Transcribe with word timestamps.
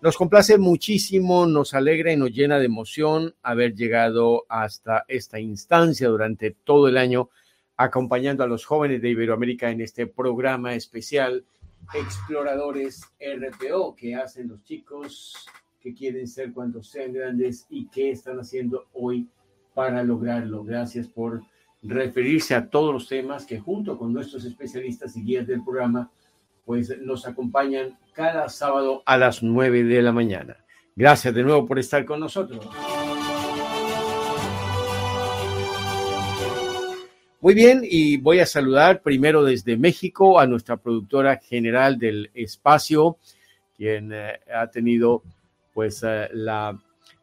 Nos 0.00 0.16
complace 0.16 0.58
muchísimo, 0.58 1.44
nos 1.46 1.74
alegra 1.74 2.12
y 2.12 2.16
nos 2.16 2.30
llena 2.30 2.60
de 2.60 2.66
emoción 2.66 3.34
haber 3.42 3.74
llegado 3.74 4.46
hasta 4.48 5.04
esta 5.08 5.40
instancia 5.40 6.06
durante 6.06 6.52
todo 6.52 6.86
el 6.86 6.96
año, 6.96 7.30
acompañando 7.76 8.44
a 8.44 8.46
los 8.46 8.64
jóvenes 8.64 9.02
de 9.02 9.10
Iberoamérica 9.10 9.72
en 9.72 9.80
este 9.80 10.06
programa 10.06 10.74
especial 10.74 11.44
Exploradores 11.94 13.02
RPO 13.18 13.96
que 13.96 14.14
hacen 14.14 14.46
los 14.46 14.62
chicos 14.62 15.34
que 15.80 15.92
quieren 15.92 16.28
ser 16.28 16.52
cuando 16.52 16.80
sean 16.80 17.12
grandes 17.12 17.66
y 17.68 17.88
qué 17.88 18.12
están 18.12 18.38
haciendo 18.38 18.86
hoy 18.92 19.26
para 19.74 20.04
lograrlo. 20.04 20.62
Gracias 20.62 21.08
por 21.08 21.42
referirse 21.82 22.54
a 22.54 22.70
todos 22.70 22.92
los 22.92 23.08
temas 23.08 23.46
que 23.46 23.58
junto 23.58 23.98
con 23.98 24.12
nuestros 24.12 24.44
especialistas 24.44 25.16
y 25.16 25.24
guías 25.24 25.46
del 25.48 25.64
programa 25.64 26.08
pues 26.68 26.94
nos 27.00 27.26
acompañan 27.26 27.98
cada 28.12 28.46
sábado 28.50 29.02
a 29.06 29.16
las 29.16 29.42
9 29.42 29.84
de 29.84 30.02
la 30.02 30.12
mañana. 30.12 30.54
Gracias 30.94 31.32
de 31.32 31.42
nuevo 31.42 31.64
por 31.64 31.78
estar 31.78 32.04
con 32.04 32.20
nosotros. 32.20 32.62
Muy 37.40 37.54
bien, 37.54 37.80
y 37.82 38.18
voy 38.18 38.40
a 38.40 38.44
saludar 38.44 39.00
primero 39.00 39.42
desde 39.44 39.78
México 39.78 40.38
a 40.38 40.46
nuestra 40.46 40.76
productora 40.76 41.38
general 41.38 41.98
del 41.98 42.30
espacio, 42.34 43.16
quien 43.74 44.12
eh, 44.12 44.38
ha 44.54 44.66
tenido 44.70 45.22
pues 45.72 46.02
eh, 46.06 46.28
la 46.34 46.78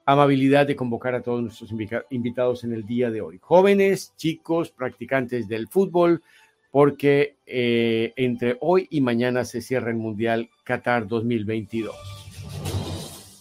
amabilidad 0.08 0.66
de 0.66 0.76
convocar 0.76 1.14
a 1.14 1.22
todos 1.22 1.44
nuestros 1.44 1.72
invitados 2.10 2.64
en 2.64 2.74
el 2.74 2.84
día 2.84 3.12
de 3.12 3.22
hoy. 3.22 3.38
Jóvenes, 3.40 4.12
chicos, 4.18 4.72
practicantes 4.72 5.48
del 5.48 5.68
fútbol, 5.68 6.24
porque 6.76 7.38
eh, 7.46 8.12
entre 8.18 8.58
hoy 8.60 8.86
y 8.92 9.00
mañana 9.00 9.46
se 9.46 9.62
cierra 9.62 9.92
el 9.92 9.96
Mundial 9.96 10.50
Qatar 10.66 11.08
2022. 11.08 11.96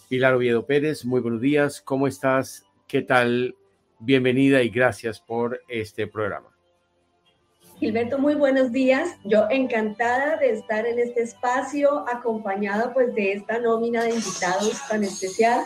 Pilar 0.09 0.35
Oviedo 0.35 0.65
Pérez, 0.67 1.05
muy 1.05 1.21
buenos 1.21 1.41
días, 1.41 1.81
¿cómo 1.81 2.07
estás? 2.07 2.65
¿Qué 2.87 3.03
tal? 3.03 3.57
Bienvenida 3.99 4.63
y 4.63 4.69
gracias 4.69 5.19
por 5.19 5.61
este 5.67 6.07
programa. 6.07 6.57
Gilberto, 7.81 8.21
muy 8.21 8.37
buenos 8.37 8.71
días. 8.71 9.17
Yo 9.25 9.49
encantada 9.51 10.37
de 10.37 10.51
estar 10.51 10.87
en 10.87 11.01
este 11.01 11.23
espacio, 11.23 12.09
acompañada 12.09 12.95
pues 12.95 13.13
de 13.17 13.33
esta 13.33 13.59
nómina 13.59 14.05
de 14.05 14.11
invitados 14.11 14.81
tan 14.89 15.03
especial. 15.03 15.65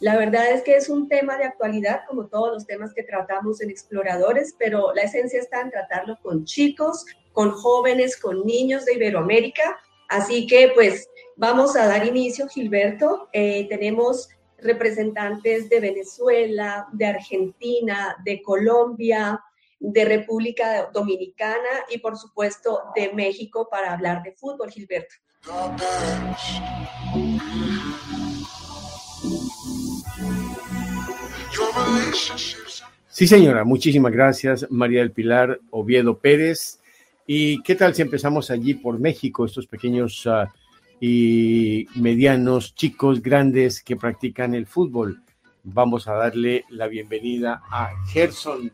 La 0.00 0.16
verdad 0.16 0.50
es 0.50 0.62
que 0.62 0.76
es 0.76 0.88
un 0.88 1.08
tema 1.08 1.36
de 1.36 1.44
actualidad, 1.44 2.04
como 2.08 2.26
todos 2.26 2.50
los 2.52 2.66
temas 2.66 2.94
que 2.94 3.02
tratamos 3.02 3.60
en 3.60 3.68
Exploradores, 3.68 4.54
pero 4.58 4.94
la 4.94 5.02
esencia 5.02 5.38
está 5.38 5.60
en 5.60 5.70
tratarlo 5.70 6.18
con 6.22 6.46
chicos, 6.46 7.04
con 7.32 7.50
jóvenes, 7.50 8.18
con 8.18 8.46
niños 8.46 8.86
de 8.86 8.94
Iberoamérica. 8.94 9.78
Así 10.08 10.46
que 10.46 10.72
pues 10.74 11.08
vamos 11.36 11.76
a 11.76 11.86
dar 11.86 12.06
inicio, 12.06 12.48
Gilberto. 12.48 13.28
Eh, 13.34 13.68
tenemos 13.68 14.30
representantes 14.56 15.68
de 15.68 15.80
Venezuela, 15.80 16.88
de 16.92 17.06
Argentina, 17.06 18.16
de 18.24 18.40
Colombia, 18.40 19.44
de 19.78 20.04
República 20.06 20.90
Dominicana 20.92 21.84
y 21.90 21.98
por 21.98 22.16
supuesto 22.16 22.84
de 22.94 23.12
México 23.12 23.68
para 23.70 23.92
hablar 23.92 24.22
de 24.22 24.32
fútbol, 24.32 24.70
Gilberto. 24.70 25.14
Sí, 33.08 33.26
señora, 33.26 33.64
muchísimas 33.64 34.12
gracias, 34.12 34.66
María 34.70 35.00
del 35.00 35.12
Pilar 35.12 35.60
Oviedo 35.70 36.18
Pérez. 36.18 36.80
¿Y 37.26 37.62
qué 37.62 37.74
tal 37.74 37.94
si 37.94 38.02
empezamos 38.02 38.50
allí 38.50 38.74
por 38.74 38.98
México, 38.98 39.44
estos 39.44 39.66
pequeños 39.66 40.26
ah, 40.26 40.52
y 41.00 41.86
medianos, 41.96 42.74
chicos, 42.74 43.22
grandes 43.22 43.82
que 43.82 43.96
practican 43.96 44.54
el 44.54 44.66
fútbol? 44.66 45.22
Vamos 45.62 46.08
a 46.08 46.14
darle 46.14 46.64
la 46.70 46.86
bienvenida 46.86 47.62
a 47.70 47.90
Gerson, 48.08 48.72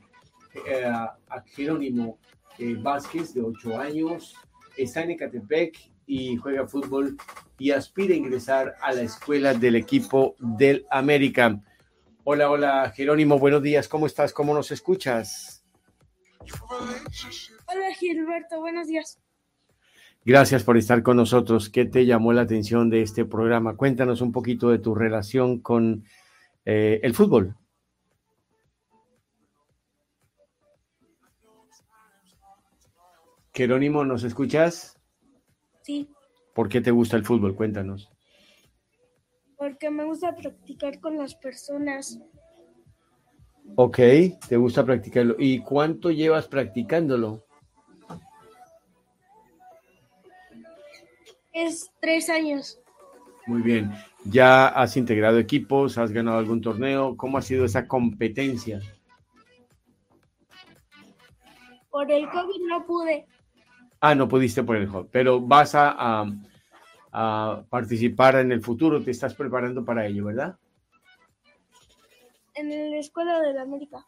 eh, 0.66 0.84
a 0.84 1.42
Jerónimo 1.46 2.18
eh, 2.58 2.76
Vázquez, 2.78 3.34
de 3.34 3.42
8 3.42 3.78
años, 3.78 4.34
está 4.76 5.02
en 5.02 5.10
Ecatepec 5.10 5.78
y 6.06 6.36
juega 6.36 6.66
fútbol 6.66 7.16
y 7.58 7.70
aspira 7.70 8.14
a 8.14 8.16
ingresar 8.16 8.74
a 8.80 8.92
la 8.92 9.02
escuela 9.02 9.54
del 9.54 9.76
equipo 9.76 10.36
del 10.38 10.86
América. 10.90 11.60
Hola, 12.28 12.50
hola, 12.50 12.90
Jerónimo, 12.90 13.38
buenos 13.38 13.62
días, 13.62 13.86
¿cómo 13.86 14.04
estás? 14.04 14.32
¿Cómo 14.32 14.52
nos 14.52 14.72
escuchas? 14.72 15.64
Hola, 17.68 17.94
Gilberto, 17.94 18.58
buenos 18.58 18.88
días. 18.88 19.20
Gracias 20.24 20.64
por 20.64 20.76
estar 20.76 21.04
con 21.04 21.18
nosotros. 21.18 21.70
¿Qué 21.70 21.84
te 21.84 22.04
llamó 22.04 22.32
la 22.32 22.42
atención 22.42 22.90
de 22.90 23.02
este 23.02 23.24
programa? 23.24 23.76
Cuéntanos 23.76 24.22
un 24.22 24.32
poquito 24.32 24.70
de 24.70 24.80
tu 24.80 24.92
relación 24.96 25.60
con 25.60 26.02
eh, 26.64 26.98
el 27.04 27.14
fútbol. 27.14 27.54
Jerónimo, 33.54 34.04
¿nos 34.04 34.24
escuchas? 34.24 34.98
Sí. 35.82 36.10
¿Por 36.56 36.68
qué 36.68 36.80
te 36.80 36.90
gusta 36.90 37.16
el 37.16 37.24
fútbol? 37.24 37.54
Cuéntanos 37.54 38.15
porque 39.56 39.90
me 39.90 40.04
gusta 40.04 40.34
practicar 40.34 41.00
con 41.00 41.16
las 41.16 41.34
personas. 41.34 42.20
Ok, 43.74 43.98
te 44.48 44.56
gusta 44.56 44.84
practicarlo. 44.84 45.36
¿Y 45.38 45.60
cuánto 45.60 46.10
llevas 46.10 46.46
practicándolo? 46.46 47.44
Es 51.52 51.90
tres 52.00 52.28
años. 52.28 52.78
Muy 53.46 53.62
bien. 53.62 53.92
¿Ya 54.24 54.68
has 54.68 54.96
integrado 54.96 55.38
equipos? 55.38 55.98
¿Has 55.98 56.12
ganado 56.12 56.38
algún 56.38 56.60
torneo? 56.60 57.16
¿Cómo 57.16 57.38
ha 57.38 57.42
sido 57.42 57.64
esa 57.64 57.86
competencia? 57.86 58.80
Por 61.90 62.10
el 62.10 62.28
COVID 62.28 62.66
no 62.68 62.84
pude. 62.84 63.26
Ah, 64.00 64.14
no 64.14 64.28
pudiste 64.28 64.62
por 64.62 64.76
el 64.76 64.88
COVID, 64.88 65.08
pero 65.10 65.40
vas 65.40 65.74
a 65.74 65.94
a 65.96 66.26
participar 67.70 68.36
en 68.36 68.52
el 68.52 68.60
futuro, 68.60 69.02
te 69.02 69.10
estás 69.10 69.34
preparando 69.34 69.84
para 69.84 70.06
ello, 70.06 70.26
¿verdad? 70.26 70.56
En 72.54 72.90
la 72.90 72.98
Escuela 72.98 73.40
de 73.40 73.54
la 73.54 73.62
América. 73.62 74.04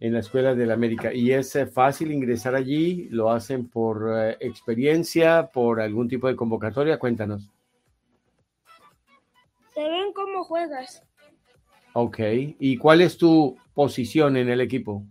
En 0.00 0.12
la 0.14 0.20
Escuela 0.20 0.54
de 0.54 0.66
la 0.66 0.74
América. 0.74 1.12
¿Y 1.12 1.32
es 1.32 1.54
eh, 1.56 1.66
fácil 1.66 2.12
ingresar 2.12 2.54
allí? 2.54 3.08
¿Lo 3.10 3.30
hacen 3.30 3.68
por 3.68 4.10
eh, 4.14 4.36
experiencia, 4.40 5.50
por 5.52 5.80
algún 5.80 6.08
tipo 6.08 6.28
de 6.28 6.36
convocatoria? 6.36 6.98
Cuéntanos. 6.98 7.50
Se 9.74 9.82
ven 9.82 10.12
cómo 10.14 10.44
juegas. 10.44 11.02
Ok. 11.92 12.18
¿Y 12.58 12.76
cuál 12.78 13.02
es 13.02 13.16
tu 13.16 13.56
posición 13.74 14.36
en 14.36 14.48
el 14.48 14.60
equipo? 14.60 15.02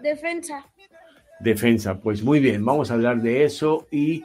Defensa 0.00 0.64
defensa. 1.40 2.00
Pues 2.00 2.22
muy 2.22 2.40
bien, 2.40 2.64
vamos 2.64 2.90
a 2.90 2.94
hablar 2.94 3.22
de 3.22 3.44
eso 3.44 3.86
y 3.90 4.24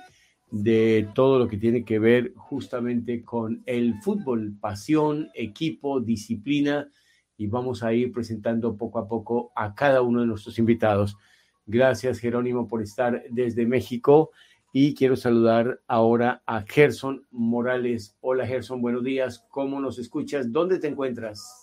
de 0.51 1.07
todo 1.15 1.39
lo 1.39 1.47
que 1.47 1.57
tiene 1.57 1.85
que 1.85 1.99
ver 1.99 2.33
justamente 2.35 3.23
con 3.23 3.63
el 3.65 3.95
fútbol, 4.01 4.53
pasión, 4.59 5.29
equipo, 5.33 6.01
disciplina 6.01 6.89
y 7.37 7.47
vamos 7.47 7.83
a 7.83 7.93
ir 7.93 8.11
presentando 8.11 8.75
poco 8.75 8.99
a 8.99 9.07
poco 9.07 9.51
a 9.55 9.73
cada 9.73 10.01
uno 10.01 10.21
de 10.21 10.27
nuestros 10.27 10.59
invitados. 10.59 11.17
Gracias 11.65 12.19
Jerónimo 12.19 12.67
por 12.67 12.81
estar 12.81 13.23
desde 13.29 13.65
México 13.65 14.31
y 14.73 14.93
quiero 14.93 15.15
saludar 15.15 15.81
ahora 15.87 16.43
a 16.45 16.61
Gerson 16.61 17.25
Morales. 17.31 18.15
Hola 18.21 18.45
Gerson, 18.45 18.81
buenos 18.81 19.03
días. 19.03 19.45
¿Cómo 19.49 19.79
nos 19.79 19.99
escuchas? 19.99 20.51
¿Dónde 20.51 20.79
te 20.79 20.87
encuentras? 20.87 21.60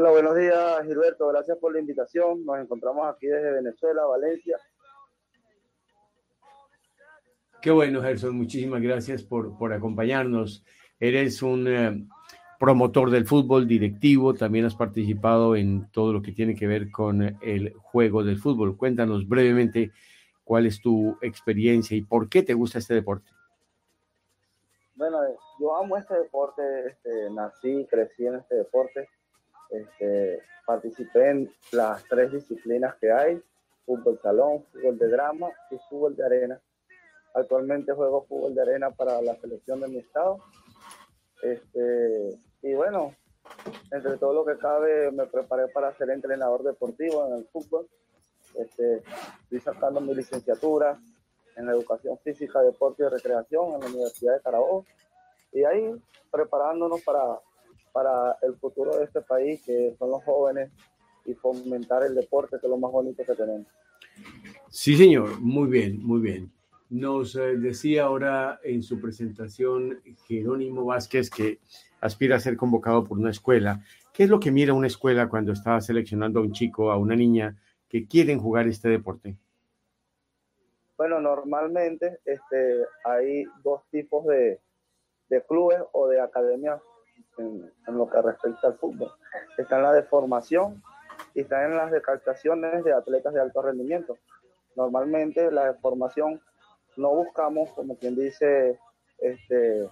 Hola, 0.00 0.10
buenos 0.10 0.36
días, 0.36 0.86
Gilberto. 0.86 1.26
Gracias 1.26 1.58
por 1.58 1.72
la 1.72 1.80
invitación. 1.80 2.44
Nos 2.44 2.60
encontramos 2.60 3.04
aquí 3.08 3.26
desde 3.26 3.50
Venezuela, 3.50 4.04
Valencia. 4.04 4.56
Qué 7.60 7.72
bueno, 7.72 8.00
Gerson. 8.00 8.36
Muchísimas 8.36 8.80
gracias 8.80 9.24
por, 9.24 9.58
por 9.58 9.72
acompañarnos. 9.72 10.64
Eres 11.00 11.42
un 11.42 11.66
eh, 11.66 12.06
promotor 12.60 13.10
del 13.10 13.26
fútbol, 13.26 13.66
directivo, 13.66 14.34
también 14.34 14.66
has 14.66 14.76
participado 14.76 15.56
en 15.56 15.90
todo 15.90 16.12
lo 16.12 16.22
que 16.22 16.30
tiene 16.30 16.54
que 16.54 16.68
ver 16.68 16.92
con 16.92 17.36
el 17.42 17.72
juego 17.72 18.22
del 18.22 18.38
fútbol. 18.38 18.76
Cuéntanos 18.76 19.28
brevemente 19.28 19.90
cuál 20.44 20.66
es 20.66 20.80
tu 20.80 21.18
experiencia 21.22 21.96
y 21.96 22.02
por 22.02 22.28
qué 22.28 22.44
te 22.44 22.54
gusta 22.54 22.78
este 22.78 22.94
deporte. 22.94 23.32
Bueno, 24.94 25.24
eh, 25.24 25.36
yo 25.58 25.76
amo 25.76 25.96
este 25.96 26.14
deporte, 26.14 26.62
este, 26.86 27.30
nací, 27.30 27.84
crecí 27.90 28.26
en 28.26 28.36
este 28.36 28.54
deporte, 28.54 29.08
este, 29.70 30.42
participé 30.66 31.30
en 31.30 31.52
las 31.72 32.04
tres 32.04 32.32
disciplinas 32.32 32.94
que 32.96 33.10
hay, 33.10 33.42
fútbol 33.84 34.18
salón, 34.22 34.64
fútbol 34.72 34.98
de 34.98 35.08
drama 35.08 35.48
y 35.70 35.78
fútbol 35.88 36.14
de 36.16 36.24
arena. 36.24 36.60
Actualmente 37.34 37.92
juego 37.92 38.26
fútbol 38.26 38.54
de 38.54 38.62
arena 38.62 38.90
para 38.90 39.20
la 39.22 39.34
selección 39.36 39.80
de 39.80 39.88
mi 39.88 39.98
estado. 39.98 40.38
Este, 41.42 42.38
y 42.62 42.74
bueno, 42.74 43.14
entre 43.90 44.16
todo 44.18 44.34
lo 44.34 44.44
que 44.44 44.58
cabe, 44.58 45.10
me 45.10 45.26
preparé 45.26 45.68
para 45.68 45.94
ser 45.94 46.10
entrenador 46.10 46.62
deportivo 46.62 47.26
en 47.26 47.38
el 47.38 47.44
fútbol. 47.46 47.88
Este, 48.54 49.02
estoy 49.42 49.60
sacando 49.60 50.00
mi 50.00 50.14
licenciatura 50.14 50.98
en 51.56 51.66
la 51.66 51.72
educación 51.72 52.18
física, 52.18 52.60
deporte 52.60 53.04
y 53.04 53.08
recreación 53.08 53.74
en 53.74 53.80
la 53.80 53.86
Universidad 53.86 54.34
de 54.34 54.42
Carabobo. 54.42 54.84
Y 55.52 55.64
ahí 55.64 55.94
preparándonos 56.30 57.02
para, 57.02 57.40
para 57.98 58.38
el 58.42 58.54
futuro 58.54 58.96
de 58.96 59.04
este 59.06 59.22
país, 59.22 59.60
que 59.64 59.96
son 59.98 60.10
los 60.10 60.22
jóvenes, 60.22 60.70
y 61.24 61.34
fomentar 61.34 62.04
el 62.04 62.14
deporte, 62.14 62.56
que 62.60 62.66
es 62.66 62.70
lo 62.70 62.78
más 62.78 62.92
bonito 62.92 63.24
que 63.24 63.34
tenemos. 63.34 63.66
Sí, 64.70 64.96
señor, 64.96 65.40
muy 65.40 65.68
bien, 65.68 66.00
muy 66.00 66.20
bien. 66.20 66.52
Nos 66.90 67.34
eh, 67.34 67.56
decía 67.56 68.04
ahora 68.04 68.60
en 68.62 68.84
su 68.84 69.00
presentación 69.00 70.00
Jerónimo 70.28 70.84
Vázquez 70.84 71.28
que 71.28 71.58
aspira 72.00 72.36
a 72.36 72.40
ser 72.40 72.56
convocado 72.56 73.02
por 73.02 73.18
una 73.18 73.30
escuela. 73.30 73.82
¿Qué 74.12 74.22
es 74.22 74.30
lo 74.30 74.38
que 74.38 74.52
mira 74.52 74.74
una 74.74 74.86
escuela 74.86 75.28
cuando 75.28 75.52
está 75.52 75.80
seleccionando 75.80 76.38
a 76.38 76.42
un 76.42 76.52
chico, 76.52 76.92
a 76.92 76.98
una 76.98 77.16
niña 77.16 77.56
que 77.88 78.06
quieren 78.06 78.38
jugar 78.38 78.68
este 78.68 78.88
deporte? 78.88 79.36
Bueno, 80.96 81.20
normalmente 81.20 82.20
este, 82.24 82.84
hay 83.04 83.44
dos 83.64 83.82
tipos 83.90 84.24
de, 84.26 84.60
de 85.28 85.42
clubes 85.42 85.80
o 85.92 86.06
de 86.06 86.20
academias 86.20 86.80
en, 87.38 87.72
lo 87.86 88.08
que 88.08 88.20
respecta 88.22 88.68
al 88.68 88.78
fútbol. 88.78 89.10
Están 89.56 89.82
las 89.82 89.94
de 89.94 90.02
formación 90.02 90.82
y 91.34 91.40
están 91.40 91.64
en 91.64 91.76
las 91.76 91.90
de 91.90 92.02
captaciones 92.02 92.84
de 92.84 92.92
atletas 92.92 93.34
de 93.34 93.40
alto 93.40 93.62
rendimiento. 93.62 94.16
Normalmente 94.76 95.50
la 95.50 95.72
de 95.72 95.78
formación 95.80 96.40
no 96.96 97.10
buscamos, 97.10 97.70
como 97.72 97.96
quien 97.96 98.16
dice, 98.16 98.78
este, 99.18 99.88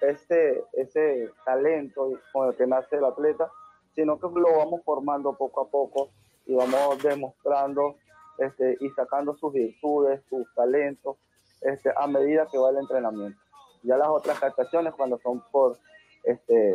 este, 0.00 0.64
ese 0.72 1.30
talento 1.44 2.10
con 2.32 2.48
el 2.48 2.56
que 2.56 2.66
nace 2.66 2.96
el 2.96 3.04
atleta, 3.04 3.50
sino 3.94 4.18
que 4.18 4.28
lo 4.28 4.56
vamos 4.56 4.82
formando 4.84 5.36
poco 5.36 5.62
a 5.62 5.68
poco 5.68 6.10
y 6.46 6.54
vamos 6.54 7.02
demostrando 7.02 7.96
este, 8.38 8.76
y 8.80 8.90
sacando 8.90 9.36
sus 9.36 9.52
virtudes, 9.52 10.22
sus 10.28 10.46
talentos, 10.54 11.16
este, 11.60 11.92
a 11.96 12.06
medida 12.06 12.46
que 12.50 12.58
va 12.58 12.70
el 12.70 12.78
entrenamiento. 12.78 13.40
Ya 13.82 13.96
las 13.96 14.08
otras 14.08 14.38
captaciones, 14.40 14.94
cuando 14.94 15.18
son 15.18 15.42
por 15.50 15.78
este, 16.24 16.74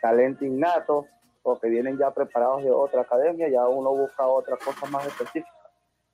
talento 0.00 0.44
innato 0.44 1.06
o 1.42 1.58
que 1.58 1.68
vienen 1.68 1.98
ya 1.98 2.12
preparados 2.12 2.62
de 2.62 2.70
otra 2.70 3.02
academia, 3.02 3.48
ya 3.48 3.66
uno 3.66 3.94
busca 3.94 4.26
otras 4.26 4.58
cosas 4.62 4.90
más 4.90 5.06
específicas, 5.06 5.52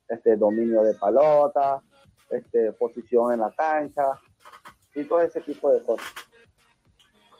este, 0.07 0.35
dominio 0.37 0.83
de 0.83 0.93
palota, 0.93 1.81
este, 2.29 2.71
posición 2.73 3.33
en 3.33 3.39
la 3.41 3.51
cancha 3.51 4.19
y 4.95 5.03
todo 5.03 5.21
ese 5.21 5.41
tipo 5.41 5.71
de 5.71 5.81
cosas. 5.83 6.07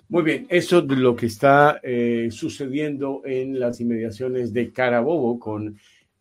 Muy 0.09 0.23
bien, 0.23 0.47
eso 0.49 0.81
de 0.81 0.95
lo 0.95 1.15
que 1.15 1.25
está 1.25 1.81
eh, 1.83 2.29
sucediendo 2.31 3.21
en 3.25 3.59
las 3.59 3.81
inmediaciones 3.81 4.53
de 4.53 4.71
Carabobo 4.71 5.37
con 5.37 5.77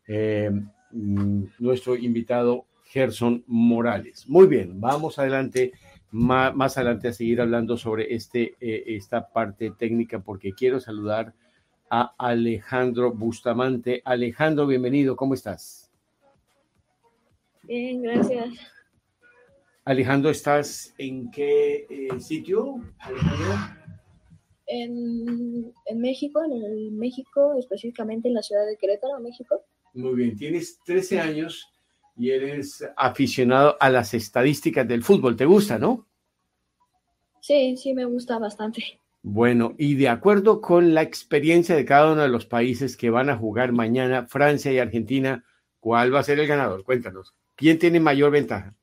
eh, 0.08 0.50
mm, 0.90 1.44
nuestro 1.60 1.94
invitado 1.94 2.66
Gerson 2.86 3.44
Morales. 3.46 4.28
Muy 4.28 4.48
bien, 4.48 4.80
vamos 4.80 5.20
adelante, 5.20 5.72
más, 6.10 6.76
adelante 6.76 7.08
a 7.08 7.12
seguir 7.12 7.40
hablando 7.40 7.76
sobre 7.76 8.14
este, 8.14 8.54
eh, 8.60 8.84
esta 8.86 9.32
parte 9.32 9.70
técnica 9.70 10.20
porque 10.20 10.52
quiero 10.52 10.80
saludar 10.80 11.34
a 11.90 12.14
Alejandro 12.18 13.12
Bustamante. 13.12 14.02
Alejandro, 14.04 14.66
bienvenido, 14.66 15.16
¿cómo 15.16 15.34
estás? 15.34 15.90
Bien, 17.62 18.02
gracias. 18.02 18.54
Alejandro, 19.84 20.30
¿estás 20.30 20.94
en 20.98 21.30
qué 21.30 21.86
eh, 21.88 22.20
sitio, 22.20 22.80
En, 24.66 25.72
en, 25.86 26.00
México, 26.00 26.42
en 26.44 26.52
el 26.52 26.90
México, 26.92 27.54
específicamente 27.56 28.26
en 28.26 28.34
la 28.34 28.42
ciudad 28.42 28.66
de 28.66 28.76
Querétaro, 28.76 29.20
México. 29.20 29.62
Muy 29.94 30.14
bien, 30.14 30.36
tienes 30.36 30.80
13 30.84 31.20
años 31.20 31.68
y 32.16 32.30
eres 32.30 32.84
aficionado 32.96 33.76
a 33.78 33.90
las 33.90 34.14
estadísticas 34.14 34.86
del 34.88 35.02
fútbol. 35.02 35.36
¿Te 35.36 35.44
gusta, 35.44 35.78
no? 35.78 36.06
Sí, 37.40 37.76
sí, 37.76 37.94
me 37.94 38.04
gusta 38.04 38.38
bastante. 38.38 39.00
Bueno, 39.22 39.74
y 39.76 39.94
de 39.96 40.08
acuerdo 40.08 40.60
con 40.60 40.94
la 40.94 41.02
experiencia 41.02 41.74
de 41.76 41.84
cada 41.84 42.12
uno 42.12 42.22
de 42.22 42.28
los 42.28 42.46
países 42.46 42.96
que 42.96 43.10
van 43.10 43.28
a 43.28 43.36
jugar 43.36 43.72
mañana, 43.72 44.26
Francia 44.26 44.72
y 44.72 44.78
Argentina, 44.78 45.44
¿cuál 45.80 46.14
va 46.14 46.20
a 46.20 46.24
ser 46.24 46.38
el 46.38 46.46
ganador? 46.46 46.84
Cuéntanos. 46.84 47.34
¿Quién 47.54 47.78
tiene 47.78 48.00
mayor 48.00 48.30
ventaja? 48.30 48.74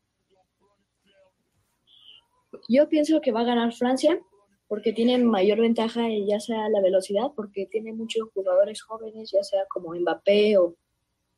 Yo 2.70 2.88
pienso 2.90 3.22
que 3.22 3.32
va 3.32 3.42
a 3.42 3.46
ganar 3.46 3.74
Francia 3.74 4.20
porque 4.68 4.92
tiene 4.92 5.18
mayor 5.20 5.60
ventaja 5.60 6.02
ya 6.26 6.40
sea 6.40 6.68
la 6.70 6.82
velocidad, 6.82 7.28
porque 7.36 7.68
tiene 7.68 7.94
muchos 7.94 8.30
jugadores 8.34 8.82
jóvenes, 8.82 9.32
ya 9.32 9.44
sea 9.44 9.66
como 9.70 9.94
Mbappé 9.94 10.58
o 10.58 10.76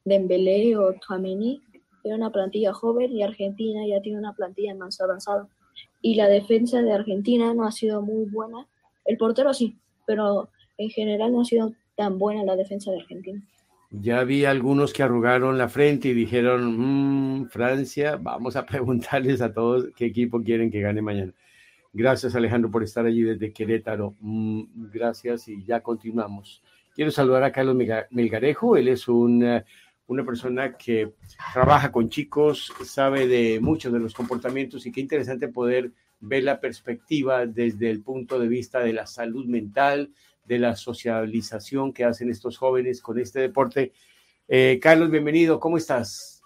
Dembélé 0.06 0.78
o 0.78 0.94
Tchouaméni, 0.94 1.62
tiene 2.06 2.20
una 2.20 2.30
plantilla 2.30 2.72
joven 2.72 3.12
y 3.12 3.24
Argentina 3.24 3.82
ya 3.88 4.00
tiene 4.00 4.20
una 4.20 4.34
plantilla 4.34 4.76
más 4.76 5.02
avanzada. 5.02 5.48
Y 6.04 6.14
la 6.14 6.28
defensa 6.28 6.84
de 6.84 6.94
Argentina 6.94 7.52
no 7.56 7.66
ha 7.66 7.72
sido 7.72 8.04
muy 8.04 8.26
buena. 8.26 8.68
El 9.06 9.18
portero 9.18 9.56
sí, 9.56 9.76
pero 10.06 10.50
en 10.78 10.92
general 10.92 11.32
no 11.32 11.42
ha 11.42 11.46
sido 11.46 11.74
tan 11.96 12.20
buena 12.20 12.44
la 12.44 12.56
defensa 12.56 12.92
de 12.92 13.00
Argentina. 13.00 13.42
Ya 13.90 14.24
vi 14.24 14.46
algunos 14.46 14.94
que 14.94 15.02
arrugaron 15.02 15.58
la 15.58 15.68
frente 15.68 16.10
y 16.10 16.14
dijeron, 16.14 17.40
mm, 17.40 17.48
Francia, 17.48 18.20
vamos 18.22 18.56
a 18.56 18.66
preguntarles 18.68 19.42
a 19.42 19.52
todos 19.52 19.88
qué 19.96 20.06
equipo 20.06 20.44
quieren 20.44 20.70
que 20.70 20.82
gane 20.82 21.02
mañana. 21.02 21.34
Gracias 21.92 22.36
Alejandro 22.36 22.70
por 22.70 22.84
estar 22.84 23.08
allí 23.08 23.24
desde 23.24 23.52
Querétaro. 23.52 24.14
Mm, 24.20 24.92
gracias 24.94 25.48
y 25.48 25.64
ya 25.66 25.82
continuamos. 25.82 26.62
Quiero 26.94 27.10
saludar 27.10 27.44
a 27.44 27.52
Carlos 27.52 27.76
Melgarejo. 28.12 28.78
Él 28.78 28.90
es 28.90 29.08
una, 29.08 29.66
una 30.08 30.24
persona 30.24 30.78
que 30.78 31.14
trabaja 31.54 31.92
con 31.92 32.10
chicos, 32.10 32.72
sabe 32.84 33.28
de 33.28 33.60
muchos 33.60 33.92
de 33.92 34.00
los 34.00 34.14
comportamientos 34.14 34.86
y 34.86 34.92
qué 34.92 35.02
interesante 35.02 35.48
poder 35.48 35.92
ver 36.20 36.44
la 36.44 36.60
perspectiva 36.60 37.46
desde 37.46 37.90
el 37.90 38.02
punto 38.02 38.40
de 38.40 38.48
vista 38.48 38.80
de 38.80 38.94
la 38.94 39.08
salud 39.08 39.46
mental, 39.46 40.12
de 40.46 40.60
la 40.60 40.76
socialización 40.76 41.92
que 41.92 42.04
hacen 42.04 42.30
estos 42.30 42.58
jóvenes 42.58 43.02
con 43.02 43.20
este 43.20 43.40
deporte. 43.40 43.94
Eh, 44.48 44.80
Carlos, 44.82 45.10
bienvenido, 45.10 45.60
¿cómo 45.60 45.78
estás? 45.78 46.44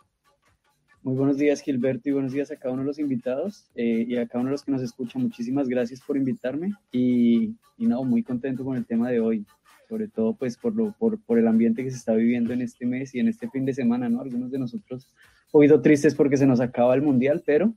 Muy 1.02 1.16
buenos 1.16 1.38
días, 1.38 1.62
Gilberto, 1.62 2.10
y 2.10 2.12
buenos 2.12 2.34
días 2.34 2.52
a 2.52 2.58
cada 2.58 2.74
uno 2.74 2.84
de 2.84 2.88
los 2.88 3.00
invitados 3.00 3.70
eh, 3.76 4.06
y 4.08 4.18
a 4.18 4.28
cada 4.28 4.42
uno 4.42 4.50
de 4.50 4.54
los 4.54 4.64
que 4.64 4.72
nos 4.72 4.82
escuchan. 4.82 5.22
Muchísimas 5.22 5.68
gracias 5.70 6.02
por 6.02 6.18
invitarme 6.18 6.74
y, 6.92 7.56
y 7.78 7.88
muy 7.88 8.22
contento 8.24 8.64
con 8.66 8.76
el 8.76 8.86
tema 8.86 9.10
de 9.10 9.20
hoy, 9.20 9.46
sobre 9.90 10.08
todo 10.08 10.36
pues 10.36 10.56
por, 10.56 10.76
lo, 10.76 10.94
por, 11.00 11.20
por 11.24 11.40
el 11.40 11.48
ambiente 11.48 11.84
que 11.84 11.90
se 11.90 11.98
está 11.98 12.14
viviendo 12.14 12.54
en 12.54 12.62
este 12.62 12.86
mes 12.86 13.16
y 13.16 13.20
en 13.20 13.28
este 13.28 13.50
fin 13.50 13.66
de 13.66 13.74
semana, 13.74 14.08
¿no? 14.08 14.22
Algunos 14.22 14.52
de 14.52 14.60
nosotros 14.60 15.08
oído 15.52 15.82
tristes 15.82 16.14
porque 16.14 16.38
se 16.38 16.46
nos 16.46 16.60
acaba 16.60 16.94
el 16.94 17.02
mundial, 17.02 17.42
pero 17.44 17.74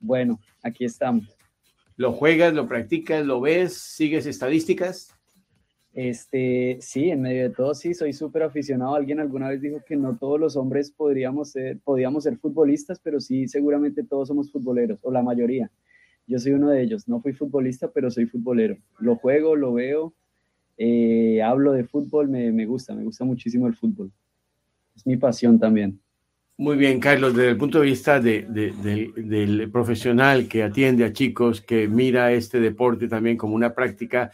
bueno, 0.00 0.40
aquí 0.62 0.86
estamos. 0.86 1.36
¿Lo 1.96 2.12
juegas, 2.12 2.54
lo 2.54 2.66
practicas, 2.66 3.24
lo 3.24 3.40
ves, 3.40 3.74
sigues 3.74 4.26
estadísticas? 4.26 5.14
Este, 5.92 6.78
sí, 6.80 7.10
en 7.10 7.20
medio 7.20 7.44
de 7.44 7.54
todo, 7.54 7.74
sí, 7.74 7.94
soy 7.94 8.12
súper 8.12 8.42
aficionado. 8.42 8.94
Alguien 8.96 9.20
alguna 9.20 9.50
vez 9.50 9.60
dijo 9.60 9.80
que 9.86 9.96
no 9.96 10.16
todos 10.16 10.40
los 10.40 10.56
hombres 10.56 10.90
podríamos 10.90 11.52
ser, 11.52 11.78
podíamos 11.80 12.24
ser 12.24 12.36
futbolistas, 12.38 12.98
pero 12.98 13.20
sí, 13.20 13.46
seguramente 13.46 14.02
todos 14.02 14.28
somos 14.28 14.50
futboleros, 14.50 14.98
o 15.02 15.12
la 15.12 15.22
mayoría. 15.22 15.70
Yo 16.26 16.38
soy 16.38 16.52
uno 16.52 16.70
de 16.70 16.82
ellos. 16.82 17.06
No 17.06 17.20
fui 17.20 17.32
futbolista, 17.32 17.92
pero 17.92 18.10
soy 18.10 18.26
futbolero. 18.26 18.76
Lo 18.98 19.14
juego, 19.16 19.54
lo 19.54 19.74
veo, 19.74 20.14
eh, 20.76 21.42
hablo 21.42 21.72
de 21.72 21.84
fútbol, 21.84 22.28
me, 22.28 22.52
me 22.52 22.66
gusta, 22.66 22.94
me 22.94 23.04
gusta 23.04 23.24
muchísimo 23.24 23.66
el 23.66 23.74
fútbol. 23.74 24.10
Es 24.94 25.06
mi 25.06 25.16
pasión 25.16 25.58
también. 25.58 26.00
Muy 26.56 26.76
bien, 26.76 27.00
Carlos, 27.00 27.34
desde 27.34 27.50
el 27.50 27.56
punto 27.56 27.80
de 27.80 27.86
vista 27.86 28.20
de, 28.20 28.42
de, 28.42 29.10
del 29.16 29.68
profesional 29.72 30.46
que 30.46 30.62
atiende 30.62 31.04
a 31.04 31.12
chicos, 31.12 31.60
que 31.60 31.88
mira 31.88 32.32
este 32.32 32.60
deporte 32.60 33.08
también 33.08 33.36
como 33.36 33.56
una 33.56 33.74
práctica, 33.74 34.30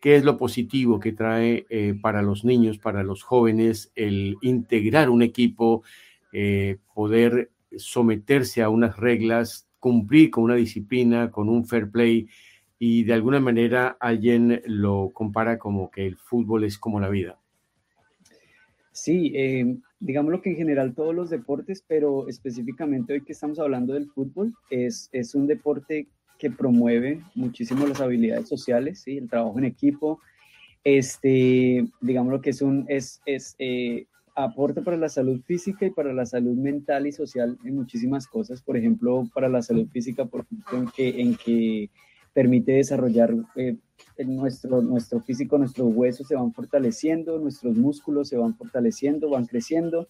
qué 0.00 0.14
es 0.14 0.24
lo 0.24 0.38
positivo 0.38 1.00
que 1.00 1.10
trae 1.10 1.66
eh, 1.68 1.94
para 2.00 2.22
los 2.22 2.44
niños, 2.44 2.78
para 2.78 3.02
los 3.02 3.24
jóvenes, 3.24 3.90
el 3.96 4.36
integrar 4.42 5.10
un 5.10 5.22
equipo, 5.22 5.82
eh, 6.32 6.76
poder 6.94 7.50
someterse 7.76 8.62
a 8.62 8.68
unas 8.68 8.96
reglas, 8.96 9.66
cumplir 9.80 10.30
con 10.30 10.44
una 10.44 10.54
disciplina, 10.54 11.32
con 11.32 11.48
un 11.48 11.66
fair 11.66 11.90
play 11.90 12.28
y 12.78 13.04
de 13.04 13.14
alguna 13.14 13.40
manera 13.40 13.96
alguien 14.00 14.62
lo 14.66 15.10
compara 15.12 15.58
como 15.58 15.90
que 15.90 16.06
el 16.06 16.16
fútbol 16.16 16.64
es 16.64 16.78
como 16.78 17.00
la 17.00 17.08
vida. 17.08 17.38
Sí, 18.92 19.32
eh, 19.34 19.76
digámoslo 20.00 20.40
que 20.40 20.50
en 20.50 20.56
general 20.56 20.94
todos 20.94 21.14
los 21.14 21.30
deportes, 21.30 21.84
pero 21.86 22.28
específicamente 22.28 23.12
hoy 23.12 23.24
que 23.24 23.32
estamos 23.32 23.58
hablando 23.58 23.94
del 23.94 24.08
fútbol, 24.08 24.54
es, 24.70 25.08
es 25.12 25.34
un 25.34 25.46
deporte 25.46 26.08
que 26.38 26.50
promueve 26.50 27.22
muchísimo 27.34 27.86
las 27.86 28.00
habilidades 28.00 28.48
sociales, 28.48 29.02
¿sí? 29.02 29.18
el 29.18 29.28
trabajo 29.28 29.58
en 29.58 29.64
equipo, 29.64 30.20
este, 30.84 31.86
digámoslo 32.00 32.40
que 32.40 32.50
es 32.50 32.62
un 32.62 32.84
es, 32.88 33.20
es 33.26 33.56
eh, 33.58 34.06
aporte 34.36 34.82
para 34.82 34.96
la 34.96 35.08
salud 35.08 35.40
física 35.42 35.86
y 35.86 35.90
para 35.90 36.12
la 36.12 36.26
salud 36.26 36.56
mental 36.56 37.06
y 37.06 37.12
social 37.12 37.58
en 37.64 37.74
muchísimas 37.74 38.26
cosas, 38.26 38.62
por 38.62 38.76
ejemplo, 38.76 39.24
para 39.34 39.48
la 39.48 39.62
salud 39.62 39.88
física, 39.88 40.26
por 40.26 40.42
ejemplo, 40.42 40.92
que, 40.94 41.20
en 41.20 41.34
que 41.34 41.90
permite 42.36 42.72
desarrollar 42.72 43.34
eh, 43.56 43.78
nuestro, 44.26 44.82
nuestro 44.82 45.20
físico, 45.20 45.56
nuestros 45.56 45.90
huesos 45.94 46.28
se 46.28 46.34
van 46.34 46.52
fortaleciendo, 46.52 47.38
nuestros 47.38 47.74
músculos 47.78 48.28
se 48.28 48.36
van 48.36 48.54
fortaleciendo, 48.54 49.30
van 49.30 49.46
creciendo, 49.46 50.06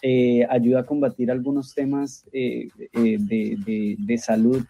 eh, 0.00 0.46
ayuda 0.48 0.80
a 0.80 0.86
combatir 0.86 1.30
algunos 1.30 1.74
temas 1.74 2.26
eh, 2.32 2.68
de, 2.94 3.58
de, 3.66 3.96
de, 3.98 4.18
salud 4.18 4.64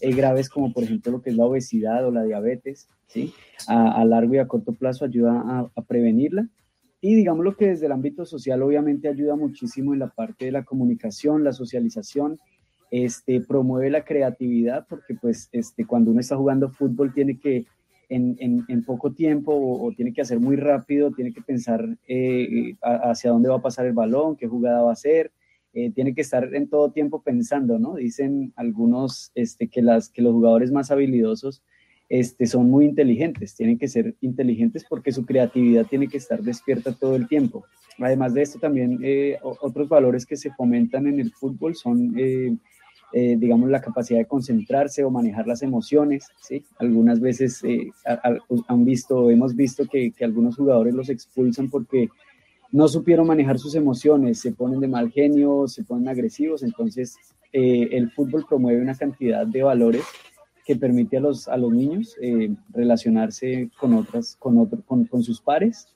graves 0.00 0.48
como 0.48 0.72
por 0.72 0.82
ejemplo 0.82 1.12
lo 1.12 1.22
que 1.22 1.30
es 1.30 1.36
la 1.36 1.44
obesidad 1.44 2.04
o 2.04 2.10
la 2.10 2.24
diabetes, 2.24 2.88
¿sí? 3.06 3.32
a, 3.68 4.00
a 4.00 4.04
largo 4.04 4.34
y 4.34 4.38
a 4.38 4.48
corto 4.48 4.72
plazo 4.72 5.04
ayuda 5.04 5.40
a, 5.46 5.70
a 5.72 5.82
prevenirla. 5.82 6.48
Y 7.00 7.14
digamos 7.14 7.44
lo 7.44 7.56
que 7.56 7.68
desde 7.68 7.86
el 7.86 7.92
ámbito 7.92 8.24
social 8.24 8.62
obviamente 8.62 9.06
ayuda 9.06 9.36
muchísimo 9.36 9.92
en 9.92 10.00
la 10.00 10.08
parte 10.08 10.46
de 10.46 10.52
la 10.52 10.64
comunicación, 10.64 11.44
la 11.44 11.52
socialización, 11.52 12.40
este, 12.92 13.40
promueve 13.40 13.88
la 13.88 14.04
creatividad 14.04 14.86
porque 14.86 15.14
pues 15.14 15.48
este, 15.52 15.86
cuando 15.86 16.10
uno 16.10 16.20
está 16.20 16.36
jugando 16.36 16.68
fútbol 16.68 17.14
tiene 17.14 17.38
que 17.38 17.64
en, 18.10 18.36
en, 18.68 18.84
poco 18.84 19.12
tiempo 19.12 19.54
o, 19.54 19.90
tiene 19.92 20.12
que 20.12 20.20
hacer 20.20 20.38
muy 20.38 20.56
rápido, 20.56 21.10
tiene 21.10 21.32
que 21.32 21.40
pensar 21.40 21.96
eh, 22.06 22.74
hacia 22.82 23.30
dónde 23.30 23.48
va 23.48 23.56
a 23.56 23.62
pasar 23.62 23.86
el 23.86 23.94
balón, 23.94 24.36
qué 24.36 24.46
jugada 24.46 24.82
va 24.82 24.90
a 24.90 24.92
hacer, 24.92 25.32
eh, 25.72 25.90
tiene 25.92 26.14
que 26.14 26.20
estar 26.20 26.54
en 26.54 26.68
todo 26.68 26.90
tiempo 26.90 27.22
pensando, 27.22 27.78
¿no? 27.78 27.94
Dicen 27.94 28.52
algunos 28.56 29.32
este, 29.34 29.68
que, 29.68 29.80
las, 29.80 30.10
que 30.10 30.20
los 30.20 30.34
jugadores 30.34 30.70
más 30.70 30.90
habilidosos 30.90 31.62
este, 32.10 32.44
son 32.44 32.68
muy 32.68 32.84
inteligentes, 32.84 33.54
tienen 33.54 33.78
que 33.78 33.88
ser 33.88 34.14
inteligentes 34.20 34.84
porque 34.86 35.12
su 35.12 35.24
creatividad 35.24 35.86
tiene 35.86 36.08
que 36.08 36.18
estar 36.18 36.42
despierta 36.42 36.92
todo 36.92 37.16
el 37.16 37.26
tiempo. 37.26 37.64
Además 37.98 38.34
de 38.34 38.42
esto, 38.42 38.58
también 38.58 38.98
eh, 39.02 39.38
otros 39.42 39.88
valores 39.88 40.26
que 40.26 40.36
se 40.36 40.50
fomentan 40.50 41.06
en 41.06 41.18
el 41.18 41.32
fútbol 41.32 41.74
son 41.74 42.14
eh, 43.12 43.36
digamos, 43.38 43.68
la 43.68 43.80
capacidad 43.80 44.18
de 44.18 44.26
concentrarse 44.26 45.04
o 45.04 45.10
manejar 45.10 45.46
las 45.46 45.62
emociones, 45.62 46.28
¿sí? 46.40 46.64
Algunas 46.78 47.20
veces 47.20 47.62
eh, 47.62 47.90
han 48.68 48.84
visto, 48.84 49.30
hemos 49.30 49.54
visto 49.54 49.84
que, 49.86 50.12
algunos 50.22 50.56
jugadores 50.56 50.94
los 50.94 51.10
expulsan 51.10 51.68
porque 51.68 52.08
no 52.70 52.88
supieron 52.88 53.26
manejar 53.26 53.58
sus 53.58 53.74
emociones, 53.74 54.40
se 54.40 54.52
ponen 54.52 54.80
de 54.80 54.88
mal 54.88 55.10
genio, 55.10 55.68
se 55.68 55.84
ponen 55.84 56.08
agresivos, 56.08 56.62
entonces 56.62 57.16
eh, 57.52 57.88
el 57.92 58.10
fútbol 58.10 58.46
promueve 58.48 58.80
una 58.80 58.96
cantidad 58.96 59.46
de 59.46 59.62
valores 59.62 60.04
que 60.64 60.76
permite 60.76 61.18
a 61.18 61.20
los, 61.20 61.48
a 61.48 61.56
los 61.56 61.72
niños 61.72 62.16
relacionarse 62.72 63.68
con, 63.78 63.94
otras, 63.94 64.36
con, 64.38 64.56
otro, 64.58 64.80
con, 64.86 65.04
con 65.04 65.22
sus 65.22 65.40
pares 65.40 65.88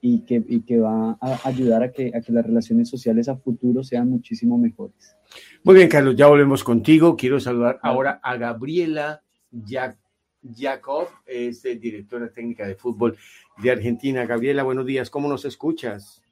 y 0.00 0.20
que, 0.20 0.42
y 0.46 0.60
que 0.60 0.78
va 0.78 1.18
a 1.20 1.48
ayudar 1.48 1.82
a 1.82 1.92
que, 1.92 2.12
a 2.14 2.20
que 2.20 2.32
las 2.32 2.46
relaciones 2.46 2.88
sociales 2.88 3.28
a 3.28 3.36
futuro 3.36 3.82
sean 3.82 4.08
muchísimo 4.08 4.56
mejores. 4.58 5.16
Muy 5.64 5.74
bien, 5.74 5.88
Carlos, 5.88 6.16
ya 6.16 6.26
volvemos 6.26 6.62
contigo. 6.64 7.16
Quiero 7.16 7.40
saludar 7.40 7.78
ahora 7.82 8.20
a 8.22 8.36
Gabriela 8.36 9.22
Jacob, 10.56 11.08
es 11.26 11.62
directora 11.62 12.30
técnica 12.30 12.66
de 12.66 12.74
fútbol 12.74 13.16
de 13.62 13.70
Argentina. 13.70 14.24
Gabriela, 14.24 14.62
buenos 14.62 14.86
días, 14.86 15.10
¿cómo 15.10 15.28
nos 15.28 15.44
escuchas? 15.44 16.22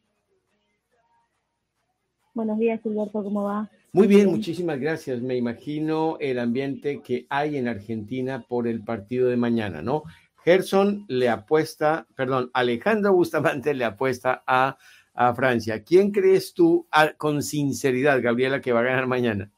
Buenos 2.34 2.58
días, 2.58 2.80
Gilberto, 2.82 3.22
¿cómo 3.22 3.44
va? 3.44 3.70
Muy 3.92 4.06
bien, 4.06 4.28
muchísimas 4.28 4.78
gracias. 4.78 5.22
Me 5.22 5.36
imagino 5.36 6.18
el 6.20 6.38
ambiente 6.38 7.00
que 7.02 7.26
hay 7.30 7.56
en 7.56 7.66
Argentina 7.66 8.44
por 8.46 8.68
el 8.68 8.84
partido 8.84 9.28
de 9.28 9.38
mañana, 9.38 9.80
¿no? 9.80 10.02
Gerson 10.46 11.04
le 11.08 11.28
apuesta, 11.28 12.06
perdón, 12.14 12.52
Alejandro 12.54 13.12
Bustamante 13.12 13.74
le 13.74 13.84
apuesta 13.84 14.44
a, 14.46 14.78
a 15.12 15.34
Francia. 15.34 15.82
¿Quién 15.82 16.12
crees 16.12 16.54
tú, 16.54 16.86
con 17.16 17.42
sinceridad, 17.42 18.22
Gabriela, 18.22 18.60
que 18.60 18.72
va 18.72 18.78
a 18.78 18.84
ganar 18.84 19.08
mañana? 19.08 19.50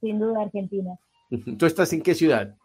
Sin 0.00 0.18
duda 0.18 0.40
Argentina. 0.40 0.98
¿Tú 1.58 1.66
estás 1.66 1.92
en 1.92 2.00
qué 2.00 2.14
ciudad? 2.14 2.56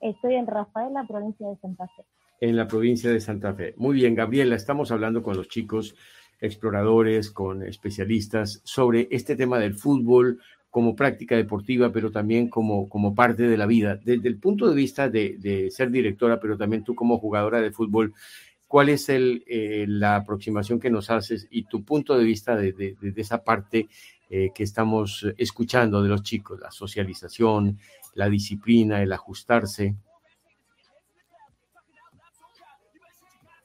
Estoy 0.00 0.36
en 0.36 0.46
Rafael, 0.46 0.94
la 0.94 1.04
provincia 1.08 1.48
de 1.48 1.56
Santa 1.56 1.88
Fe. 1.88 2.04
En 2.40 2.54
la 2.54 2.68
provincia 2.68 3.10
de 3.10 3.18
Santa 3.18 3.52
Fe. 3.52 3.74
Muy 3.78 3.96
bien, 3.96 4.14
Gabriela, 4.14 4.54
estamos 4.54 4.92
hablando 4.92 5.24
con 5.24 5.36
los 5.36 5.48
chicos 5.48 5.96
exploradores, 6.40 7.32
con 7.32 7.64
especialistas 7.64 8.62
sobre 8.62 9.08
este 9.10 9.34
tema 9.34 9.58
del 9.58 9.74
fútbol, 9.74 10.40
como 10.70 10.94
práctica 10.94 11.36
deportiva, 11.36 11.90
pero 11.92 12.12
también 12.12 12.48
como, 12.48 12.88
como 12.88 13.14
parte 13.14 13.42
de 13.42 13.56
la 13.56 13.66
vida. 13.66 13.96
Desde 13.96 14.28
el 14.28 14.38
punto 14.38 14.68
de 14.68 14.74
vista 14.74 15.08
de, 15.08 15.68
ser 15.70 15.90
directora, 15.90 16.38
pero 16.40 16.56
también 16.56 16.84
tú 16.84 16.94
como 16.94 17.18
jugadora 17.18 17.60
de 17.60 17.72
fútbol, 17.72 18.14
¿cuál 18.68 18.88
es 18.88 19.08
el, 19.08 19.42
eh, 19.48 19.84
la 19.88 20.16
aproximación 20.16 20.78
que 20.78 20.90
nos 20.90 21.10
haces 21.10 21.48
y 21.50 21.64
tu 21.64 21.84
punto 21.84 22.16
de 22.16 22.24
vista 22.24 22.54
de, 22.56 22.96
esa 23.16 23.42
parte 23.42 23.88
eh, 24.30 24.50
que 24.54 24.62
estamos 24.62 25.26
escuchando 25.36 26.02
de 26.02 26.08
los 26.08 26.22
chicos, 26.22 26.60
la 26.60 26.70
socialización, 26.70 27.78
la 28.14 28.28
disciplina, 28.28 29.02
el 29.02 29.12
ajustarse? 29.12 29.96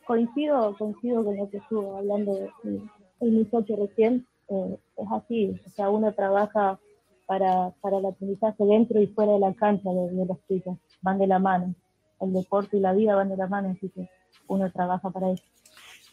Coincido, 0.08 0.76
coincido 0.78 1.24
con 1.24 1.38
lo 1.38 1.50
que 1.50 1.58
estuvo 1.58 1.98
hablando 1.98 2.52
el 2.64 3.32
muchacho 3.32 3.76
recién. 3.76 4.26
Eh, 4.50 4.78
es 4.98 5.08
así, 5.12 5.60
o 5.66 5.70
sea, 5.72 5.90
uno 5.90 6.14
trabaja 6.14 6.80
para, 7.26 7.72
para 7.82 7.98
el 7.98 8.06
aprendizaje 8.06 8.64
dentro 8.64 9.02
y 9.02 9.08
fuera 9.08 9.34
de 9.34 9.40
la 9.40 9.54
cancha 9.54 9.90
de, 9.90 10.12
de 10.12 10.26
los 10.26 10.38
chicos. 10.48 10.78
Van 11.02 11.18
de 11.18 11.28
la 11.28 11.40
mano. 11.40 11.76
El 12.22 12.34
deporte 12.34 12.78
y 12.78 12.80
la 12.80 12.94
vida 12.94 13.16
van 13.16 13.30
de 13.30 13.38
la 13.38 13.48
mano, 13.48 13.70
así 13.70 13.90
que 13.90 14.08
uno 14.48 14.72
trabaja 14.72 15.10
para 15.10 15.32
eso. 15.32 15.44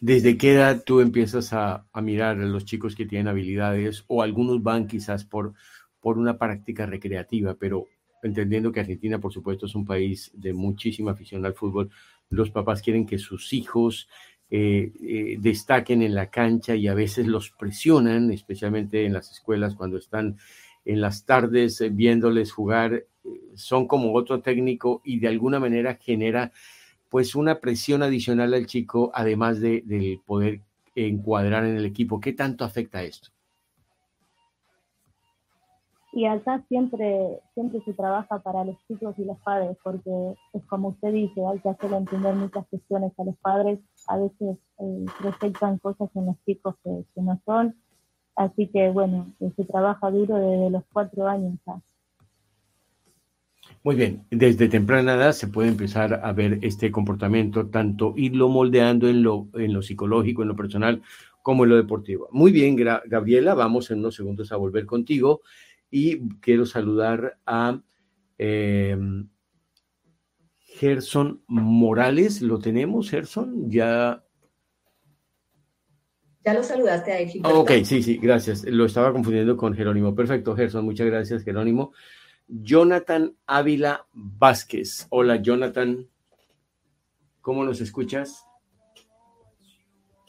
¿Desde 0.01 0.37
qué 0.37 0.55
edad 0.55 0.83
tú 0.85 0.99
empiezas 0.99 1.53
a, 1.53 1.85
mirar 2.01 2.37
a 2.37 2.45
los 2.45 2.65
chicos 2.65 2.93
que 2.93 3.05
tienen 3.05 3.29
habilidades 3.29 4.03
o 4.07 4.21
algunos 4.21 4.61
van 4.61 4.85
quizás 4.85 5.23
por, 5.23 5.53
por 6.01 6.17
una 6.17 6.37
práctica 6.37 6.85
recreativa, 6.85 7.55
pero 7.57 7.87
entendiendo 8.21 8.71
que 8.71 8.81
Argentina, 8.81 9.19
por 9.19 9.31
supuesto, 9.31 9.65
es 9.65 9.75
un 9.75 9.85
país 9.85 10.29
de 10.33 10.53
muchísima 10.53 11.11
afición 11.11 11.45
al 11.45 11.53
fútbol, 11.53 11.89
los 12.29 12.51
papás 12.51 12.81
quieren 12.81 13.05
que 13.05 13.17
sus 13.17 13.53
hijos 13.53 14.09
eh, 14.49 14.91
eh, 15.01 15.37
destaquen 15.39 16.01
en 16.01 16.15
la 16.15 16.29
cancha 16.29 16.75
y 16.75 16.89
a 16.89 16.93
veces 16.93 17.25
los 17.25 17.51
presionan, 17.51 18.29
especialmente 18.31 19.05
en 19.05 19.13
las 19.13 19.31
escuelas 19.31 19.73
cuando 19.73 19.97
están 19.97 20.37
en 20.85 21.01
las 21.01 21.25
tardes 21.25 21.79
eh, 21.81 21.89
viéndoles 21.89 22.51
jugar, 22.51 22.93
eh, 22.93 23.07
son 23.55 23.87
como 23.87 24.13
otro 24.13 24.41
técnico 24.41 25.01
y 25.03 25.19
de 25.19 25.27
alguna 25.27 25.59
manera 25.59 25.95
genera 25.95 26.51
pues 27.09 27.35
una 27.35 27.59
presión 27.59 28.01
adicional 28.01 28.53
al 28.53 28.65
chico, 28.65 29.11
además 29.13 29.61
de, 29.61 29.83
de 29.85 30.19
poder 30.25 30.61
encuadrar 30.95 31.65
en 31.65 31.77
el 31.77 31.85
equipo. 31.85 32.19
¿Qué 32.19 32.33
tanto 32.33 32.65
afecta 32.65 33.03
esto? 33.03 33.29
Y 36.15 36.25
acá 36.27 36.63
siempre, 36.69 37.39
siempre 37.55 37.81
se 37.85 37.93
trabaja 37.93 38.37
para 38.37 38.63
los 38.63 38.77
chicos 38.87 39.17
y 39.17 39.25
los 39.25 39.39
padres, 39.39 39.75
porque 39.83 40.35
es 40.53 40.63
como 40.65 40.89
usted 40.89 41.11
dice, 41.11 41.41
hay 41.43 41.59
que 41.59 41.69
hacer 41.69 41.91
entender 41.91 42.35
muchas 42.35 42.67
cuestiones 42.67 43.11
a 43.17 43.23
los 43.23 43.35
padres, 43.37 43.79
a 44.07 44.17
veces 44.17 44.57
eh, 44.77 45.05
cosas 45.81 46.09
en 46.13 46.25
los 46.27 46.35
chicos 46.45 46.75
que 46.83 47.21
no 47.21 47.41
son, 47.45 47.75
Así 48.35 48.67
que 48.67 48.89
bueno, 48.89 49.33
se 49.55 49.63
trabaja 49.65 50.09
duro 50.09 50.35
desde 50.35 50.69
los 50.69 50.83
cuatro 50.91 51.27
años 51.27 51.57
ya. 51.65 51.81
Muy 53.83 53.95
bien, 53.95 54.25
desde 54.31 54.69
temprana 54.69 55.15
edad 55.15 55.33
se 55.33 55.47
puede 55.47 55.67
empezar 55.67 56.21
a 56.23 56.31
ver 56.31 56.59
este 56.61 56.89
comportamiento, 56.89 57.67
tanto 57.67 58.13
irlo 58.15 58.47
moldeando 58.47 59.09
en 59.09 59.23
lo, 59.23 59.49
en 59.55 59.73
lo 59.73 59.81
psicológico, 59.81 60.41
en 60.41 60.47
lo 60.47 60.55
personal, 60.55 61.01
como 61.41 61.65
en 61.65 61.71
lo 61.71 61.75
deportivo. 61.75 62.29
Muy 62.31 62.53
bien, 62.53 62.77
Gabriela, 62.77 63.53
vamos 63.53 63.91
en 63.91 63.99
unos 63.99 64.15
segundos 64.15 64.51
a 64.53 64.57
volver 64.57 64.85
contigo 64.85 65.41
y 65.91 66.29
quiero 66.39 66.65
saludar 66.65 67.37
a 67.45 67.81
eh, 68.37 68.97
Gerson 70.59 71.43
Morales. 71.47 72.41
¿Lo 72.41 72.59
tenemos, 72.59 73.09
Gerson? 73.09 73.69
Ya 73.69 74.23
ya 76.45 76.53
lo 76.53 76.63
saludaste 76.63 77.41
a 77.43 77.49
ok, 77.49 77.71
sí, 77.83 78.03
sí, 78.03 78.17
gracias. 78.17 78.63
Lo 78.65 78.85
estaba 78.85 79.11
confundiendo 79.11 79.55
con 79.57 79.73
Jerónimo. 79.73 80.13
Perfecto, 80.15 80.55
Gerson, 80.55 80.85
muchas 80.85 81.07
gracias, 81.07 81.43
Jerónimo. 81.43 81.93
Jonathan 82.47 83.35
Ávila 83.45 84.05
Vázquez. 84.13 85.07
Hola, 85.09 85.37
Jonathan. 85.37 86.07
¿Cómo 87.41 87.63
nos 87.63 87.81
escuchas? 87.81 88.45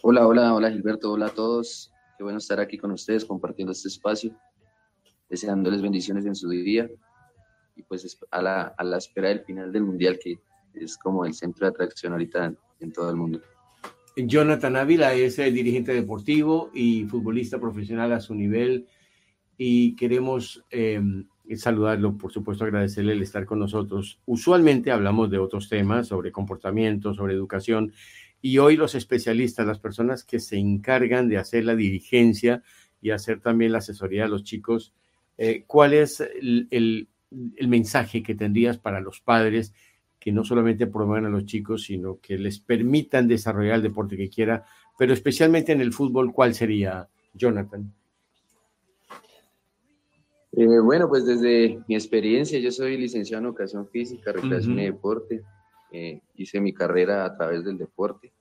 Hola, 0.02 0.26
hola, 0.26 0.54
hola, 0.54 0.70
Gilberto. 0.70 1.12
Hola 1.12 1.26
a 1.26 1.30
todos. 1.30 1.92
Qué 2.16 2.22
bueno 2.22 2.38
estar 2.38 2.60
aquí 2.60 2.78
con 2.78 2.92
ustedes 2.92 3.24
compartiendo 3.24 3.72
este 3.72 3.88
espacio. 3.88 4.36
deseándoles 5.28 5.82
bendiciones 5.82 6.26
en 6.26 6.34
su 6.34 6.48
día 6.48 6.88
y 7.76 7.82
pues 7.82 8.18
a 8.30 8.42
la, 8.42 8.74
a 8.76 8.84
la 8.84 8.98
espera 8.98 9.28
del 9.28 9.40
final 9.40 9.72
del 9.72 9.82
Mundial, 9.82 10.18
que 10.22 10.38
es 10.74 10.96
como 10.96 11.24
el 11.24 11.34
centro 11.34 11.66
de 11.66 11.70
atracción 11.70 12.12
ahorita 12.12 12.54
en, 12.80 12.92
todo 12.92 13.10
el 13.10 13.16
mundo. 13.16 13.40
Jonathan 14.16 14.76
Ávila 14.76 15.14
es 15.14 15.38
el 15.38 15.54
dirigente 15.54 15.92
deportivo 15.92 16.70
y 16.72 17.04
futbolista 17.04 17.58
profesional 17.58 18.12
a 18.12 18.20
su 18.20 18.34
nivel 18.34 18.86
y 19.56 19.96
queremos 19.96 20.64
eh, 20.70 21.00
saludarlo, 21.56 22.16
por 22.16 22.32
supuesto 22.32 22.64
agradecerle 22.64 23.12
el 23.12 23.22
estar 23.22 23.44
con 23.44 23.58
nosotros. 23.58 24.20
Usualmente 24.24 24.90
hablamos 24.90 25.30
de 25.30 25.38
otros 25.38 25.68
temas, 25.68 26.08
sobre 26.08 26.32
comportamiento, 26.32 27.14
sobre 27.14 27.34
educación, 27.34 27.92
y 28.40 28.58
hoy 28.58 28.76
los 28.76 28.94
especialistas, 28.94 29.66
las 29.66 29.78
personas 29.78 30.22
que 30.22 30.38
se 30.38 30.58
encargan 30.58 31.28
de 31.28 31.38
hacer 31.38 31.64
la 31.64 31.74
dirigencia 31.74 32.62
y 33.00 33.10
hacer 33.10 33.40
también 33.40 33.72
la 33.72 33.78
asesoría 33.78 34.26
a 34.26 34.28
los 34.28 34.44
chicos, 34.44 34.94
eh, 35.38 35.64
¿cuál 35.66 35.94
es 35.94 36.20
el, 36.20 37.08
mensaje 37.66 38.22
que 38.22 38.34
tendrías 38.34 38.78
para 38.78 39.00
los 39.00 39.20
padres 39.20 39.72
que 40.24 40.32
no 40.32 40.42
solamente 40.42 40.86
promuevan 40.86 41.26
a 41.26 41.28
los 41.28 41.44
chicos, 41.44 41.82
sino 41.82 42.18
que 42.18 42.38
les 42.38 42.58
permitan 42.58 43.28
desarrollar 43.28 43.74
el 43.74 43.82
deporte 43.82 44.16
que 44.16 44.30
quiera, 44.30 44.64
pero 44.98 45.12
especialmente 45.12 45.72
en 45.72 45.82
el 45.82 45.92
fútbol, 45.92 46.32
¿cuál 46.32 46.54
sería, 46.54 47.06
Jonathan? 47.34 47.92
Eh, 50.52 50.80
bueno, 50.82 51.10
pues 51.10 51.26
desde 51.26 51.78
mi 51.86 51.94
experiencia, 51.94 52.58
yo 52.58 52.72
soy 52.72 52.96
licenciado 52.96 53.42
en 53.42 53.48
educación 53.48 53.86
física, 53.86 54.32
recreación 54.32 54.78
y 54.78 54.86
deporte. 54.86 55.42
Eh, 55.92 56.22
hice 56.36 56.58
mi 56.58 56.72
carrera 56.72 57.26
a 57.26 57.36
través 57.36 57.62
del 57.62 57.76
deporte. 57.76 58.32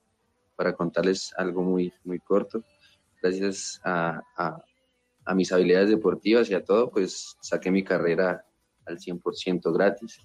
Para 0.56 0.72
contarles 0.72 1.34
algo 1.36 1.62
muy, 1.62 1.92
muy 2.02 2.18
corto, 2.18 2.64
gracias 3.20 3.78
a, 3.84 4.22
a, 4.38 5.34
mis 5.34 5.52
habilidades 5.52 5.90
deportivas 5.90 6.48
y 6.48 6.54
a 6.54 6.64
todo, 6.64 6.90
pues 6.90 7.36
saqué 7.42 7.70
mi 7.70 7.84
carrera 7.84 8.42
al 8.86 8.98
100% 8.98 9.70
gratis, 9.70 10.18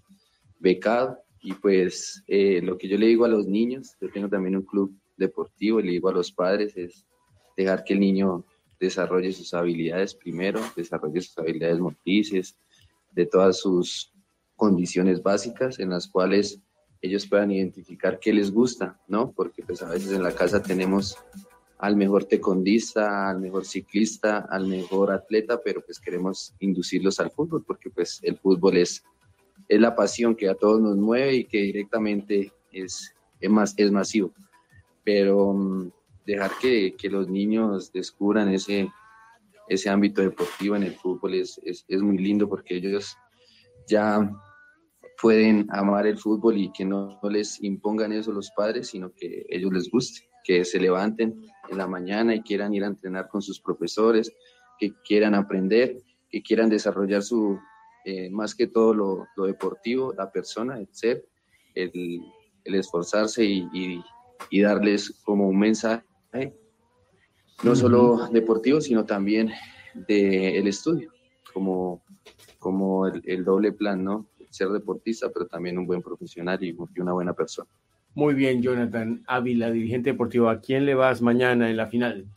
becado. 0.58 1.22
Y 1.42 1.54
pues 1.54 2.24
eh, 2.28 2.62
lo 2.62 2.78
que 2.78 2.88
yo 2.88 2.98
le 2.98 3.08
digo 3.08 3.26
a 3.26 3.30
los 3.30 3.48
niños, 3.48 3.96
yo 4.02 4.10
tengo 4.12 4.28
también 4.28 4.56
un 4.58 4.64
club 4.64 4.94
deportivo, 5.18 5.80
le 5.80 5.92
digo 5.92 6.10
a 6.10 6.14
los 6.14 6.32
padres 6.32 6.76
es 6.76 7.06
dejar 7.56 7.84
que 7.84 7.94
el 7.94 8.00
niño 8.00 8.46
desarrolle 8.80 9.32
sus 9.34 9.54
habilidades 9.54 10.16
primero, 10.16 10.62
desarrolle 10.76 11.22
sus 11.22 11.38
habilidades 11.38 11.80
motrices, 11.80 12.56
de 13.12 13.26
todas 13.26 13.60
sus 13.60 14.14
condiciones 14.56 15.22
básicas 15.22 15.80
en 15.80 15.90
las 15.90 16.08
cuales 16.08 16.62
ellos 17.02 17.28
puedan 17.28 17.52
identificar 17.52 18.20
qué 18.20 18.34
les 18.34 18.52
gusta, 18.52 19.00
¿no? 19.08 19.32
Porque 19.32 19.64
pues 19.64 19.82
a 19.82 19.90
veces 19.90 20.12
en 20.12 20.24
la 20.24 20.34
casa 20.34 20.62
tenemos 20.62 21.18
al 21.78 21.96
mejor 21.96 22.26
tecondista, 22.26 23.30
al 23.30 23.40
mejor 23.40 23.66
ciclista, 23.66 24.48
al 24.50 24.68
mejor 24.68 25.12
atleta, 25.12 25.62
pero 25.64 25.82
pues 25.82 26.00
queremos 26.00 26.54
inducirlos 26.60 27.20
al 27.22 27.32
fútbol 27.32 27.64
porque 27.66 27.90
pues 27.90 28.20
el 28.24 28.38
fútbol 28.38 28.78
es, 28.78 29.04
es 29.70 29.80
la 29.80 29.96
pasión 29.96 30.36
que 30.36 30.50
a 30.50 30.56
todos 30.56 30.82
nos 30.82 30.98
mueve 30.98 31.36
y 31.36 31.46
que 31.46 31.60
directamente 31.62 32.52
es, 32.72 33.14
es, 33.40 33.50
más, 33.50 33.76
es 33.78 33.92
masivo. 33.92 34.34
Pero 35.04 35.54
mm, 35.54 35.92
dejar 36.26 36.52
que, 36.60 36.96
que, 36.98 37.10
los 37.10 37.30
niños 37.30 37.94
descubran 37.94 38.50
ese, 38.50 38.90
ese 39.68 39.90
ámbito 39.90 40.24
deportivo 40.24 40.76
en 40.76 40.84
el 40.84 40.96
fútbol 40.96 41.36
es, 41.36 41.62
es, 41.64 41.86
es 41.88 42.02
muy 42.02 42.18
lindo 42.18 42.50
porque 42.50 42.78
ellos 42.78 43.16
ya 43.88 44.30
pueden 45.22 45.68
amar 45.70 46.08
el 46.08 46.18
fútbol 46.18 46.58
y 46.58 46.72
que 46.72 46.86
no, 46.86 47.20
les 47.30 47.62
impongan 47.62 48.12
eso 48.12 48.32
los 48.32 48.50
padres, 48.52 48.88
sino 48.88 49.14
que 49.14 49.46
ellos 49.50 49.72
les 49.72 49.92
guste, 49.92 50.28
que 50.44 50.66
se 50.66 50.80
levanten 50.80 51.42
en 51.70 51.78
la 51.78 51.88
mañana 51.88 52.34
y 52.34 52.42
quieran 52.42 52.74
ir 52.74 52.84
a 52.84 52.88
entrenar 52.88 53.28
con 53.28 53.42
sus 53.42 53.60
profesores, 53.60 54.32
que 54.80 54.94
quieran 55.06 55.36
aprender, 55.36 55.98
que 56.30 56.42
quieran 56.42 56.70
desarrollar 56.70 57.22
su, 57.22 57.60
eh, 58.06 58.30
más 58.30 58.56
que 58.56 58.68
todo 58.68 58.94
lo, 58.94 59.28
lo, 59.36 59.46
deportivo, 59.46 60.14
la 60.14 60.32
persona, 60.32 60.80
el 60.80 60.88
ser, 60.92 61.26
el, 61.76 62.22
el 62.64 62.76
esforzarse 62.76 63.44
y, 63.46 64.04
y, 64.50 64.62
darles 64.62 65.22
como 65.24 65.48
un 65.48 65.60
mensaje, 65.60 66.04
no 67.64 67.76
solo 67.76 68.30
deportivo, 68.32 68.80
sino 68.80 69.06
también 69.06 69.52
del 70.08 70.68
estudio, 70.68 71.12
como, 71.54 72.04
como 72.58 73.08
el, 73.08 73.22
el 73.26 73.44
doble 73.44 73.74
plan, 73.74 74.04
¿no? 74.04 74.28
ser 74.50 74.70
deportista, 74.70 75.30
pero 75.30 75.48
también 75.48 75.78
un 75.78 75.86
buen 75.86 76.02
profesional 76.02 76.64
y 76.64 76.76
una 76.98 77.14
buena 77.14 77.34
persona. 77.34 77.70
Muy 78.16 78.34
bien, 78.34 78.62
Jonathan 78.62 79.24
Ávila, 79.28 79.72
dirigente 79.72 80.12
deportivo. 80.12 80.50
¿A 80.50 80.60
quién 80.60 80.86
le 80.86 80.96
vas 80.96 81.22
mañana 81.22 81.70
en 81.70 81.78
la 81.78 81.88
final? 81.88 82.28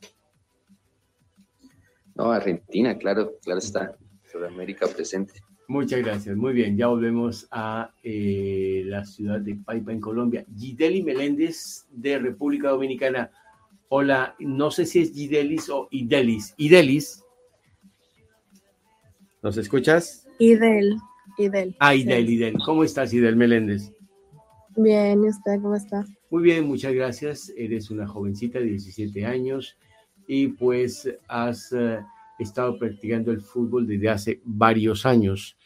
No, 2.14 2.30
Argentina, 2.30 2.96
claro, 2.98 3.38
claro 3.42 3.58
está. 3.58 3.96
Sudamérica 4.30 4.86
presente. 4.86 5.34
Muchas 5.72 6.00
gracias. 6.00 6.36
Muy 6.36 6.52
bien, 6.52 6.76
ya 6.76 6.88
volvemos 6.88 7.48
a 7.50 7.94
eh, 8.02 8.82
la 8.84 9.06
ciudad 9.06 9.40
de 9.40 9.54
Paipa, 9.54 9.90
en 9.90 10.02
Colombia. 10.02 10.44
Gideli 10.54 11.02
Meléndez, 11.02 11.86
de 11.90 12.18
República 12.18 12.68
Dominicana. 12.68 13.30
Hola, 13.88 14.36
no 14.38 14.70
sé 14.70 14.84
si 14.84 15.00
es 15.00 15.14
Gidelis 15.14 15.70
o 15.70 15.88
Idelis. 15.90 16.52
Idelis. 16.58 17.24
¿Nos 19.40 19.56
escuchas? 19.56 20.28
Idel. 20.38 20.98
Idel. 21.38 21.74
Ah, 21.78 21.94
Idel, 21.94 22.28
Idel. 22.28 22.54
¿Cómo 22.66 22.84
estás, 22.84 23.14
Idel 23.14 23.36
Meléndez? 23.36 23.94
Bien, 24.76 25.24
¿y 25.24 25.28
usted 25.28 25.58
cómo 25.62 25.74
está? 25.74 26.04
Muy 26.28 26.42
bien, 26.42 26.66
muchas 26.66 26.92
gracias. 26.92 27.50
Eres 27.56 27.90
una 27.90 28.06
jovencita 28.06 28.58
de 28.58 28.66
17 28.66 29.24
años 29.24 29.78
y 30.26 30.48
pues 30.48 31.08
has 31.28 31.72
eh, 31.72 32.00
estado 32.38 32.78
practicando 32.78 33.32
el 33.32 33.40
fútbol 33.40 33.86
desde 33.86 34.10
hace 34.10 34.40
varios 34.44 35.06
años. 35.06 35.56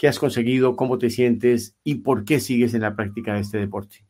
¿Qué 0.00 0.08
has 0.08 0.18
conseguido? 0.18 0.76
¿Cómo 0.76 0.96
te 0.96 1.10
sientes? 1.10 1.76
¿Y 1.84 1.96
por 1.96 2.24
qué 2.24 2.40
sigues 2.40 2.72
en 2.72 2.80
la 2.80 2.96
práctica 2.96 3.34
de 3.34 3.40
este 3.40 3.58
deporte? 3.58 4.06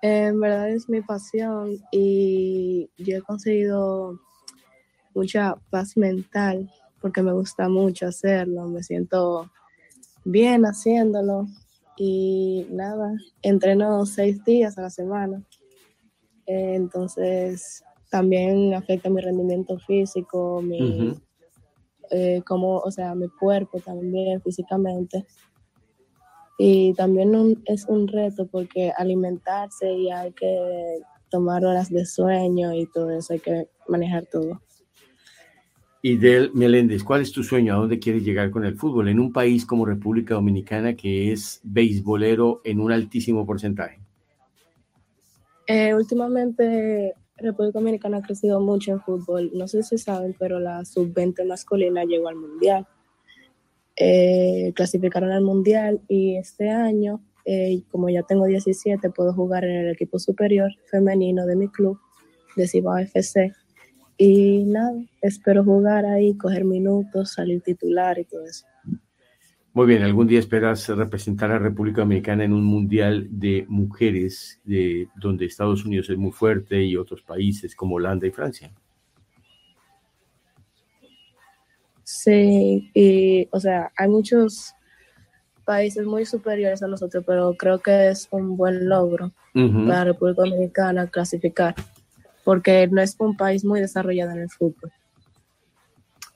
En 0.00 0.40
verdad 0.40 0.70
es 0.70 0.88
mi 0.88 1.02
pasión 1.02 1.76
y 1.92 2.88
yo 2.96 3.18
he 3.18 3.20
conseguido 3.20 4.18
mucha 5.14 5.56
paz 5.68 5.98
mental 5.98 6.70
porque 7.02 7.20
me 7.20 7.34
gusta 7.34 7.68
mucho 7.68 8.06
hacerlo. 8.06 8.66
Me 8.66 8.82
siento 8.82 9.50
bien 10.24 10.62
haciéndolo 10.62 11.48
y 11.98 12.66
nada, 12.70 13.12
entreno 13.42 14.06
seis 14.06 14.42
días 14.42 14.78
a 14.78 14.82
la 14.82 14.90
semana. 14.90 15.44
entonces 16.46 17.84
también 18.10 18.72
afecta 18.72 19.10
mi 19.10 19.20
rendimiento 19.20 19.78
físico, 19.80 20.62
mi, 20.62 21.14
eh, 22.10 22.42
como, 22.46 22.78
o 22.78 22.90
sea, 22.90 23.14
mi 23.14 23.28
cuerpo 23.28 23.80
también 23.80 24.40
físicamente. 24.42 25.24
Y 26.58 26.94
también 26.94 27.62
es 27.66 27.84
un 27.86 28.08
reto 28.08 28.46
porque 28.46 28.92
alimentarse 28.96 29.92
y 29.92 30.10
hay 30.10 30.32
que 30.32 31.00
tomar 31.30 31.64
horas 31.64 31.90
de 31.90 32.06
sueño 32.06 32.72
y 32.72 32.86
todo 32.86 33.10
eso, 33.10 33.34
hay 33.34 33.40
que 33.40 33.68
manejar 33.88 34.26
todo. 34.26 34.60
Y 36.02 36.16
Del 36.16 36.52
Meléndez, 36.54 37.02
¿cuál 37.02 37.22
es 37.22 37.32
tu 37.32 37.42
sueño? 37.42 37.74
¿A 37.74 37.78
dónde 37.78 37.98
quieres 37.98 38.24
llegar 38.24 38.50
con 38.50 38.64
el 38.64 38.76
fútbol? 38.76 39.08
En 39.08 39.18
un 39.18 39.32
país 39.32 39.66
como 39.66 39.84
República 39.84 40.34
Dominicana 40.34 40.94
que 40.94 41.32
es 41.32 41.60
beisbolero 41.64 42.60
en 42.64 42.80
un 42.80 42.92
altísimo 42.92 43.44
porcentaje. 43.44 44.00
Eh, 45.66 45.92
últimamente 45.94 47.14
República 47.38 47.78
Dominicana 47.78 48.18
ha 48.18 48.22
crecido 48.22 48.60
mucho 48.60 48.92
en 48.92 49.00
fútbol. 49.00 49.50
No 49.54 49.68
sé 49.68 49.82
si 49.82 49.98
saben, 49.98 50.34
pero 50.38 50.58
la 50.58 50.84
sub-20 50.84 51.46
masculina 51.46 52.04
llegó 52.04 52.28
al 52.28 52.36
Mundial. 52.36 52.86
Eh, 53.96 54.72
clasificaron 54.74 55.30
al 55.30 55.42
Mundial 55.42 56.00
y 56.08 56.36
este 56.36 56.70
año, 56.70 57.22
eh, 57.44 57.82
como 57.90 58.08
ya 58.10 58.22
tengo 58.22 58.46
17, 58.46 59.10
puedo 59.10 59.32
jugar 59.32 59.64
en 59.64 59.76
el 59.76 59.92
equipo 59.92 60.18
superior 60.18 60.70
femenino 60.90 61.46
de 61.46 61.56
mi 61.56 61.68
club, 61.68 61.98
de 62.56 62.68
Cibao 62.68 62.98
FC 62.98 63.52
y 64.18 64.64
nada, 64.64 64.94
espero 65.20 65.62
jugar 65.62 66.06
ahí, 66.06 66.36
coger 66.36 66.64
minutos, 66.64 67.32
salir 67.32 67.60
titular 67.60 68.18
y 68.18 68.24
todo 68.24 68.46
eso. 68.46 68.66
Muy 69.76 69.88
bien, 69.88 70.02
¿algún 70.04 70.26
día 70.26 70.38
esperas 70.38 70.88
representar 70.88 71.50
a 71.50 71.58
República 71.58 72.00
Dominicana 72.00 72.44
en 72.44 72.54
un 72.54 72.64
mundial 72.64 73.26
de 73.28 73.66
mujeres 73.68 74.58
de, 74.64 75.06
donde 75.16 75.44
Estados 75.44 75.84
Unidos 75.84 76.08
es 76.08 76.16
muy 76.16 76.32
fuerte 76.32 76.82
y 76.82 76.96
otros 76.96 77.20
países 77.20 77.76
como 77.76 77.96
Holanda 77.96 78.26
y 78.26 78.30
Francia? 78.30 78.72
Sí, 82.04 82.90
y 82.94 83.48
o 83.50 83.60
sea, 83.60 83.92
hay 83.98 84.08
muchos 84.08 84.72
países 85.66 86.06
muy 86.06 86.24
superiores 86.24 86.82
a 86.82 86.88
nosotros, 86.88 87.22
pero 87.26 87.52
creo 87.52 87.78
que 87.78 88.08
es 88.08 88.28
un 88.30 88.56
buen 88.56 88.88
logro 88.88 89.34
para 89.52 90.04
República 90.04 90.40
Dominicana 90.40 91.06
clasificar 91.06 91.74
porque 92.44 92.88
no 92.90 93.02
es 93.02 93.14
un 93.18 93.36
país 93.36 93.62
muy 93.62 93.82
desarrollado 93.82 94.30
en 94.30 94.38
el 94.38 94.48
fútbol. 94.48 94.90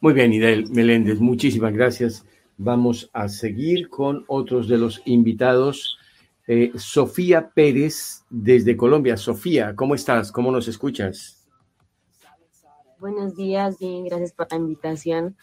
Muy 0.03 0.13
bien, 0.13 0.31
Idel 0.31 0.69
Meléndez, 0.69 1.21
muchísimas 1.21 1.73
gracias. 1.73 2.27
Vamos 2.63 3.09
a 3.15 3.27
seguir 3.31 3.89
con 3.89 4.23
otros 4.27 4.69
de 4.69 4.77
los 4.77 5.01
invitados. 5.07 5.97
Eh, 6.47 6.73
Sofía 6.75 7.49
Pérez, 7.55 8.23
desde 8.29 8.77
Colombia. 8.77 9.17
Sofía, 9.17 9.75
¿cómo 9.75 9.95
estás? 9.95 10.31
¿Cómo 10.31 10.53
nos 10.53 10.69
escuchas? 10.69 11.49
Buenos 12.99 13.35
días, 13.35 13.79
bien, 13.79 14.05
gracias 14.05 14.35
por 14.35 14.47
la 14.51 14.59
invitación. 14.59 15.35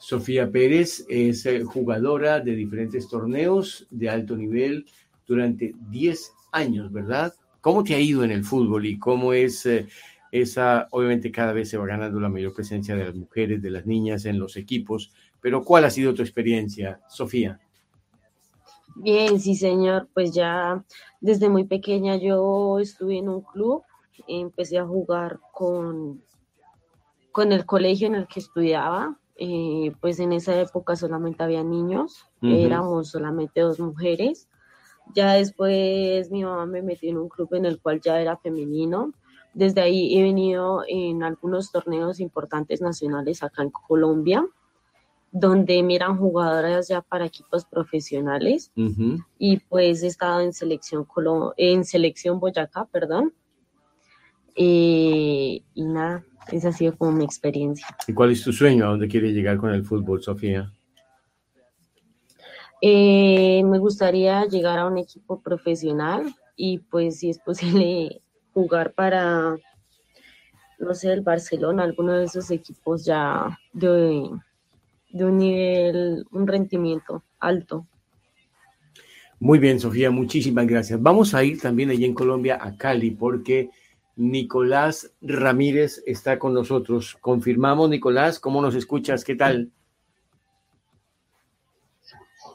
Sofía 0.00 0.50
Pérez 0.50 1.06
es 1.08 1.46
eh, 1.46 1.62
jugadora 1.62 2.40
de 2.40 2.56
diferentes 2.56 3.06
torneos 3.06 3.86
de 3.90 4.10
alto 4.10 4.36
nivel 4.36 4.86
durante 5.24 5.72
10 5.88 6.32
años, 6.50 6.90
¿verdad? 6.90 7.32
¿Cómo 7.60 7.84
te 7.84 7.94
ha 7.94 8.00
ido 8.00 8.24
en 8.24 8.32
el 8.32 8.42
fútbol 8.42 8.86
y 8.86 8.98
cómo 8.98 9.32
es 9.32 9.64
eh, 9.66 9.86
esa, 10.32 10.88
obviamente 10.90 11.30
cada 11.30 11.52
vez 11.52 11.68
se 11.68 11.78
va 11.78 11.86
ganando 11.86 12.18
la 12.18 12.28
mayor 12.28 12.54
presencia 12.54 12.96
de 12.96 13.04
las 13.04 13.14
mujeres, 13.14 13.62
de 13.62 13.70
las 13.70 13.86
niñas 13.86 14.24
en 14.24 14.40
los 14.40 14.56
equipos, 14.56 15.12
pero 15.40 15.64
¿cuál 15.64 15.84
ha 15.84 15.90
sido 15.90 16.14
tu 16.14 16.22
experiencia, 16.22 17.00
Sofía? 17.08 17.60
Bien, 18.96 19.40
sí, 19.40 19.54
señor, 19.54 20.08
pues 20.12 20.34
ya 20.34 20.84
desde 21.20 21.48
muy 21.48 21.64
pequeña 21.64 22.16
yo 22.16 22.78
estuve 22.78 23.18
en 23.18 23.28
un 23.28 23.40
club, 23.42 23.82
empecé 24.26 24.78
a 24.78 24.86
jugar 24.86 25.40
con, 25.52 26.22
con 27.32 27.52
el 27.52 27.64
colegio 27.64 28.08
en 28.08 28.14
el 28.14 28.26
que 28.26 28.40
estudiaba, 28.40 29.18
eh, 29.36 29.92
pues 30.02 30.20
en 30.20 30.34
esa 30.34 30.60
época 30.60 30.96
solamente 30.96 31.42
había 31.42 31.64
niños, 31.64 32.26
éramos 32.42 33.08
solamente 33.08 33.62
dos 33.62 33.80
mujeres. 33.80 34.48
Ya 35.14 35.32
después 35.32 36.30
mi 36.30 36.44
mamá 36.44 36.66
me 36.66 36.82
metió 36.82 37.10
en 37.10 37.16
un 37.16 37.30
club 37.30 37.54
en 37.54 37.64
el 37.64 37.80
cual 37.80 38.00
ya 38.02 38.20
era 38.20 38.36
femenino. 38.36 39.14
Desde 39.54 39.80
ahí 39.80 40.18
he 40.18 40.22
venido 40.22 40.82
en 40.86 41.22
algunos 41.22 41.72
torneos 41.72 42.20
importantes 42.20 42.82
nacionales 42.82 43.42
acá 43.42 43.62
en 43.62 43.70
Colombia, 43.70 44.46
donde 45.32 45.82
miran 45.82 46.16
jugadoras 46.16 46.88
ya 46.88 47.02
para 47.02 47.26
equipos 47.26 47.64
profesionales. 47.64 48.72
Y 49.38 49.58
pues 49.58 50.02
he 50.02 50.08
estado 50.08 50.40
en 50.40 50.52
selección, 50.52 51.06
en 51.56 51.84
selección 51.84 52.40
Boyacá, 52.40 52.86
perdón. 52.86 53.32
Eh, 54.56 55.62
y 55.74 55.84
nada, 55.84 56.24
esa 56.50 56.68
ha 56.68 56.72
sido 56.72 56.96
como 56.96 57.12
mi 57.12 57.24
experiencia. 57.24 57.86
¿Y 58.06 58.12
cuál 58.12 58.32
es 58.32 58.42
tu 58.42 58.52
sueño? 58.52 58.86
¿A 58.86 58.90
dónde 58.90 59.08
quieres 59.08 59.32
llegar 59.32 59.56
con 59.58 59.70
el 59.70 59.84
fútbol, 59.84 60.22
Sofía? 60.22 60.72
Eh, 62.82 63.62
me 63.64 63.78
gustaría 63.78 64.46
llegar 64.46 64.78
a 64.78 64.86
un 64.86 64.96
equipo 64.98 65.40
profesional 65.42 66.34
y 66.56 66.78
pues 66.78 67.18
si 67.18 67.30
es 67.30 67.38
posible 67.38 68.22
jugar 68.54 68.94
para, 68.94 69.56
no 70.78 70.94
sé, 70.94 71.12
el 71.12 71.20
Barcelona, 71.20 71.84
alguno 71.84 72.14
de 72.14 72.24
esos 72.24 72.50
equipos 72.50 73.04
ya 73.04 73.58
de, 73.72 74.30
de 75.12 75.24
un 75.24 75.38
nivel, 75.38 76.26
un 76.30 76.46
rendimiento 76.46 77.22
alto. 77.38 77.86
Muy 79.38 79.58
bien, 79.58 79.80
Sofía, 79.80 80.10
muchísimas 80.10 80.66
gracias. 80.66 81.00
Vamos 81.00 81.34
a 81.34 81.42
ir 81.42 81.60
también 81.60 81.90
allí 81.90 82.04
en 82.04 82.14
Colombia 82.14 82.58
a 82.60 82.76
Cali 82.76 83.10
porque 83.10 83.70
Nicolás 84.16 85.10
Ramírez 85.22 86.02
está 86.06 86.38
con 86.38 86.52
nosotros. 86.52 87.16
Confirmamos, 87.20 87.88
Nicolás, 87.88 88.38
¿cómo 88.38 88.60
nos 88.60 88.74
escuchas? 88.74 89.24
¿Qué 89.24 89.34
tal? 89.34 89.70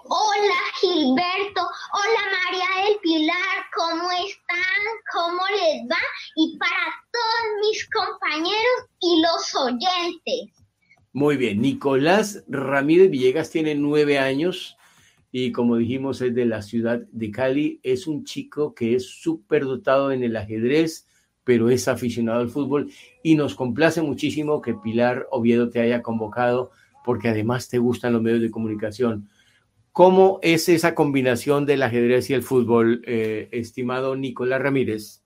Hola 0.07 0.61
Gilberto, 0.79 1.61
hola 1.61 2.21
María 2.43 2.85
del 2.85 2.99
Pilar, 3.01 3.57
¿cómo 3.75 4.11
están? 4.11 4.83
¿Cómo 5.11 5.41
les 5.49 5.89
va? 5.89 5.97
Y 6.35 6.55
para 6.59 6.93
todos 7.11 7.61
mis 7.61 7.89
compañeros 7.89 8.85
y 8.99 9.21
los 9.21 9.55
oyentes. 9.55 10.64
Muy 11.15 11.37
bien, 11.37 11.61
Nicolás 11.61 12.43
Ramírez 12.49 13.09
Villegas 13.09 13.49
tiene 13.49 13.73
nueve 13.73 14.19
años 14.19 14.75
y 15.31 15.53
como 15.53 15.77
dijimos 15.77 16.19
es 16.19 16.35
de 16.35 16.43
la 16.43 16.61
ciudad 16.61 17.03
de 17.09 17.31
Cali. 17.31 17.79
Es 17.83 18.05
un 18.05 18.25
chico 18.25 18.75
que 18.75 18.95
es 18.95 19.05
súper 19.05 19.63
dotado 19.63 20.11
en 20.11 20.23
el 20.23 20.35
ajedrez, 20.35 21.07
pero 21.45 21.69
es 21.69 21.87
aficionado 21.87 22.41
al 22.41 22.49
fútbol 22.49 22.91
y 23.23 23.35
nos 23.35 23.55
complace 23.55 24.01
muchísimo 24.01 24.61
que 24.61 24.73
Pilar 24.73 25.25
Oviedo 25.31 25.69
te 25.69 25.79
haya 25.79 26.01
convocado 26.01 26.71
porque 27.05 27.29
además 27.29 27.69
te 27.69 27.77
gustan 27.77 28.11
los 28.11 28.21
medios 28.21 28.41
de 28.41 28.51
comunicación. 28.51 29.29
¿Cómo 29.93 30.39
es 30.41 30.67
esa 30.67 30.95
combinación 30.95 31.65
del 31.65 31.83
ajedrez 31.83 32.29
y 32.29 32.33
el 32.33 32.43
fútbol, 32.43 33.01
eh, 33.07 33.47
estimado 33.53 34.17
Nicolás 34.17 34.61
Ramírez? 34.61 35.21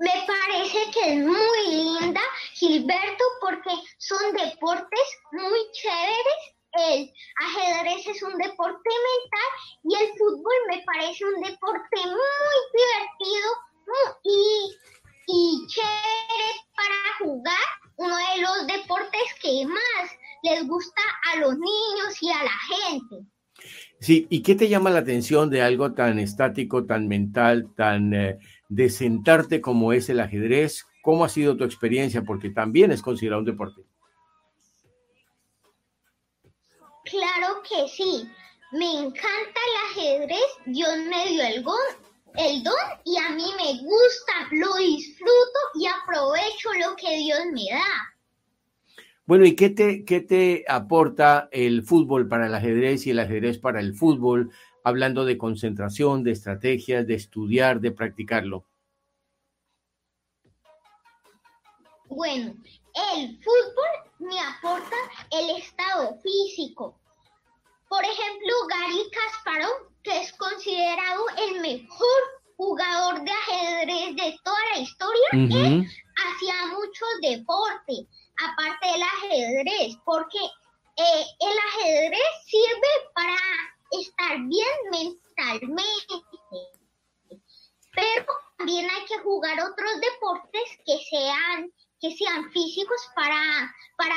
Me 0.00 0.10
parece 0.26 0.78
que 0.92 1.14
es 1.14 1.24
muy 1.24 2.00
linda, 2.02 2.20
Gilberto, 2.58 3.24
porque 3.40 3.70
son 3.98 4.32
deportes 4.32 5.08
muy 5.32 5.58
chéveres 5.72 6.56
el 6.76 7.10
ajedrez 7.40 8.06
es 8.06 8.22
un 8.22 8.36
deporte 8.36 8.90
mental 9.08 9.50
y 9.84 9.94
el 9.94 10.08
fútbol 10.18 10.54
me 10.68 10.82
parece 10.84 11.24
un 11.24 11.40
deporte 11.40 11.96
muy 12.04 12.58
divertido 12.76 13.48
y, 14.24 14.76
y 15.26 15.66
chévere 15.68 16.50
para 16.74 17.30
jugar, 17.30 17.66
uno 17.96 18.14
de 18.14 18.42
los 18.42 18.66
deportes 18.66 19.22
que 19.40 19.66
más 19.66 20.10
les 20.42 20.66
gusta 20.66 21.02
a 21.32 21.38
los 21.38 21.54
niños 21.54 22.22
y 22.22 22.30
a 22.30 22.44
la 22.44 22.50
gente. 22.50 23.26
Sí, 24.00 24.26
¿y 24.28 24.42
qué 24.42 24.54
te 24.54 24.68
llama 24.68 24.90
la 24.90 24.98
atención 24.98 25.48
de 25.48 25.62
algo 25.62 25.94
tan 25.94 26.18
estático, 26.18 26.84
tan 26.84 27.08
mental, 27.08 27.72
tan 27.74 28.12
eh, 28.12 28.38
de 28.68 28.90
sentarte 28.90 29.62
como 29.62 29.94
es 29.94 30.10
el 30.10 30.20
ajedrez? 30.20 30.84
¿Cómo 31.06 31.24
ha 31.24 31.28
sido 31.28 31.56
tu 31.56 31.62
experiencia? 31.62 32.24
Porque 32.24 32.50
también 32.50 32.90
es 32.90 33.00
considerado 33.00 33.38
un 33.38 33.46
deporte. 33.46 33.80
Claro 37.04 37.62
que 37.62 37.86
sí. 37.86 38.28
Me 38.72 38.90
encanta 38.90 39.60
el 39.68 40.00
ajedrez. 40.00 40.50
Dios 40.64 40.96
me 41.08 41.28
dio 41.28 41.42
el, 41.44 41.64
el 42.44 42.62
don 42.64 42.74
y 43.04 43.16
a 43.18 43.30
mí 43.36 43.44
me 43.56 43.80
gusta, 43.84 44.32
lo 44.50 44.74
disfruto 44.78 45.58
y 45.76 45.86
aprovecho 45.86 46.70
lo 46.84 46.96
que 46.96 47.18
Dios 47.18 47.38
me 47.52 47.70
da. 47.70 49.04
Bueno, 49.26 49.46
¿y 49.46 49.54
qué 49.54 49.70
te, 49.70 50.04
qué 50.04 50.20
te 50.22 50.64
aporta 50.66 51.48
el 51.52 51.84
fútbol 51.84 52.26
para 52.26 52.48
el 52.48 52.54
ajedrez 52.56 53.06
y 53.06 53.10
el 53.10 53.20
ajedrez 53.20 53.58
para 53.58 53.78
el 53.78 53.94
fútbol? 53.94 54.50
Hablando 54.82 55.24
de 55.24 55.38
concentración, 55.38 56.24
de 56.24 56.32
estrategias, 56.32 57.06
de 57.06 57.14
estudiar, 57.14 57.80
de 57.80 57.92
practicarlo. 57.92 58.66
Bueno, 62.16 62.54
el 63.12 63.38
fútbol 63.44 64.10
me 64.20 64.40
aporta 64.40 64.96
el 65.32 65.50
estado 65.50 66.18
físico. 66.22 66.98
Por 67.90 68.02
ejemplo, 68.02 68.54
Gary 68.70 69.10
Kasparov, 69.10 69.92
que 70.02 70.22
es 70.22 70.32
considerado 70.32 71.26
el 71.36 71.60
mejor 71.60 72.20
jugador 72.56 73.22
de 73.22 73.30
ajedrez 73.30 74.16
de 74.16 74.38
toda 74.42 74.58
la 74.72 74.78
historia, 74.78 75.28
él 75.32 75.86
hacía 76.24 76.66
mucho 76.68 77.04
deporte, 77.20 78.08
aparte 78.42 78.86
del 78.92 79.02
ajedrez, 79.02 79.98
porque 80.06 80.38
eh, 80.38 81.24
el 81.38 81.58
ajedrez 81.68 82.30
sirve 82.46 82.92
para 83.14 83.36
estar 83.90 84.38
bien 84.38 84.76
mentalmente. 84.90 86.14
Pero 87.94 88.26
también 88.56 88.88
hay 88.90 89.04
que 89.04 89.18
jugar 89.18 89.60
otros 89.60 90.00
deportes 90.00 90.78
que 90.86 90.98
sean 91.10 91.70
que 92.06 92.16
sean 92.16 92.50
físicos 92.50 92.98
para, 93.14 93.74
para 93.96 94.14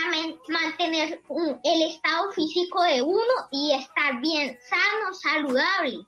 mantener 0.47 1.21
el 1.63 1.81
estado 1.89 2.31
físico 2.31 2.83
de 2.83 3.01
uno 3.01 3.23
y 3.51 3.71
estar 3.73 4.21
bien 4.21 4.57
sano, 4.69 5.13
saludable. 5.13 6.05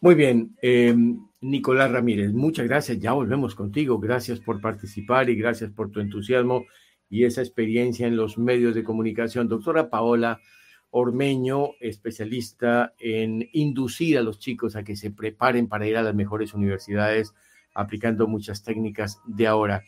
Muy 0.00 0.14
bien, 0.14 0.56
em, 0.60 1.18
Nicolás 1.40 1.90
Ramírez, 1.90 2.32
muchas 2.32 2.66
gracias. 2.66 2.98
Ya 2.98 3.12
volvemos 3.12 3.54
contigo. 3.54 3.98
Gracias 3.98 4.40
por 4.40 4.60
participar 4.60 5.30
y 5.30 5.36
gracias 5.36 5.70
por 5.70 5.90
tu 5.90 6.00
entusiasmo 6.00 6.64
y 7.08 7.24
esa 7.24 7.40
experiencia 7.40 8.06
en 8.06 8.16
los 8.16 8.36
medios 8.36 8.74
de 8.74 8.84
comunicación. 8.84 9.48
Doctora 9.48 9.88
Paola 9.88 10.40
Ormeño, 10.90 11.70
especialista 11.80 12.94
en 12.98 13.48
inducir 13.52 14.18
a 14.18 14.22
los 14.22 14.38
chicos 14.38 14.76
a 14.76 14.84
que 14.84 14.96
se 14.96 15.10
preparen 15.10 15.68
para 15.68 15.86
ir 15.86 15.96
a 15.96 16.02
las 16.02 16.14
mejores 16.14 16.54
universidades, 16.54 17.34
aplicando 17.74 18.26
muchas 18.26 18.62
técnicas 18.62 19.20
de 19.26 19.46
ahora 19.46 19.84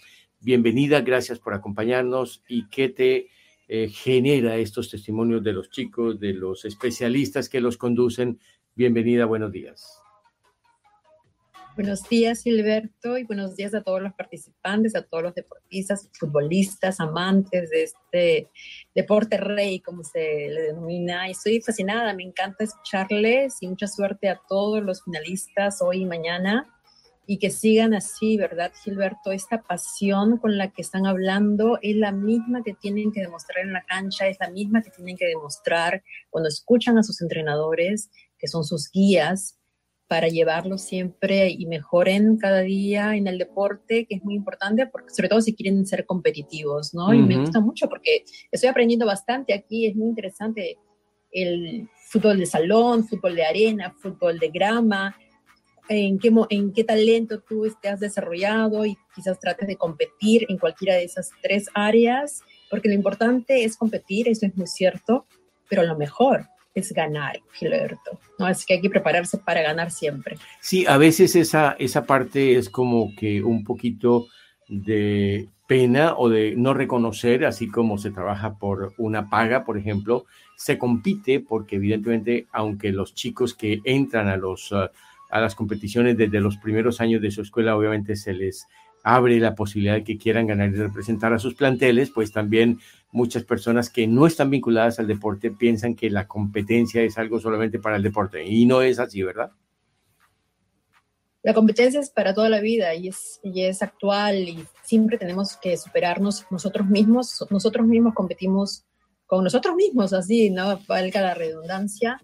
bienvenida, 0.47 1.01
gracias 1.01 1.41
por 1.41 1.55
acompañarnos 1.55 2.45
y 2.47 2.69
qué 2.69 2.89
te 2.89 3.31
eh, 3.67 3.89
genera 3.89 4.55
estos 4.59 4.89
testimonios 4.89 5.43
de 5.43 5.53
los 5.53 5.71
chicos, 5.71 6.21
de 6.21 6.35
los 6.35 6.65
especialistas 6.65 7.49
que 7.49 7.61
los 7.61 7.77
conducen. 7.77 8.39
Bienvenida, 8.77 9.25
buenos 9.25 9.51
días. 9.51 10.01
Buenos 11.75 12.09
días, 12.09 12.45
Gilberto, 12.45 13.19
y 13.19 13.25
buenos 13.25 13.57
días 13.57 13.75
a 13.75 13.83
todos 13.83 14.01
los 14.01 14.13
participantes, 14.13 14.95
a 14.95 15.03
todos 15.03 15.25
los 15.25 15.35
deportistas, 15.35 16.09
futbolistas, 16.13 17.01
amantes 17.01 17.69
de 17.71 17.83
este 17.83 18.51
deporte 18.95 19.39
rey, 19.39 19.81
como 19.81 20.05
se 20.05 20.49
le 20.49 20.63
denomina. 20.63 21.27
Y 21.27 21.33
estoy 21.33 21.61
fascinada, 21.61 22.15
me 22.15 22.23
encanta 22.23 22.63
escucharles 22.63 23.57
y 23.63 23.67
mucha 23.67 23.89
suerte 23.89 24.29
a 24.29 24.41
todos 24.49 24.81
los 24.85 25.03
finalistas 25.03 25.83
hoy 25.83 26.03
y 26.03 26.07
mañana 26.07 26.73
y 27.27 27.39
que 27.39 27.51
sigan 27.51 27.93
así, 27.93 28.37
¿verdad, 28.37 28.73
Gilberto? 28.83 29.33
Esta 29.33 29.63
pasión 29.63 30.39
con 30.39 30.57
la 30.57 30.71
que 30.71 30.83
están 30.83 31.07
hablando 31.07 31.79
es 31.83 31.97
la 31.97 32.13
misma 32.13 32.63
que 32.63 32.75
tienen 32.75 33.13
que 33.13 33.21
demostrar 33.21 33.65
en 33.65 33.73
la 33.73 33.85
cancha, 33.85 34.29
es 34.29 34.39
la 34.41 34.51
misma 34.51 34.83
que 34.83 34.91
tienen 34.91 35.17
que 35.17 35.27
demostrar 35.27 36.05
cuando 36.31 36.49
escuchan 36.49 36.99
a 36.99 37.03
sus 37.03 37.21
entrenadores, 37.21 38.11
que 38.39 38.47
son 38.47 38.65
sus 38.65 38.91
guías, 38.93 39.59
para 40.09 40.29
llevarlos 40.29 40.83
siempre 40.83 41.51
y 41.51 41.67
mejoren 41.67 42.37
cada 42.37 42.61
día 42.61 43.17
en 43.17 43.27
el 43.27 43.39
deporte, 43.39 44.07
que 44.07 44.15
es 44.15 44.25
muy 44.25 44.35
importante, 44.35 44.87
porque 44.87 45.13
sobre 45.13 45.29
todo 45.29 45.41
si 45.41 45.55
quieren 45.55 45.85
ser 45.85 46.07
competitivos, 46.07 46.95
¿no? 46.95 47.13
Y 47.13 47.19
me 47.23 47.37
gusta 47.37 47.59
mucho 47.61 47.89
porque 47.89 48.25
estoy 48.53 48.71
aprendiendo 48.71 49.05
bastante 49.05 49.53
aquí, 49.53 49.87
es 49.87 49.97
muy 49.97 50.09
interesante 50.09 50.79
el 51.33 51.89
fútbol 52.09 52.39
de 52.39 52.47
salón, 52.47 53.05
fútbol 53.05 53.35
de 53.35 53.45
arena, 53.45 53.95
fútbol 54.01 54.39
de 54.39 54.49
grama, 54.49 55.17
en 55.89 56.19
qué, 56.19 56.33
en 56.51 56.73
qué 56.73 56.85
talento 56.85 57.41
tú 57.41 57.67
te 57.81 57.89
has 57.89 58.01
desarrollado 58.01 58.85
y 58.85 58.97
quizás 59.15 59.39
trates 59.39 59.69
de 59.69 59.77
competir 59.77 60.47
en 60.49 60.59
cualquiera 60.59 60.95
de 60.95 61.05
esas 61.05 61.31
tres 61.43 61.69
áreas, 61.75 62.43
porque 62.71 62.89
lo 62.89 62.95
importante 62.95 63.65
es 63.65 63.77
competir, 63.77 64.29
eso 64.29 64.47
es 64.47 64.57
muy 64.57 64.67
cierto, 64.67 65.27
pero 65.69 65.83
lo 65.83 65.97
mejor 65.97 66.47
es 66.75 66.93
ganar, 66.93 67.41
Gilberto. 67.53 68.21
¿no? 68.39 68.47
Así 68.47 68.67
que 68.67 68.75
hay 68.75 68.81
que 68.81 68.91
prepararse 68.91 69.39
para 69.39 69.63
ganar 69.63 69.91
siempre. 69.91 70.37
Sí, 70.61 70.85
a 70.87 70.99
veces 70.99 71.35
esa, 71.35 71.75
esa 71.79 72.05
parte 72.05 72.57
es 72.57 72.69
como 72.69 73.15
que 73.17 73.43
un 73.43 73.65
poquito 73.65 74.29
de 74.69 75.49
pena 75.67 76.15
o 76.17 76.29
de 76.29 76.55
no 76.57 76.75
reconocer, 76.75 77.45
así 77.45 77.69
como 77.69 77.99
se 77.99 78.11
trabaja 78.11 78.59
por 78.59 78.93
una 78.99 79.29
paga, 79.29 79.65
por 79.65 79.79
ejemplo, 79.79 80.27
se 80.57 80.79
compite 80.79 81.41
porque 81.41 81.77
evidentemente, 81.77 82.47
aunque 82.53 82.93
los 82.93 83.15
chicos 83.15 83.55
que 83.55 83.81
entran 83.85 84.29
a, 84.29 84.37
los, 84.37 84.71
uh, 84.73 84.89
a 85.31 85.41
las 85.41 85.55
competiciones 85.55 86.17
desde 86.17 86.41
los 86.41 86.57
primeros 86.57 87.01
años 87.01 87.21
de 87.21 87.31
su 87.31 87.43
escuela, 87.43 87.77
obviamente 87.77 88.17
se 88.17 88.33
les 88.33 88.67
abre 89.03 89.39
la 89.39 89.55
posibilidad 89.55 89.95
de 89.95 90.05
que 90.05 90.19
quieran 90.19 90.49
ganar 90.49 90.71
y 90.71 90.75
representar 90.75 91.33
a 91.33 91.39
sus 91.39 91.55
planteles, 91.55 92.11
pues 92.11 92.33
también 92.33 92.81
muchas 93.13 93.45
personas 93.45 93.89
que 93.89 94.07
no 94.07 94.27
están 94.27 94.51
vinculadas 94.51 94.99
al 94.99 95.07
deporte 95.07 95.53
piensan 95.53 95.95
que 95.95 96.11
la 96.11 96.27
competencia 96.27 97.03
es 97.03 97.17
algo 97.17 97.39
solamente 97.39 97.79
para 97.79 97.97
el 97.97 98.03
deporte 98.03 98.45
y 98.45 98.67
no 98.67 98.83
es 98.83 98.99
así, 98.99 99.23
¿verdad? 99.23 99.53
La 101.45 101.55
competencia 101.55 102.01
es 102.01 102.11
para 102.11 102.35
toda 102.35 102.49
la 102.49 102.61
vida 102.61 102.93
y 102.97 103.07
es, 103.07 103.39
y 103.45 103.63
es 103.63 103.81
actual 103.81 104.37
y 104.37 104.67
siempre 104.83 105.17
tenemos 105.17 105.57
que 105.57 105.77
superarnos 105.77 106.45
nosotros 106.51 106.89
mismos. 106.89 107.47
Nosotros 107.51 107.87
mismos 107.87 108.15
competimos 108.15 108.85
con 109.27 109.45
nosotros 109.45 109.77
mismos, 109.77 110.13
así, 110.13 110.51
¿no? 110.51 110.81
Valga 110.89 111.21
la 111.21 111.35
redundancia 111.35 112.21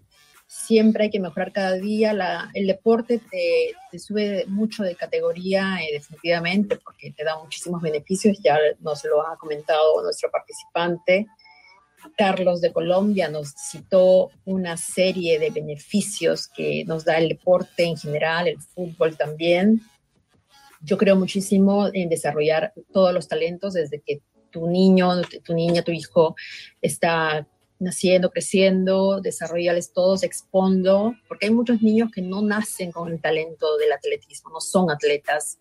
siempre 0.53 1.05
hay 1.05 1.09
que 1.09 1.19
mejorar 1.19 1.51
cada 1.51 1.73
día. 1.73 2.13
La, 2.13 2.49
el 2.53 2.67
deporte 2.67 3.19
te, 3.19 3.73
te, 3.91 3.99
sube 3.99 4.45
mucho 4.47 4.83
de 4.83 4.95
categoría 4.95 5.77
eh, 5.81 5.93
definitivamente 5.93 6.77
porque 6.77 7.11
te 7.11 7.23
da 7.23 7.37
muchísimos 7.41 7.81
beneficios, 7.81 8.37
ya 8.43 8.57
nos 8.79 9.03
lo 9.05 9.25
ha 9.25 9.37
comentado 9.37 10.01
nuestro 10.03 10.29
participante. 10.29 11.27
Carlos 12.17 12.61
de 12.61 12.71
Colombia 12.71 13.29
nos 13.29 13.51
citó 13.51 14.29
una 14.45 14.77
serie 14.77 15.39
de 15.39 15.49
beneficios 15.49 16.47
que 16.47 16.83
nos 16.85 17.05
da 17.05 17.17
el 17.17 17.29
deporte 17.29 17.83
en 17.85 17.97
general, 17.97 18.47
el 18.47 18.61
fútbol 18.61 19.17
también. 19.17 19.81
Yo 20.81 20.97
creo 20.97 21.15
muchísimo 21.15 21.89
en 21.93 22.09
desarrollar 22.09 22.73
todos 22.91 23.13
los 23.13 23.27
talentos 23.27 23.73
desde 23.73 24.01
que 24.01 24.21
tu 24.51 24.67
niño, 24.67 25.21
tu 25.43 25.53
niña, 25.53 25.81
tu 25.81 25.91
hijo 25.91 26.35
está 26.81 27.47
naciendo, 27.83 28.31
creciendo, 28.31 29.21
desarrollarles 29.21 29.93
todos, 29.93 30.23
expondo, 30.23 31.13
porque 31.27 31.47
hay 31.47 31.51
muchos 31.51 31.81
niños 31.81 32.11
que 32.11 32.21
no 32.21 32.41
nacen 32.41 32.91
con 32.91 33.11
el 33.11 33.21
talento 33.21 33.77
del 33.77 33.91
atletismo, 33.91 34.51
no 34.51 34.61
son 34.61 34.89
atletas, 34.89 35.59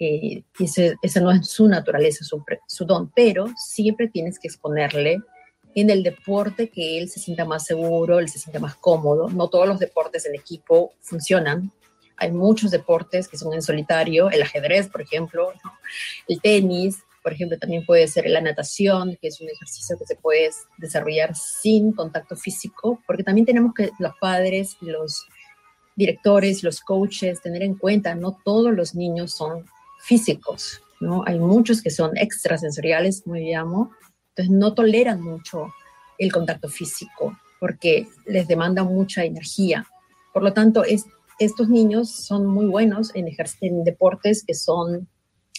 eh, 0.00 0.42
y 0.58 0.64
ese, 0.64 0.96
no 1.20 1.30
es 1.30 1.48
su 1.48 1.68
naturaleza, 1.68 2.24
su, 2.24 2.44
su 2.66 2.84
don, 2.84 3.10
pero 3.14 3.46
siempre 3.56 4.08
tienes 4.08 4.38
que 4.38 4.48
exponerle 4.48 5.18
en 5.74 5.90
el 5.90 6.02
deporte 6.02 6.70
que 6.70 6.98
él 6.98 7.08
se 7.08 7.20
sienta 7.20 7.44
más 7.44 7.64
seguro, 7.64 8.18
él 8.18 8.28
se 8.28 8.38
sienta 8.38 8.58
más 8.58 8.74
cómodo. 8.76 9.28
No 9.28 9.48
todos 9.48 9.68
los 9.68 9.78
deportes 9.78 10.26
en 10.26 10.34
equipo 10.34 10.92
funcionan. 11.00 11.72
Hay 12.16 12.32
muchos 12.32 12.70
deportes 12.70 13.28
que 13.28 13.38
son 13.38 13.54
en 13.54 13.62
solitario, 13.62 14.30
el 14.30 14.42
ajedrez, 14.42 14.88
por 14.88 15.02
ejemplo, 15.02 15.52
el 16.26 16.40
tenis, 16.40 16.98
por 17.22 17.32
ejemplo, 17.32 17.58
también 17.58 17.84
puede 17.84 18.06
ser 18.08 18.28
la 18.28 18.40
natación, 18.40 19.18
que 19.20 19.28
es 19.28 19.40
un 19.40 19.48
ejercicio 19.48 19.96
que 19.98 20.06
se 20.06 20.16
puede 20.16 20.50
desarrollar 20.78 21.34
sin 21.34 21.92
contacto 21.92 22.36
físico, 22.36 23.02
porque 23.06 23.24
también 23.24 23.46
tenemos 23.46 23.74
que 23.74 23.90
los 23.98 24.12
padres, 24.20 24.76
los 24.80 25.26
directores, 25.96 26.62
los 26.62 26.80
coaches, 26.80 27.42
tener 27.42 27.62
en 27.62 27.74
cuenta, 27.74 28.14
no 28.14 28.38
todos 28.44 28.72
los 28.72 28.94
niños 28.94 29.32
son 29.32 29.64
físicos, 30.00 30.80
¿no? 31.00 31.24
Hay 31.26 31.38
muchos 31.38 31.82
que 31.82 31.90
son 31.90 32.16
extrasensoriales, 32.16 33.22
como 33.22 33.36
llamo, 33.36 33.90
entonces 34.30 34.54
no 34.54 34.74
toleran 34.74 35.20
mucho 35.20 35.66
el 36.18 36.32
contacto 36.32 36.68
físico 36.68 37.36
porque 37.60 38.06
les 38.26 38.46
demanda 38.46 38.84
mucha 38.84 39.24
energía. 39.24 39.86
Por 40.32 40.42
lo 40.42 40.52
tanto, 40.52 40.84
es, 40.84 41.06
estos 41.38 41.68
niños 41.68 42.10
son 42.10 42.46
muy 42.46 42.66
buenos 42.66 43.10
en, 43.14 43.26
en 43.60 43.84
deportes 43.84 44.44
que 44.44 44.54
son 44.54 45.08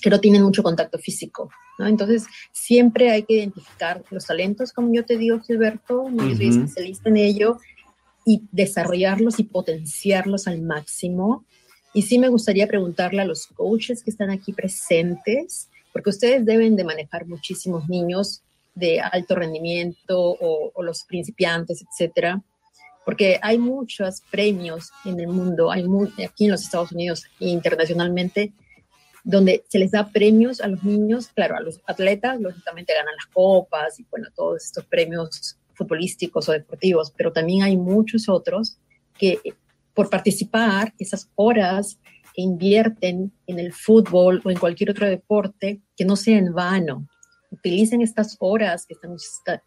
que 0.01 0.09
no 0.09 0.19
tienen 0.19 0.43
mucho 0.43 0.63
contacto 0.63 0.97
físico, 0.97 1.49
¿no? 1.77 1.87
Entonces, 1.87 2.25
siempre 2.51 3.11
hay 3.11 3.23
que 3.23 3.35
identificar 3.35 4.03
los 4.09 4.25
talentos, 4.25 4.73
como 4.73 4.93
yo 4.93 5.05
te 5.05 5.17
digo, 5.17 5.39
Gilberto, 5.39 6.09
yo 6.09 6.35
soy 6.35 6.49
especialista 6.49 7.09
en 7.09 7.17
ello, 7.17 7.57
y 8.25 8.43
desarrollarlos 8.51 9.39
y 9.39 9.43
potenciarlos 9.43 10.47
al 10.47 10.61
máximo. 10.61 11.45
Y 11.93 12.03
sí 12.03 12.19
me 12.19 12.27
gustaría 12.27 12.67
preguntarle 12.67 13.21
a 13.21 13.25
los 13.25 13.47
coaches 13.47 14.03
que 14.03 14.11
están 14.11 14.29
aquí 14.29 14.53
presentes, 14.53 15.69
porque 15.91 16.11
ustedes 16.11 16.45
deben 16.45 16.75
de 16.75 16.83
manejar 16.83 17.25
muchísimos 17.25 17.89
niños 17.89 18.43
de 18.75 19.01
alto 19.01 19.35
rendimiento 19.35 20.19
o, 20.19 20.71
o 20.73 20.83
los 20.83 21.03
principiantes, 21.05 21.81
etcétera, 21.81 22.43
porque 23.03 23.39
hay 23.41 23.57
muchos 23.57 24.21
premios 24.29 24.91
en 25.05 25.19
el 25.19 25.27
mundo, 25.29 25.71
hay 25.71 25.87
muy, 25.87 26.09
aquí 26.23 26.45
en 26.45 26.51
los 26.51 26.61
Estados 26.61 26.91
Unidos 26.91 27.23
e 27.39 27.47
internacionalmente, 27.47 28.53
donde 29.23 29.63
se 29.67 29.79
les 29.79 29.91
da 29.91 30.07
premios 30.07 30.61
a 30.61 30.67
los 30.67 30.83
niños, 30.83 31.27
claro, 31.29 31.55
a 31.55 31.61
los 31.61 31.81
atletas, 31.85 32.39
lógicamente 32.39 32.93
ganan 32.93 33.15
las 33.15 33.27
copas 33.27 33.99
y 33.99 34.05
bueno, 34.09 34.27
todos 34.35 34.63
estos 34.63 34.85
premios 34.85 35.57
futbolísticos 35.73 36.49
o 36.49 36.51
deportivos, 36.51 37.11
pero 37.15 37.31
también 37.31 37.63
hay 37.63 37.77
muchos 37.77 38.27
otros 38.27 38.77
que 39.17 39.39
por 39.99 40.09
participar, 40.09 40.93
esas 40.97 41.29
horas 41.35 41.99
que 42.33 42.41
invierten 42.41 43.33
en 43.47 43.59
el 43.59 43.73
fútbol 43.73 44.41
o 44.45 44.49
en 44.49 44.57
cualquier 44.57 44.91
otro 44.91 45.05
deporte, 45.05 45.81
que 45.97 46.05
no 46.05 46.15
sea 46.15 46.37
en 46.37 46.53
vano. 46.53 47.05
Utilicen 47.51 48.01
estas 48.01 48.37
horas 48.39 48.85
que 48.85 48.93
están, 48.93 49.17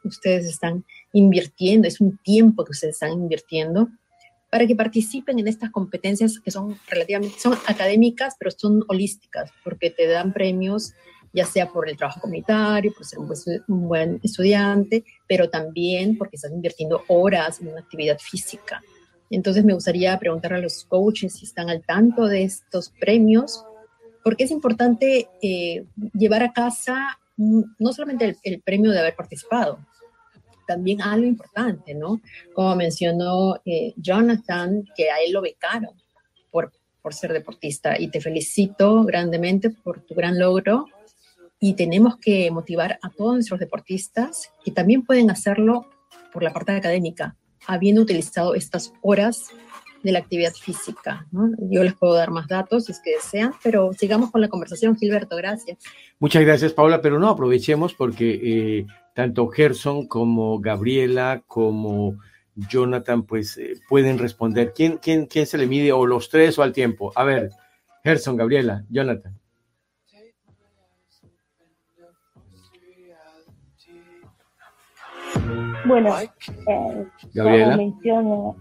ustedes 0.04 0.46
están 0.46 0.86
invirtiendo, 1.12 1.86
es 1.86 2.00
un 2.00 2.16
tiempo 2.24 2.64
que 2.64 2.70
ustedes 2.70 2.94
están 2.94 3.12
invirtiendo 3.12 3.90
para 4.52 4.66
que 4.66 4.76
participen 4.76 5.38
en 5.38 5.48
estas 5.48 5.70
competencias 5.70 6.38
que 6.38 6.50
son 6.50 6.78
relativamente, 6.86 7.38
son 7.38 7.54
académicas, 7.66 8.36
pero 8.38 8.50
son 8.50 8.84
holísticas, 8.86 9.50
porque 9.64 9.88
te 9.88 10.06
dan 10.06 10.34
premios 10.34 10.92
ya 11.32 11.46
sea 11.46 11.70
por 11.70 11.88
el 11.88 11.96
trabajo 11.96 12.20
comunitario, 12.20 12.92
por 12.92 13.06
ser 13.06 13.18
un 13.66 13.88
buen, 13.88 14.20
estudiante, 14.22 15.06
pero 15.26 15.48
también 15.48 16.18
porque 16.18 16.36
estás 16.36 16.52
invirtiendo 16.52 17.02
horas 17.08 17.62
en 17.62 17.68
una 17.68 17.80
actividad 17.80 18.18
física. 18.18 18.82
Entonces 19.30 19.64
me 19.64 19.72
gustaría 19.72 20.18
preguntar 20.18 20.52
a 20.52 20.60
los 20.60 20.84
coaches 20.84 21.32
si 21.32 21.46
están 21.46 21.70
al 21.70 21.80
tanto 21.80 22.26
de 22.26 22.42
estos 22.42 22.90
premios, 23.00 23.64
porque 24.22 24.44
es 24.44 24.50
importante 24.50 25.30
eh, 25.40 25.86
llevar 26.12 26.42
a 26.42 26.52
casa 26.52 27.18
mm, 27.38 27.62
no 27.78 27.94
solamente 27.94 28.26
el, 28.26 28.36
el, 28.42 28.60
premio 28.60 28.90
de 28.90 28.98
haber 28.98 29.16
participado, 29.16 29.78
también 30.66 31.02
algo 31.02 31.26
importante, 31.26 31.94
¿no? 31.94 32.20
Como 32.54 32.74
mencionó 32.76 33.60
eh, 33.64 33.92
Jonathan, 33.96 34.84
que 34.96 35.10
a 35.10 35.16
él 35.24 35.32
lo 35.32 35.42
becaron 35.42 35.94
por, 36.50 36.72
por 37.00 37.14
ser 37.14 37.32
deportista 37.32 37.98
y 38.00 38.08
te 38.08 38.20
felicito 38.20 39.04
grandemente 39.04 39.70
por 39.70 40.00
tu 40.00 40.14
gran 40.14 40.38
logro 40.38 40.86
y 41.60 41.74
tenemos 41.74 42.16
que 42.16 42.50
motivar 42.50 42.98
a 43.02 43.10
todos 43.10 43.34
nuestros 43.34 43.60
deportistas 43.60 44.50
que 44.64 44.72
también 44.72 45.04
pueden 45.04 45.30
hacerlo 45.30 45.86
por 46.32 46.42
la 46.42 46.52
parte 46.52 46.72
académica, 46.72 47.36
habiendo 47.66 48.02
utilizado 48.02 48.54
estas 48.54 48.92
horas 49.02 49.46
de 50.02 50.12
la 50.12 50.18
actividad 50.18 50.52
física. 50.52 51.26
¿no? 51.30 51.50
Yo 51.70 51.84
les 51.84 51.94
puedo 51.94 52.14
dar 52.14 52.30
más 52.30 52.48
datos 52.48 52.86
si 52.86 52.92
es 52.92 53.00
que 53.00 53.12
desean, 53.12 53.52
pero 53.62 53.92
sigamos 53.92 54.30
con 54.30 54.40
la 54.40 54.48
conversación, 54.48 54.96
Gilberto, 54.96 55.36
gracias. 55.36 55.78
Muchas 56.18 56.42
gracias, 56.42 56.72
Paula, 56.72 57.00
pero 57.00 57.18
no 57.18 57.28
aprovechemos 57.28 57.94
porque 57.94 58.40
eh, 58.42 58.86
tanto 59.14 59.48
Gerson 59.48 60.06
como 60.06 60.60
Gabriela 60.60 61.42
como 61.46 62.16
Jonathan 62.54 63.24
pues 63.24 63.56
eh, 63.58 63.74
pueden 63.88 64.18
responder. 64.18 64.72
¿Quién, 64.74 64.98
quién, 64.98 65.26
¿Quién 65.26 65.46
se 65.46 65.58
le 65.58 65.66
mide 65.66 65.92
o 65.92 66.06
los 66.06 66.28
tres 66.28 66.58
o 66.58 66.62
al 66.62 66.72
tiempo? 66.72 67.12
A 67.14 67.24
ver, 67.24 67.50
Gerson, 68.02 68.36
Gabriela, 68.36 68.84
Jonathan. 68.90 69.38
Bueno, 75.86 76.16
eh, 76.18 77.06
Gabriela. 77.34 77.76
menciono 77.76 78.56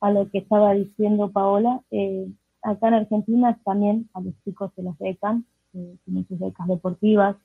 a 0.00 0.10
lo 0.10 0.30
que 0.30 0.38
estaba 0.38 0.74
diciendo 0.74 1.30
Paola, 1.30 1.80
eh, 1.90 2.28
acá 2.62 2.88
en 2.88 2.94
Argentina 2.94 3.58
también 3.64 4.08
a 4.14 4.20
los 4.20 4.34
chicos 4.44 4.70
se 4.76 4.82
los 4.82 4.96
becan, 4.98 5.46
eh, 5.74 5.96
tienen 6.04 6.26
sus 6.28 6.38
becas 6.38 6.66
deportivas, 6.66 7.36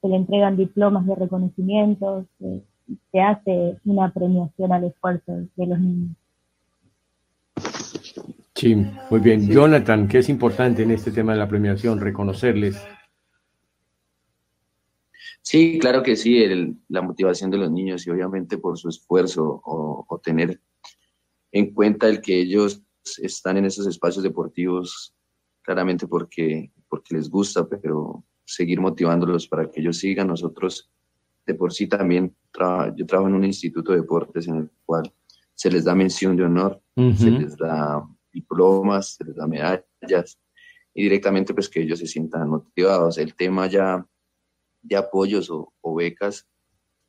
se 0.00 0.08
le 0.08 0.16
entregan 0.16 0.56
diplomas 0.56 1.06
de 1.06 1.14
reconocimiento, 1.14 2.26
se, 2.38 2.62
se 3.12 3.20
hace 3.20 3.78
una 3.84 4.12
premiación 4.12 4.72
al 4.72 4.84
esfuerzo 4.84 5.32
de 5.56 5.66
los 5.66 5.78
niños. 5.78 6.16
Sí, 8.54 8.74
muy 9.10 9.20
bien. 9.20 9.48
Jonathan, 9.48 10.08
¿qué 10.08 10.18
es 10.18 10.28
importante 10.28 10.82
en 10.82 10.90
este 10.90 11.12
tema 11.12 11.32
de 11.32 11.38
la 11.38 11.48
premiación? 11.48 12.00
Reconocerles. 12.00 12.76
Sí, 15.42 15.78
claro 15.80 16.02
que 16.02 16.16
sí, 16.16 16.44
la 16.88 17.00
motivación 17.00 17.50
de 17.50 17.58
los 17.58 17.70
niños 17.70 18.06
y 18.06 18.10
obviamente 18.10 18.58
por 18.58 18.76
su 18.76 18.88
esfuerzo 18.88 19.62
o, 19.64 20.20
tener 20.22 20.60
en 21.52 21.72
cuenta 21.72 22.08
el 22.08 22.20
que 22.20 22.40
ellos 22.40 22.82
están 23.22 23.56
en 23.56 23.64
esos 23.64 23.86
espacios 23.86 24.22
deportivos, 24.22 25.14
claramente 25.62 26.06
porque, 26.06 26.72
porque 26.88 27.14
les 27.14 27.30
gusta, 27.30 27.66
pero 27.66 28.24
seguir 28.48 28.80
motivándolos 28.80 29.46
para 29.46 29.70
que 29.70 29.80
ellos 29.80 29.98
sigan. 29.98 30.28
Nosotros 30.28 30.90
de 31.46 31.54
por 31.54 31.72
sí 31.72 31.86
también, 31.86 32.34
yo 32.96 33.06
trabajo 33.06 33.28
en 33.28 33.34
un 33.34 33.44
instituto 33.44 33.92
de 33.92 34.00
deportes 34.00 34.48
en 34.48 34.56
el 34.56 34.70
cual 34.84 35.12
se 35.54 35.70
les 35.70 35.84
da 35.84 35.94
mención 35.94 36.36
de 36.36 36.44
honor, 36.44 36.80
se 37.16 37.30
les 37.30 37.56
da 37.56 38.02
diplomas, 38.32 39.16
se 39.16 39.24
les 39.24 39.36
da 39.36 39.46
medallas 39.46 40.38
y 40.94 41.02
directamente 41.02 41.54
pues 41.54 41.68
que 41.68 41.82
ellos 41.82 41.98
se 41.98 42.06
sientan 42.06 42.48
motivados. 42.48 43.18
El 43.18 43.34
tema 43.34 43.66
ya 43.66 44.06
de 44.82 44.96
apoyos 44.96 45.50
o, 45.50 45.94
becas 45.94 46.46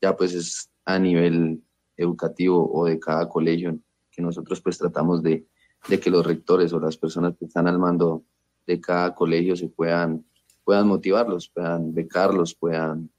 ya 0.02 0.15
pues 0.15 0.34
es 0.34 0.69
a 0.86 0.99
nivel 0.99 1.62
educativo 1.97 2.69
o 2.71 2.86
de 2.86 2.99
cada 2.99 3.28
colegio 3.28 3.78
que 4.12 4.21
nosotros 4.21 4.62
pues 4.62 4.78
tratamos 4.78 5.21
de, 5.21 5.45
de 5.88 5.99
que 5.99 6.10
los 6.10 6.25
rectores 6.25 6.73
o 6.73 6.80
las 6.80 6.97
personas 6.97 7.36
que 7.38 7.45
están 7.45 7.67
al 7.67 7.80
mando 7.80 8.23
de 8.65 8.80
cada 8.80 9.13
colegio 9.13 9.56
se 9.56 9.67
puedan, 9.67 10.25
puedan 10.69 10.88
motivarlos, 10.88 11.49
puedan 11.49 11.95
becarlos, 11.95 12.53
puedan 12.53 13.10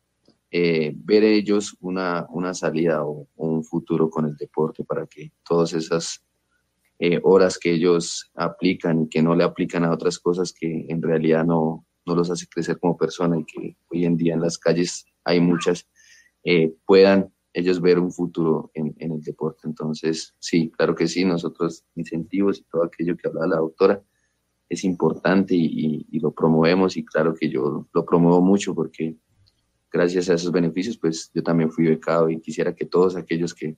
eh, 0.53 0.93
ver 0.95 1.25
ellos 1.25 1.77
una, 1.81 2.25
una 2.31 2.55
salida 2.55 3.05
o, 3.05 3.27
un 3.35 3.65
futuro 3.65 4.09
con 4.09 4.25
el 4.25 4.37
deporte 4.37 4.85
para 4.85 5.05
que 5.09 5.33
todas 5.45 5.73
esas 5.73 6.25
eh, 7.01 7.19
horas 7.25 7.59
que 7.59 7.73
ellos 7.73 8.31
aplican 8.37 9.03
y 9.03 9.09
que 9.09 9.21
no 9.21 9.35
le 9.35 9.43
aplican 9.43 9.83
a 9.83 9.91
otras 9.91 10.21
cosas 10.21 10.53
que 10.53 10.87
en 10.89 11.03
realidad 11.03 11.45
no, 11.45 11.85
no 12.07 12.15
los 12.15 12.31
hace 12.31 12.47
crecer 12.47 12.79
como 12.79 12.97
persona 12.97 13.37
y 13.37 13.45
que 13.45 13.77
hoy 13.91 14.05
en 14.05 14.17
día 14.17 14.35
en 14.35 14.43
las 14.43 14.57
calles 14.57 15.05
hay 15.25 15.41
muchas, 15.41 15.89
eh, 16.45 16.73
puedan 16.87 17.35
ellos 17.53 17.81
ver 17.81 17.99
un 17.99 18.13
futuro 18.13 18.71
en, 18.75 18.95
en, 19.01 19.11
el 19.11 19.23
deporte. 19.23 19.63
Entonces, 19.65 20.37
sí, 20.39 20.71
claro 20.71 20.95
que 20.95 21.09
sí, 21.09 21.25
nosotros 21.25 21.85
incentivos 21.97 22.61
y 22.61 22.63
todo 22.71 22.85
aquello 22.85 23.17
que 23.17 23.27
hablaba 23.27 23.49
la 23.49 23.57
doctora 23.57 24.05
es 24.71 24.85
importante 24.85 25.55
y, 25.57 26.07
lo 26.21 26.33
promovemos 26.33 26.97
y 26.97 27.05
claro 27.05 27.35
que 27.35 27.51
yo 27.51 27.89
lo 27.93 28.05
promuevo 28.05 28.41
mucho 28.41 28.75
porque 28.75 29.17
gracias 29.91 30.31
a 30.31 30.35
esos 30.35 30.53
beneficios, 30.53 30.97
pues 30.97 31.31
yo 31.35 31.43
también 31.43 31.73
fui 31.73 31.87
becado 31.87 32.31
y 32.31 32.41
quisiera 32.41 32.75
que 32.75 32.87
todos 32.87 33.17
aquellos 33.17 33.53
que 33.53 33.77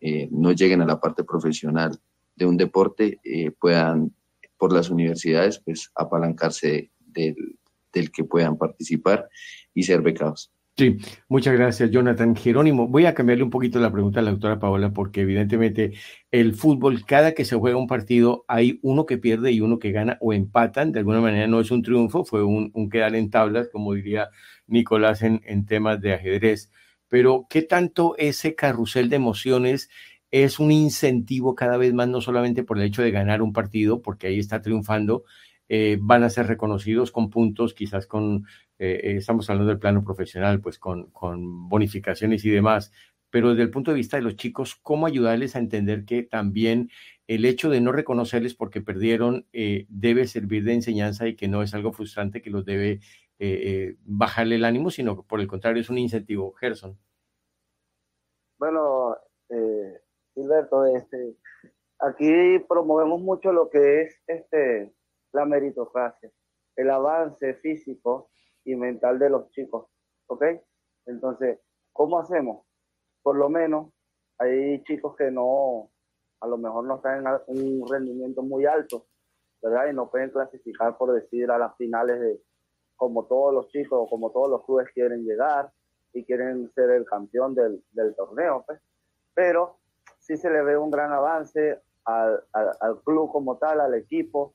eh, 0.00 0.28
no 0.30 0.52
lleguen 0.52 0.82
a 0.82 0.86
la 0.86 1.00
parte 1.00 1.24
profesional 1.24 1.98
de 2.36 2.44
un 2.44 2.58
deporte 2.58 3.18
eh, 3.24 3.50
puedan, 3.52 4.14
por 4.58 4.72
las 4.72 4.90
universidades, 4.90 5.60
pues 5.64 5.90
apalancarse 5.94 6.92
del 7.06 8.12
que 8.12 8.24
puedan 8.24 8.58
participar 8.58 9.28
y 9.72 9.84
ser 9.84 10.02
becados. 10.02 10.52
Sí, 10.78 10.96
muchas 11.28 11.54
gracias, 11.54 11.90
Jonathan. 11.90 12.36
Jerónimo, 12.36 12.86
voy 12.86 13.04
a 13.06 13.12
cambiarle 13.12 13.42
un 13.42 13.50
poquito 13.50 13.80
la 13.80 13.90
pregunta 13.90 14.20
a 14.20 14.22
la 14.22 14.30
doctora 14.30 14.60
Paola, 14.60 14.92
porque 14.92 15.22
evidentemente 15.22 15.94
el 16.30 16.54
fútbol, 16.54 17.04
cada 17.04 17.32
que 17.32 17.44
se 17.44 17.56
juega 17.56 17.76
un 17.76 17.88
partido, 17.88 18.44
hay 18.46 18.78
uno 18.82 19.04
que 19.04 19.18
pierde 19.18 19.50
y 19.50 19.60
uno 19.60 19.80
que 19.80 19.90
gana 19.90 20.18
o 20.20 20.32
empatan. 20.32 20.92
De 20.92 21.00
alguna 21.00 21.20
manera 21.20 21.48
no 21.48 21.58
es 21.58 21.72
un 21.72 21.82
triunfo, 21.82 22.24
fue 22.24 22.44
un, 22.44 22.70
quedar 22.90 23.16
en 23.16 23.28
tablas, 23.28 23.68
como 23.72 23.92
diría 23.94 24.30
Nicolás 24.68 25.22
en, 25.22 25.40
en 25.46 25.66
temas 25.66 26.00
de 26.00 26.14
ajedrez. 26.14 26.70
Pero, 27.08 27.48
¿qué 27.50 27.62
tanto 27.62 28.14
ese 28.16 28.54
carrusel 28.54 29.08
de 29.08 29.16
emociones 29.16 29.90
es 30.30 30.60
un 30.60 30.70
incentivo 30.70 31.56
cada 31.56 31.76
vez 31.76 31.92
más, 31.92 32.08
no 32.08 32.20
solamente 32.20 32.62
por 32.62 32.78
el 32.78 32.84
hecho 32.84 33.02
de 33.02 33.10
ganar 33.10 33.42
un 33.42 33.52
partido, 33.52 34.00
porque 34.00 34.28
ahí 34.28 34.38
está 34.38 34.62
triunfando, 34.62 35.24
eh, 35.68 35.98
van 36.00 36.22
a 36.22 36.30
ser 36.30 36.46
reconocidos 36.46 37.12
con 37.12 37.28
puntos, 37.28 37.74
quizás 37.74 38.06
con, 38.06 38.46
eh, 38.78 39.00
eh, 39.02 39.16
estamos 39.16 39.50
hablando 39.50 39.68
del 39.68 39.78
plano 39.78 40.02
profesional, 40.02 40.60
pues 40.60 40.78
con, 40.78 41.10
con, 41.10 41.68
bonificaciones 41.68 42.44
y 42.46 42.50
demás, 42.50 42.90
pero 43.30 43.50
desde 43.50 43.64
el 43.64 43.70
punto 43.70 43.90
de 43.90 43.98
vista 43.98 44.16
de 44.16 44.22
los 44.22 44.36
chicos, 44.36 44.76
¿cómo 44.82 45.06
ayudarles 45.06 45.56
a 45.56 45.58
entender 45.58 46.06
que 46.06 46.22
también 46.22 46.90
el 47.26 47.44
hecho 47.44 47.68
de 47.68 47.82
no 47.82 47.92
reconocerles 47.92 48.54
porque 48.54 48.80
perdieron 48.80 49.46
debe 49.52 50.26
servir 50.26 50.64
de 50.64 50.72
enseñanza 50.72 51.28
y 51.28 51.36
que 51.36 51.46
no 51.48 51.62
es 51.62 51.74
algo 51.74 51.92
frustrante 51.92 52.40
que 52.40 52.48
los 52.48 52.64
debe 52.64 53.00
bajarle 54.06 54.54
el 54.54 54.64
ánimo, 54.64 54.90
sino 54.90 55.14
que 55.14 55.28
por 55.28 55.40
el 55.40 55.46
contrario 55.46 55.82
es 55.82 55.90
un 55.90 55.98
incentivo? 55.98 56.54
Gerson. 56.54 56.98
Bueno, 58.58 59.14
Gilberto, 60.34 60.86
este, 60.86 61.36
aquí 61.98 62.60
promovemos 62.66 63.20
mucho 63.20 63.52
lo 63.52 63.68
que 63.68 64.02
es 64.02 64.22
este 64.26 64.90
la 65.32 65.44
meritocracia, 65.44 66.30
el 66.76 66.90
avance 66.90 67.54
físico 67.54 68.30
y 68.64 68.76
mental 68.76 69.18
de 69.18 69.30
los 69.30 69.50
chicos, 69.50 69.88
¿ok? 70.26 70.44
Entonces, 71.06 71.60
¿cómo 71.92 72.18
hacemos? 72.18 72.66
Por 73.22 73.36
lo 73.36 73.48
menos 73.48 73.92
hay 74.38 74.82
chicos 74.84 75.16
que 75.16 75.30
no, 75.30 75.90
a 76.40 76.46
lo 76.46 76.58
mejor 76.58 76.84
no 76.84 76.96
están 76.96 77.24
en 77.48 77.80
un 77.82 77.88
rendimiento 77.88 78.42
muy 78.42 78.66
alto, 78.66 79.06
¿verdad? 79.62 79.88
Y 79.90 79.94
no 79.94 80.10
pueden 80.10 80.30
clasificar, 80.30 80.96
por 80.96 81.12
decir, 81.12 81.50
a 81.50 81.58
las 81.58 81.76
finales 81.76 82.20
de 82.20 82.40
como 82.96 83.26
todos 83.26 83.54
los 83.54 83.68
chicos 83.68 83.98
o 84.02 84.08
como 84.08 84.30
todos 84.30 84.50
los 84.50 84.64
clubes 84.64 84.90
quieren 84.92 85.24
llegar 85.24 85.70
y 86.12 86.24
quieren 86.24 86.70
ser 86.74 86.90
el 86.90 87.04
campeón 87.04 87.54
del, 87.54 87.82
torneo, 88.16 88.64
pues. 88.66 88.80
Pero 89.34 89.78
sí 90.18 90.36
se 90.36 90.50
le 90.50 90.62
ve 90.62 90.76
un 90.76 90.90
gran 90.90 91.12
avance 91.12 91.80
al 92.04 93.02
club 93.04 93.30
como 93.30 93.58
tal, 93.58 93.80
al 93.80 93.94
equipo, 93.94 94.54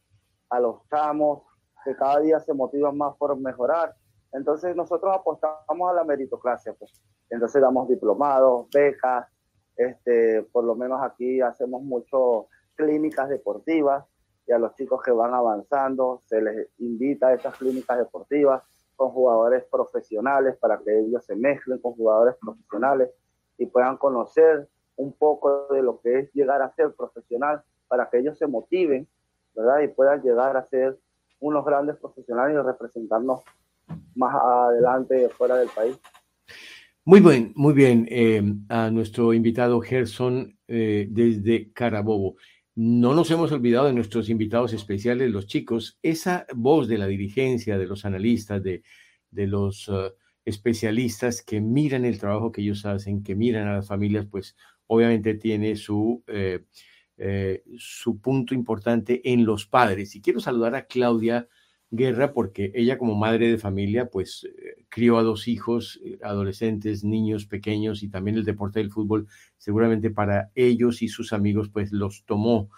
a 0.54 0.60
los 0.60 0.88
chamos, 0.90 1.42
que 1.84 1.96
cada 1.96 2.20
día 2.20 2.40
se 2.40 2.54
motivan 2.54 2.98
más 2.98 3.16
por 3.18 3.36
mejorar. 3.38 3.94
Entonces 4.32 4.76
nosotros 4.76 5.16
apostamos 5.16 5.90
a 5.90 5.94
la 5.94 6.04
meritocracia, 6.04 6.74
pues. 6.74 6.92
Entonces 7.30 7.62
damos 7.62 7.88
diplomados, 7.88 8.68
becas, 8.72 9.28
este, 9.76 10.44
por 10.52 10.64
lo 10.64 10.76
menos 10.76 11.02
aquí 11.02 11.42
hacemos 11.42 11.82
mucho 11.82 12.48
clínicas 12.76 13.30
deportivas 13.30 14.06
y 14.46 14.52
a 14.52 14.60
los 14.60 14.76
chicos 14.76 15.02
que 15.02 15.12
van 15.12 15.34
avanzando 15.34 16.22
se 16.26 16.42
les 16.42 16.68
invita 16.80 17.28
a 17.28 17.34
esas 17.34 17.56
clínicas 17.58 17.98
deportivas 17.98 18.64
con 18.96 19.10
jugadores 19.10 19.64
profesionales 19.72 20.58
para 20.58 20.80
que 20.80 21.00
ellos 21.00 21.26
se 21.26 21.36
mezclen 21.36 21.80
con 21.80 21.94
jugadores 21.94 22.36
profesionales 22.40 23.10
y 23.58 23.66
puedan 23.66 23.98
conocer 23.98 24.68
un 24.96 25.14
poco 25.14 25.68
de 25.74 25.82
lo 25.82 26.00
que 26.02 26.20
es 26.20 26.34
llegar 26.34 26.62
a 26.62 26.74
ser 26.76 26.94
profesional 26.94 27.64
para 27.88 28.10
que 28.10 28.20
ellos 28.20 28.38
se 28.38 28.48
motiven 28.48 29.08
¿verdad? 29.56 29.82
Y 29.84 29.88
puedan 29.90 30.22
llegar 30.22 30.58
a 30.58 30.68
ser 30.70 31.00
unos 31.40 31.66
grandes 31.66 31.98
profesionales 31.98 32.58
y 32.58 32.66
representarnos 32.66 33.42
más 34.16 34.36
adelante 34.36 35.30
fuera 35.30 35.58
del 35.58 35.70
país. 35.70 36.00
Muy 37.06 37.20
bien, 37.20 37.52
muy 37.56 37.74
bien. 37.74 38.08
Eh, 38.10 38.42
a 38.70 38.90
nuestro 38.90 39.34
invitado 39.34 39.82
Gerson 39.82 40.58
eh, 40.68 41.08
desde 41.10 41.72
Carabobo. 41.74 42.36
No 42.76 43.14
nos 43.14 43.30
hemos 43.30 43.52
olvidado 43.52 43.88
de 43.88 43.94
nuestros 43.94 44.30
invitados 44.30 44.74
especiales, 44.74 45.30
los 45.30 45.46
chicos. 45.46 46.00
Esa 46.02 46.46
voz 46.56 46.88
de 46.88 46.98
la 46.98 47.08
dirigencia, 47.08 47.78
de 47.78 47.88
los 47.88 48.06
analistas, 48.06 48.64
de, 48.64 48.84
de 49.30 49.48
los 49.48 49.90
uh, 49.90 50.14
especialistas 50.46 51.44
que 51.44 51.60
miran 51.60 52.06
el 52.06 52.20
trabajo 52.20 52.52
que 52.52 52.62
ellos 52.62 52.86
hacen, 52.86 53.22
que 53.22 53.36
miran 53.36 53.68
a 53.68 53.76
las 53.76 53.88
familias, 53.88 54.26
pues 54.26 54.56
obviamente 54.88 55.36
tiene 55.36 55.76
su... 55.76 56.24
Eh, 56.28 56.64
eh, 57.18 57.64
su 57.78 58.20
punto 58.20 58.56
importante 58.56 59.22
en 59.32 59.46
los 59.46 59.68
padres. 59.68 60.16
Y 60.16 60.22
quiero 60.22 60.40
saludar 60.40 60.76
a 60.76 60.86
Claudia 60.86 61.48
Guerra 61.92 62.34
porque 62.34 62.72
ella 62.74 62.98
como 62.98 63.14
madre 63.14 63.52
de 63.52 63.60
familia 63.60 64.10
pues 64.10 64.46
eh, 64.46 64.84
crió 64.90 65.20
a 65.20 65.24
dos 65.24 65.48
hijos, 65.48 66.00
eh, 66.04 66.18
adolescentes, 66.24 67.04
niños 67.04 67.46
pequeños 67.46 68.02
y 68.02 68.10
también 68.10 68.38
el 68.38 68.46
deporte 68.46 68.80
del 68.80 68.92
fútbol 68.92 69.28
seguramente 69.58 70.10
para 70.10 70.52
ellos 70.56 71.04
y 71.04 71.08
sus 71.08 71.34
amigos 71.34 71.70
pues 71.70 71.92
los 71.92 72.24
tomó 72.26 72.70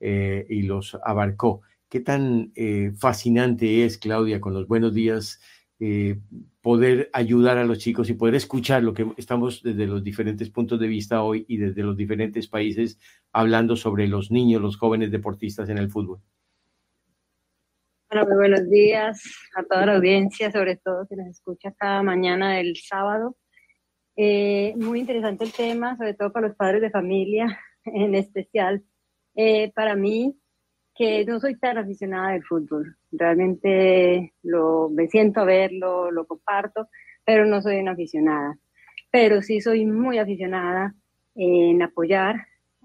y 0.00 0.62
los 0.64 0.98
abarcó. 1.02 1.62
¿Qué 1.88 1.98
tan 2.00 2.52
fascinante 2.98 3.86
es 3.86 3.96
Claudia 3.96 4.38
con 4.38 4.52
los 4.52 4.68
buenos 4.68 4.92
días? 4.92 5.40
Eh, 5.80 6.20
poder 6.60 7.10
ayudar 7.12 7.58
a 7.58 7.64
los 7.64 7.78
chicos 7.78 8.08
y 8.08 8.14
poder 8.14 8.36
escuchar 8.36 8.82
lo 8.82 8.94
que 8.94 9.06
estamos 9.16 9.62
desde 9.62 9.86
los 9.86 10.04
diferentes 10.04 10.48
puntos 10.48 10.78
de 10.78 10.86
vista 10.86 11.22
hoy 11.22 11.44
y 11.48 11.56
desde 11.56 11.82
los 11.82 11.96
diferentes 11.96 12.46
países 12.46 12.98
hablando 13.32 13.76
sobre 13.76 14.06
los 14.06 14.30
niños, 14.30 14.62
los 14.62 14.76
jóvenes 14.76 15.10
deportistas 15.10 15.68
en 15.68 15.78
el 15.78 15.90
fútbol. 15.90 16.20
Bueno, 18.08 18.28
muy 18.28 18.36
buenos 18.36 18.70
días 18.70 19.24
a 19.56 19.64
toda 19.64 19.86
la 19.86 19.96
audiencia, 19.96 20.52
sobre 20.52 20.76
todo 20.76 21.06
que 21.08 21.16
nos 21.16 21.26
escucha 21.26 21.72
cada 21.72 22.02
mañana 22.02 22.54
del 22.54 22.76
sábado. 22.76 23.36
Eh, 24.16 24.74
muy 24.76 25.00
interesante 25.00 25.42
el 25.42 25.52
tema, 25.52 25.96
sobre 25.96 26.14
todo 26.14 26.32
para 26.32 26.46
los 26.46 26.56
padres 26.56 26.80
de 26.80 26.90
familia 26.90 27.58
en 27.84 28.14
especial. 28.14 28.84
Eh, 29.34 29.72
para 29.74 29.96
mí, 29.96 30.38
que 30.94 31.24
no 31.24 31.40
soy 31.40 31.56
tan 31.56 31.78
aficionada 31.78 32.32
del 32.32 32.44
fútbol. 32.44 32.96
Realmente 33.10 34.32
lo, 34.42 34.88
me 34.90 35.08
siento 35.08 35.40
a 35.40 35.44
verlo, 35.44 36.10
lo 36.10 36.26
comparto, 36.26 36.88
pero 37.24 37.44
no 37.46 37.60
soy 37.62 37.76
una 37.76 37.92
aficionada. 37.92 38.56
Pero 39.10 39.42
sí 39.42 39.60
soy 39.60 39.86
muy 39.86 40.18
aficionada 40.18 40.94
en 41.34 41.82
apoyar 41.82 42.36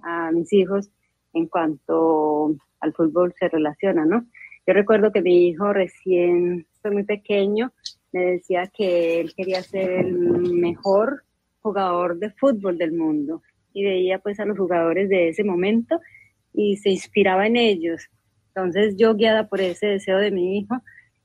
a 0.03 0.32
mis 0.32 0.51
hijos 0.53 0.89
en 1.34 1.47
cuanto 1.47 2.55
al 2.80 2.93
fútbol 2.93 3.34
se 3.38 3.49
relaciona, 3.49 4.05
¿no? 4.05 4.26
Yo 4.66 4.74
recuerdo 4.74 5.12
que 5.12 5.22
mi 5.22 5.47
hijo 5.47 5.74
recién, 5.74 6.66
fue 6.82 6.91
muy 6.91 7.03
pequeño, 7.03 7.72
me 8.12 8.22
decía 8.34 8.68
que 8.68 9.20
él 9.20 9.34
quería 9.36 9.62
ser 9.62 9.91
el 9.91 10.53
mejor 10.53 11.24
jugador 11.62 12.18
de 12.18 12.32
fútbol 12.32 12.78
del 12.78 12.93
mundo 12.93 13.41
y 13.74 13.84
veía 13.84 14.20
pues 14.20 14.39
a 14.39 14.45
los 14.45 14.57
jugadores 14.57 15.10
de 15.10 15.30
ese 15.30 15.43
momento 15.43 15.99
y 16.54 16.78
se 16.78 16.89
inspiraba 16.89 17.47
en 17.47 17.58
ellos. 17.58 18.10
Entonces 18.50 18.95
yo 18.97 19.16
guiada 19.16 19.47
por 19.47 19.62
ese 19.62 19.88
deseo 19.88 20.18
de 20.18 20.32
mi 20.32 20.58
hijo, 20.60 20.76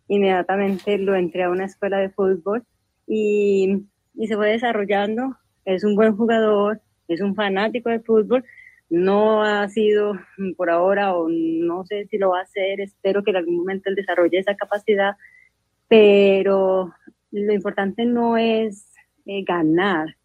inmediatamente 0.08 0.98
lo 0.98 1.14
entré 1.14 1.44
a 1.44 1.50
una 1.50 1.64
escuela 1.64 1.98
de 1.98 2.10
fútbol 2.10 2.64
y, 3.06 3.86
y 4.14 4.26
se 4.26 4.36
fue 4.36 4.50
desarrollando. 4.50 5.36
Es 5.64 5.84
un 5.84 5.96
buen 5.96 6.16
jugador, 6.16 6.80
es 7.08 7.20
un 7.20 7.34
fanático 7.34 7.88
del 7.90 8.02
fútbol, 8.02 8.44
no 8.90 9.42
ha 9.42 9.68
sido 9.68 10.14
por 10.56 10.70
ahora 10.70 11.14
o 11.14 11.28
no 11.28 11.84
sé 11.84 12.06
si 12.06 12.18
lo 12.18 12.30
va 12.30 12.40
a 12.40 12.42
hacer, 12.42 12.80
espero 12.80 13.22
que 13.22 13.30
en 13.30 13.36
algún 13.36 13.56
momento 13.56 13.88
él 13.88 13.96
desarrolle 13.96 14.38
esa 14.38 14.54
capacidad, 14.54 15.16
pero 15.88 16.92
lo 17.30 17.52
importante 17.52 18.04
no 18.04 18.36
es 18.36 18.92
eh, 19.26 19.42
ganar 19.42 20.16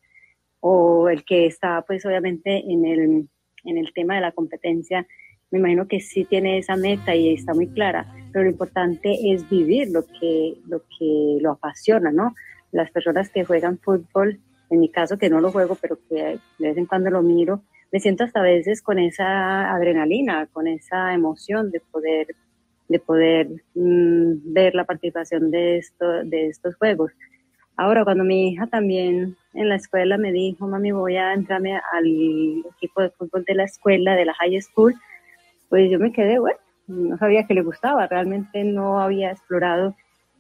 o 0.60 1.10
el 1.10 1.24
que 1.24 1.46
está 1.46 1.84
pues 1.88 2.06
obviamente 2.06 2.64
en 2.72 2.86
el, 2.86 3.30
en 3.66 3.78
el 3.78 3.92
tema 3.94 4.16
de 4.16 4.22
la 4.22 4.32
competencia, 4.32 5.06
me 5.52 5.60
imagino 5.60 5.88
que 5.88 6.00
sí 6.00 6.26
tiene 6.26 6.60
esa 6.60 6.76
meta 6.76 7.16
y 7.16 7.34
está 7.34 7.54
muy 7.54 7.68
clara, 7.68 8.06
pero 8.32 8.46
lo 8.46 8.52
importante 8.52 9.18
es 9.32 9.50
vivir 9.50 9.90
lo 9.90 10.04
que 10.06 10.56
lo, 10.68 10.82
que 10.98 11.38
lo 11.42 11.52
apasiona, 11.52 12.12
¿no? 12.12 12.36
Las 12.72 12.92
personas 12.92 13.30
que 13.30 13.46
juegan 13.46 13.80
fútbol, 13.80 14.40
en 14.70 14.80
mi 14.80 14.90
caso 14.90 15.18
que 15.18 15.30
no 15.30 15.42
lo 15.42 15.52
juego, 15.52 15.76
pero 15.82 15.98
que 16.08 16.40
de 16.60 16.68
vez 16.68 16.78
en 16.78 16.86
cuando 16.86 17.10
lo 17.10 17.24
miro, 17.24 17.64
me 17.92 18.00
siento 18.00 18.24
hasta 18.24 18.42
a 18.42 18.44
veces 18.44 18.82
con 18.82 19.00
esa 19.00 19.74
adrenalina, 19.74 20.48
con 20.54 20.68
esa 20.68 21.14
emoción 21.14 21.72
de 21.72 21.80
poder, 21.80 22.28
de 22.88 23.00
poder 23.00 23.48
mm, 23.74 24.54
ver 24.54 24.76
la 24.76 24.86
participación 24.86 25.50
de, 25.50 25.78
esto, 25.78 26.24
de 26.24 26.48
estos 26.48 26.76
juegos. 26.76 27.12
Ahora, 27.80 28.04
cuando 28.04 28.26
mi 28.26 28.50
hija 28.50 28.68
también 28.68 29.38
en 29.54 29.70
la 29.70 29.76
escuela 29.76 30.18
me 30.18 30.34
dijo, 30.34 30.68
mami, 30.68 30.92
voy 30.92 31.16
a 31.16 31.34
entrarme 31.34 31.80
al 31.94 32.08
equipo 32.76 33.02
de 33.02 33.10
fútbol 33.12 33.46
de 33.46 33.56
la 33.56 33.64
escuela, 33.64 34.16
de 34.16 34.26
la 34.26 34.34
high 34.34 34.62
school, 34.62 34.94
pues 35.70 35.90
yo 35.90 35.98
me 35.98 36.12
quedé, 36.12 36.40
bueno, 36.40 36.60
no 36.88 37.18
sabía 37.18 37.48
que 37.48 37.54
le 37.54 37.62
gustaba, 37.62 38.06
realmente 38.08 38.66
no 38.66 39.00
había 39.00 39.32
explorado 39.32 39.96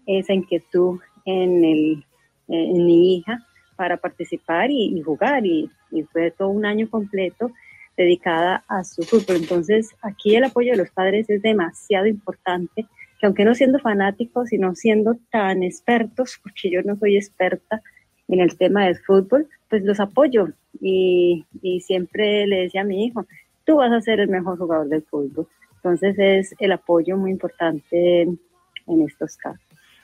esa 0.05 0.33
inquietud 0.33 0.99
en, 1.23 1.63
el, 1.63 2.03
en 2.49 2.85
mi 2.85 3.15
hija 3.15 3.39
para 3.77 3.95
participar 3.95 4.69
y, 4.69 5.01
jugar 5.01 5.45
y, 5.45 5.71
y, 5.91 6.03
fue 6.03 6.31
todo 6.31 6.49
un 6.49 6.65
año 6.65 6.89
completo 6.89 7.51
dedicada 7.95 8.65
a 8.67 8.83
su 8.83 9.03
fútbol. 9.03 9.37
Entonces 9.37 9.95
aquí 10.01 10.35
el 10.35 10.43
apoyo 10.43 10.71
de 10.73 10.79
los 10.79 10.91
padres 10.91 11.29
es 11.29 11.41
demasiado 11.41 12.05
importante, 12.05 12.85
que 13.19 13.25
aunque 13.25 13.45
no 13.45 13.53
siendo 13.53 13.79
fanáticos, 13.79 14.49
sino 14.49 14.73
siendo 14.75 15.17
tan 15.29 15.61
expertos, 15.63 16.39
porque 16.41 16.71
yo 16.71 16.81
no 16.83 16.97
soy 16.97 17.17
experta 17.17 17.81
en 18.27 18.39
el 18.39 18.57
tema 18.57 18.85
del 18.85 18.97
fútbol, 18.97 19.47
pues 19.69 19.83
los 19.83 19.99
apoyo 19.99 20.49
y, 20.79 21.45
y 21.61 21.81
siempre 21.81 22.47
le 22.47 22.61
decía 22.61 22.81
a 22.81 22.85
mi 22.85 23.05
hijo, 23.05 23.25
tú 23.65 23.77
vas 23.77 23.91
a 23.91 24.01
ser 24.01 24.19
el 24.19 24.29
mejor 24.29 24.57
jugador 24.57 24.87
del 24.87 25.03
fútbol. 25.03 25.47
Entonces 25.75 26.15
es 26.17 26.55
el 26.59 26.71
apoyo 26.71 27.17
muy 27.17 27.31
importante 27.31 28.21
en 28.21 29.01
estos 29.01 29.37
casos. 29.37 29.61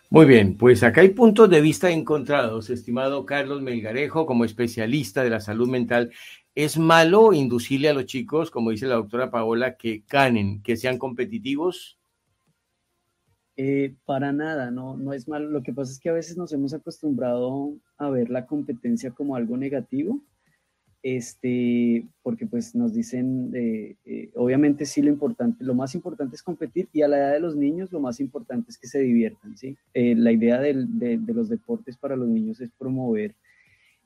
Muy 0.10 0.26
bien, 0.26 0.56
pues 0.56 0.84
acá 0.84 1.02
hay 1.02 1.10
puntos 1.10 1.50
de 1.50 1.62
vista 1.62 1.90
encontrados, 1.90 2.70
estimado 2.70 3.26
Carlos 3.26 3.62
Melgarejo, 3.62 4.26
como 4.26 4.46
especialista 4.46 5.24
de 5.24 5.32
la 5.32 5.40
salud 5.40 5.68
mental. 5.68 6.12
¿Es 6.54 6.78
malo 6.78 7.34
inducirle 7.34 7.90
a 7.90 7.94
los 7.94 8.06
chicos, 8.06 8.52
como 8.52 8.70
dice 8.70 8.86
la 8.86 8.96
doctora 8.96 9.32
Paola, 9.32 9.76
que 9.76 10.04
ganen, 10.08 10.62
que 10.62 10.78
sean 10.78 11.00
competitivos? 11.00 11.98
Eh, 13.58 13.96
para 14.06 14.34
nada, 14.34 14.72
no, 14.72 14.98
no 14.98 15.14
es 15.14 15.28
malo. 15.28 15.50
Lo 15.50 15.64
que 15.64 15.74
pasa 15.74 15.92
es 15.92 16.00
que 16.00 16.10
a 16.10 16.14
veces 16.14 16.38
nos 16.38 16.52
hemos 16.54 16.74
acostumbrado 16.74 17.74
a 17.98 18.10
ver 18.10 18.30
la 18.30 18.46
competencia 18.46 19.12
como 19.12 19.36
algo 19.36 19.58
negativo 19.58 20.22
este, 21.06 22.08
porque 22.24 22.48
pues 22.48 22.74
nos 22.74 22.92
dicen, 22.92 23.52
eh, 23.54 23.96
eh, 24.06 24.32
obviamente 24.34 24.88
sí 24.88 25.04
lo 25.04 25.10
importante, 25.10 25.64
lo 25.64 25.76
más 25.76 25.94
importante 25.94 26.36
es 26.36 26.42
competir 26.42 26.90
y 26.92 27.04
a 27.04 27.08
la 27.08 27.18
edad 27.18 27.34
de 27.34 27.40
los 27.42 27.56
niños 27.56 27.92
lo 27.92 28.00
más 28.00 28.20
importante 28.20 28.72
es 28.72 28.80
que 28.80 28.88
se 28.88 29.02
diviertan, 29.02 29.56
¿sí? 29.56 29.78
La 29.94 30.32
idea 30.32 30.60
de, 30.60 30.74
de, 30.88 31.20
los 31.32 31.48
deportes 31.48 31.96
para 31.96 32.16
los 32.16 32.28
niños 32.28 32.60
es 32.60 32.72
promover 32.72 33.36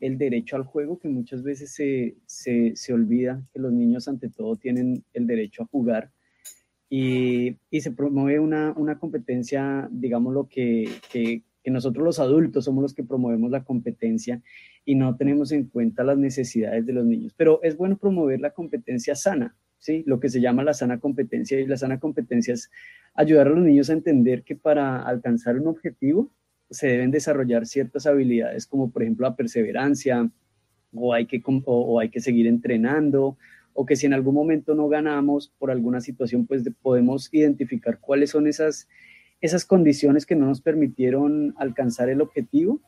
el 0.02 0.18
derecho 0.18 0.58
al 0.58 0.66
juego, 0.66 1.00
que 1.00 1.08
muchas 1.08 1.42
veces 1.42 1.72
se, 1.72 2.18
se, 2.26 2.74
se 2.76 2.92
olvida 2.92 3.42
que 3.54 3.60
los 3.60 3.72
niños 3.72 4.10
ante 4.10 4.28
todo 4.28 4.58
tienen 4.58 5.02
el 5.14 5.26
derecho 5.26 5.64
a 5.64 5.68
jugar 5.68 6.12
y, 6.90 7.58
se 7.72 7.92
promueve 7.92 8.40
una, 8.40 8.74
una 8.76 8.98
competencia, 8.98 9.88
digamos 9.92 10.34
lo 10.34 10.48
que, 10.48 10.90
que, 11.12 11.44
que 11.64 11.72
nosotros 11.72 12.04
los 12.04 12.20
adultos 12.20 12.66
somos 12.66 12.82
los 12.82 12.94
que 12.94 13.04
promovemos 13.04 13.52
la 13.52 13.64
competencia 13.64 14.42
y 14.86 14.96
no 14.96 15.16
tenemos 15.16 15.52
en 15.52 15.66
cuenta 15.66 16.04
las 16.04 16.18
necesidades 16.18 16.86
de 16.86 16.94
los 16.94 17.06
niños. 17.06 17.34
Pero 17.38 17.62
es 17.64 17.78
bueno 17.78 17.98
promover 17.98 18.40
la 18.40 18.52
competencia 18.52 19.16
sana, 19.16 19.56
¿sí? 19.78 20.04
Lo 20.08 20.20
que 20.20 20.30
se 20.30 20.42
llama 20.42 20.64
la 20.64 20.74
sana 20.74 21.00
competencia 21.00 21.60
y 21.60 21.68
la 21.68 21.78
sana 21.78 22.00
competencia 22.00 22.54
es 22.54 22.72
ayudar 23.14 23.48
a 23.48 23.52
los 23.52 23.64
niños 23.64 23.90
a 23.90 23.94
entender 23.94 24.44
que 24.44 24.56
para 24.56 25.02
alcanzar 25.02 25.58
un 25.60 25.68
objetivo 25.68 26.32
se 26.70 26.88
deben 26.88 27.12
desarrollar 27.12 27.66
ciertas 27.66 28.06
habilidades 28.06 28.68
como 28.68 28.92
por 28.92 29.02
ejemplo 29.02 29.28
la 29.28 29.36
perseverancia 29.36 30.30
o 30.94 31.14
hay 31.14 31.26
que, 31.26 31.42
o, 31.46 32.00
hay 32.00 32.10
que 32.10 32.20
seguir 32.20 32.48
entrenando 32.48 33.38
o 33.82 33.86
que 33.86 33.96
si 33.96 34.08
en 34.08 34.14
algún 34.14 34.36
momento 34.36 34.76
no 34.76 34.90
ganamos 34.90 35.54
por 35.58 35.72
alguna 35.72 36.02
situación, 36.02 36.46
pues 36.46 36.64
podemos 36.82 37.30
identificar 37.32 37.98
cuáles 37.98 38.32
son 38.32 38.46
esas, 38.46 38.90
esas 39.40 39.64
condiciones 39.64 40.26
que 40.26 40.36
no 40.36 40.48
nos 40.48 40.60
permitieron 40.60 41.56
alcanzar 41.58 42.10
el 42.10 42.20
objetivo 42.20 42.82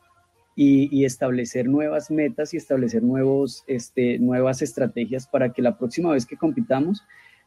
y, 0.54 1.06
establecer 1.06 1.66
nuevas 1.66 2.10
metas 2.10 2.52
y 2.52 2.58
establecer 2.58 3.02
nuevos, 3.02 3.64
este, 3.68 4.18
nuevas 4.18 4.60
estrategias 4.60 5.26
para 5.26 5.54
que 5.54 5.62
la 5.62 5.78
próxima 5.78 6.12
vez 6.12 6.26
que 6.26 6.36
compitamos 6.36 7.02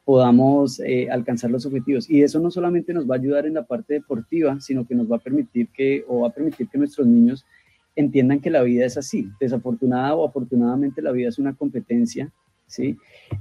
podamos 0.06 0.80
eh, 0.80 1.08
alcanzar 1.12 1.52
los 1.52 1.68
objetivos. 1.68 2.10
Y 2.10 2.24
eso 2.24 2.40
no 2.40 2.50
solamente 2.50 2.96
nos 2.96 3.08
va 3.08 3.14
a 3.14 3.20
ayudar 3.20 3.46
en 3.46 3.54
la 3.54 3.66
parte 3.68 3.94
deportiva, 3.94 4.60
sino 4.60 4.88
que 4.88 4.96
nos 4.96 5.12
va 5.12 5.18
a 5.18 5.20
permitir 5.20 5.68
que, 5.68 6.04
o 6.08 6.22
va 6.22 6.30
a 6.30 6.34
permitir 6.34 6.68
que 6.68 6.80
nuestros 6.80 7.06
niños 7.06 7.46
entiendan 7.96 8.40
que 8.40 8.50
la 8.50 8.64
vida 8.64 8.88
es 8.88 8.98
así. 8.98 9.30
Desafortunada 9.40 10.16
o 10.16 10.28
afortunadamente 10.28 11.04
la 11.04 11.12
vida 11.12 11.30
es 11.30 11.38
una 11.38 11.54
competencia, 11.54 12.34
¿sí? 12.76 12.98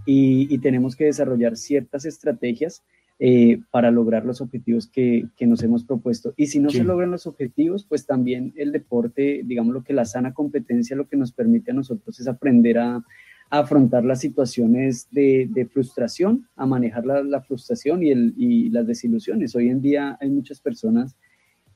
Y, 0.07 0.53
y 0.55 0.59
tenemos 0.59 0.97
que 0.97 1.05
desarrollar 1.05 1.57
ciertas 1.57 2.05
estrategias 2.05 2.83
eh, 3.21 3.61
para 3.71 3.93
lograr 3.93 4.25
los 4.25 4.41
objetivos 4.41 4.89
que, 4.89 5.27
que, 5.37 5.47
nos 5.47 5.63
hemos 5.63 5.85
propuesto. 5.85 6.35
Y 6.37 6.47
si 6.47 6.59
no 6.59 6.71
se 6.71 6.83
logran 6.83 7.13
los 7.13 7.29
objetivos, 7.29 7.85
pues 7.85 8.07
también 8.07 8.53
el 8.57 8.73
deporte, 8.73 9.43
digamos 9.45 9.73
lo 9.73 9.85
que 9.85 9.93
la 9.93 10.05
sana 10.05 10.35
competencia 10.35 10.97
lo 10.97 11.07
que 11.07 11.17
nos 11.17 11.31
permite 11.31 11.71
a 11.71 11.75
nosotros 11.75 12.19
es 12.19 12.27
aprender 12.27 12.77
a, 12.79 12.97
a 12.97 13.05
afrontar 13.51 14.05
las 14.05 14.21
situaciones 14.21 15.07
de, 15.13 15.49
de 15.49 15.65
frustración, 15.65 16.49
a 16.57 16.67
manejar 16.67 17.07
la, 17.07 17.23
la 17.23 17.41
frustración 17.41 18.03
y, 18.03 18.11
el, 18.11 18.35
y, 18.37 18.69
las 18.71 18.85
desilusiones. 18.85 19.55
Hoy 19.55 19.69
en 19.69 19.81
día 19.81 20.19
hay 20.21 20.31
muchas 20.31 20.61
personas, 20.61 21.17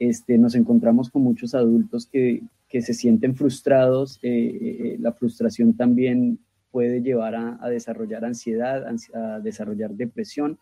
este, 0.01 0.39
nos 0.39 0.57
encontramos 0.57 1.09
con 1.09 1.23
muchos 1.23 1.55
adultos 1.55 2.07
que, 2.07 2.43
que 2.69 2.83
se 2.83 2.95
sienten 2.95 3.37
frustrados. 3.37 4.19
Eh, 4.23 4.59
eh, 4.61 4.97
la 4.99 5.13
frustración 5.13 5.75
también 5.75 6.41
puede 6.71 7.03
llevar 7.03 7.35
a, 7.35 7.69
desarrollar 7.69 8.25
ansiedad, 8.25 8.85
a 9.15 9.41
desarrollar 9.41 9.93
depresión 9.93 10.59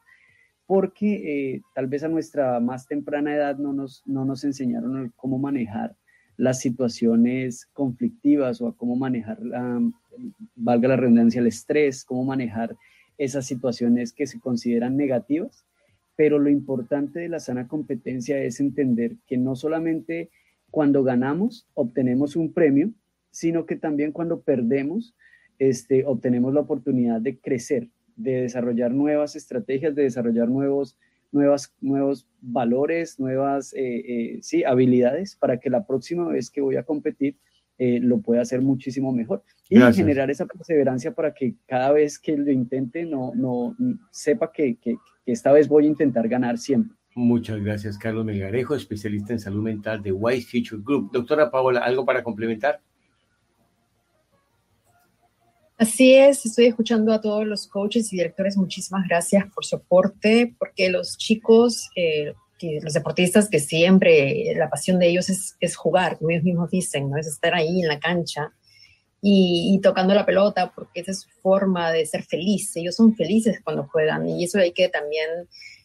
porque 0.66 1.54
eh, 1.54 1.62
tal 1.74 1.86
vez 1.86 2.02
a 2.02 2.08
nuestra 2.08 2.58
más 2.60 2.86
temprana 2.88 3.34
edad 3.34 3.56
no 3.56 3.72
nos, 3.72 4.02
no 4.04 4.24
nos 4.24 4.44
enseñaron 4.44 5.12
cómo 5.16 5.38
manejar 5.38 5.96
las 6.36 6.58
situaciones 6.60 7.66
conflictivas 7.72 8.60
o 8.60 8.68
a 8.68 8.76
cómo 8.76 8.96
manejar, 8.96 9.40
la, 9.40 9.80
valga 10.56 10.88
la 10.88 10.96
redundancia, 10.96 11.40
el 11.40 11.46
estrés, 11.46 12.04
cómo 12.04 12.24
manejar 12.24 12.76
esas 13.16 13.46
situaciones 13.46 14.12
que 14.12 14.26
se 14.26 14.40
consideran 14.40 14.96
negativas. 14.96 15.64
Pero 16.16 16.38
lo 16.38 16.50
importante 16.50 17.20
de 17.20 17.28
la 17.28 17.40
sana 17.40 17.68
competencia 17.68 18.38
es 18.38 18.58
entender 18.60 19.16
que 19.26 19.36
no 19.36 19.54
solamente 19.54 20.30
cuando 20.70 21.04
ganamos 21.04 21.68
obtenemos 21.74 22.36
un 22.36 22.52
premio, 22.52 22.90
sino 23.30 23.66
que 23.66 23.76
también 23.76 24.12
cuando 24.12 24.40
perdemos 24.40 25.14
este, 25.58 26.04
obtenemos 26.04 26.54
la 26.54 26.60
oportunidad 26.60 27.20
de 27.20 27.38
crecer, 27.38 27.88
de 28.16 28.42
desarrollar 28.42 28.92
nuevas 28.92 29.36
estrategias, 29.36 29.94
de 29.94 30.02
desarrollar 30.02 30.48
nuevos, 30.48 30.98
nuevas, 31.32 31.74
nuevos 31.80 32.28
valores, 32.40 33.18
nuevas 33.18 33.72
eh, 33.74 34.40
eh, 34.40 34.66
habilidades 34.66 35.36
para 35.36 35.58
que 35.58 35.70
la 35.70 35.86
próxima 35.86 36.28
vez 36.28 36.50
que 36.50 36.60
voy 36.60 36.76
a 36.76 36.82
competir 36.82 37.36
eh, 37.78 38.00
lo 38.00 38.20
pueda 38.20 38.40
hacer 38.40 38.62
muchísimo 38.62 39.12
mejor. 39.12 39.42
Y 39.68 39.78
generar 39.92 40.30
esa 40.30 40.46
perseverancia 40.46 41.12
para 41.12 41.34
que 41.34 41.56
cada 41.66 41.92
vez 41.92 42.18
que 42.18 42.36
lo 42.36 42.50
intente 42.50 43.04
no, 43.04 43.32
no 43.34 43.76
sepa 44.10 44.50
que, 44.52 44.76
que, 44.76 44.96
esta 45.26 45.52
vez 45.52 45.68
voy 45.68 45.84
a 45.84 45.88
intentar 45.88 46.28
ganar 46.28 46.56
siempre. 46.56 46.96
Muchas 47.16 47.60
gracias, 47.60 47.98
Carlos 47.98 48.24
Melgarejo, 48.24 48.76
especialista 48.76 49.32
en 49.32 49.40
salud 49.40 49.62
mental 49.62 50.02
de 50.02 50.12
Wise 50.12 50.46
Future 50.46 50.82
Group. 50.84 51.10
Doctora 51.12 51.50
Paola, 51.50 51.80
¿algo 51.80 52.04
para 52.04 52.22
complementar? 52.22 52.80
Así 55.78 56.14
es, 56.14 56.46
estoy 56.46 56.66
escuchando 56.66 57.12
a 57.12 57.20
todos 57.20 57.46
los 57.46 57.66
coaches 57.66 58.10
y 58.12 58.16
directores. 58.16 58.56
Muchísimas 58.56 59.06
gracias 59.06 59.44
por 59.54 59.66
su 59.66 59.76
aporte, 59.76 60.54
porque 60.58 60.88
los 60.88 61.18
chicos, 61.18 61.90
eh, 61.94 62.32
que, 62.58 62.80
los 62.82 62.94
deportistas 62.94 63.50
que 63.50 63.60
siempre 63.60 64.54
la 64.56 64.70
pasión 64.70 64.98
de 64.98 65.08
ellos 65.08 65.28
es, 65.28 65.54
es, 65.60 65.76
jugar, 65.76 66.16
como 66.16 66.30
ellos 66.30 66.44
mismos 66.44 66.70
dicen, 66.70 67.10
¿no? 67.10 67.18
es 67.18 67.26
estar 67.26 67.54
ahí 67.54 67.82
en 67.82 67.88
la 67.88 68.00
cancha 68.00 68.52
y, 69.20 69.74
y, 69.74 69.80
tocando 69.82 70.14
la 70.14 70.24
pelota, 70.24 70.72
porque 70.74 71.00
esa 71.00 71.10
es 71.10 71.20
su 71.20 71.28
forma 71.42 71.92
de 71.92 72.06
ser 72.06 72.22
feliz. 72.22 72.74
Ellos 72.76 72.96
son 72.96 73.14
felices 73.14 73.60
cuando 73.62 73.84
juegan 73.84 74.26
y 74.26 74.44
eso 74.44 74.58
hay 74.58 74.72
que 74.72 74.88
también 74.88 75.28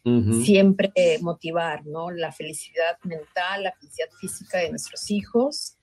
uh 0.05 0.09
-huh. 0.09 0.45
siempre 0.45 0.93
motivar, 1.19 1.85
¿no? 1.85 2.11
La 2.11 2.31
felicidad 2.31 2.97
mental, 3.03 3.63
la 3.63 3.73
felicidad 3.73 4.07
física 4.21 4.59
de 4.59 4.69
nuestros 4.69 5.11
hijos 5.11 5.75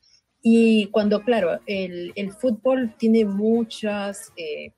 y 0.43 0.87
cuando, 0.87 1.23
claro, 1.23 1.61
el, 1.67 2.13
el 2.15 2.33
fútbol 2.33 2.95
tiene 2.97 3.25
muchas 3.25 4.33
eh, 4.37 4.73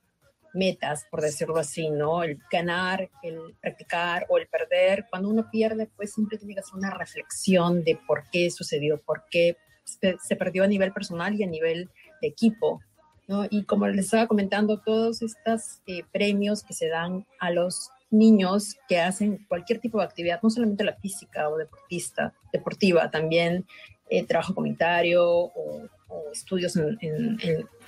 metas, 0.55 1.07
por 1.11 1.21
decirlo 1.21 1.59
así, 1.59 1.91
¿no? 1.91 2.23
El 2.23 2.39
ganar, 2.51 3.11
el 3.23 3.39
practicar 3.61 4.27
o 4.29 4.39
el 4.39 4.47
perder. 4.49 5.07
Cuando 5.11 5.29
uno 5.29 5.49
pierde, 5.51 5.89
pues 5.97 6.15
siempre 6.15 6.39
tiene 6.39 6.55
que 6.55 6.61
hacer 6.61 6.75
una 6.75 6.91
reflexión 6.91 7.85
de 7.85 7.99
por 8.07 8.25
qué 8.31 8.51
sucedió, 8.51 9.01
por 9.01 9.25
qué 9.31 9.57
se, 9.85 10.37
perdió 10.37 10.65
a 10.65 10.69
nivel 10.69 10.93
personal 10.93 11.35
y 11.35 11.43
a 11.43 11.49
nivel 11.49 11.91
de 12.23 12.29
equipo, 12.29 12.81
¿no? 13.29 13.47
Y 13.51 13.65
como 13.65 13.87
les 13.89 14.07
estaba 14.07 14.27
comentando, 14.27 14.81
todos 14.81 15.23
estos 15.23 15.83
eh, 15.87 16.03
premios 16.13 16.63
que 16.63 16.75
se 16.75 16.89
dan 16.89 17.27
a 17.39 17.51
los 17.51 17.91
niños 18.11 18.77
que 18.89 18.99
hacen 18.99 19.45
cualquier 19.49 19.79
tipo 19.79 19.99
de 19.99 20.05
actividad, 20.05 20.41
no 20.43 20.51
solamente 20.51 20.85
la 20.85 20.97
física 20.97 21.49
o 21.49 21.57
deportista, 21.57 22.35
deportiva, 22.53 23.11
también 23.11 23.67
eh, 24.11 24.27
trabajo 24.27 24.55
comunitario 24.55 25.25
o, 25.25 25.89
estudios 26.33 26.77
en, 26.77 27.39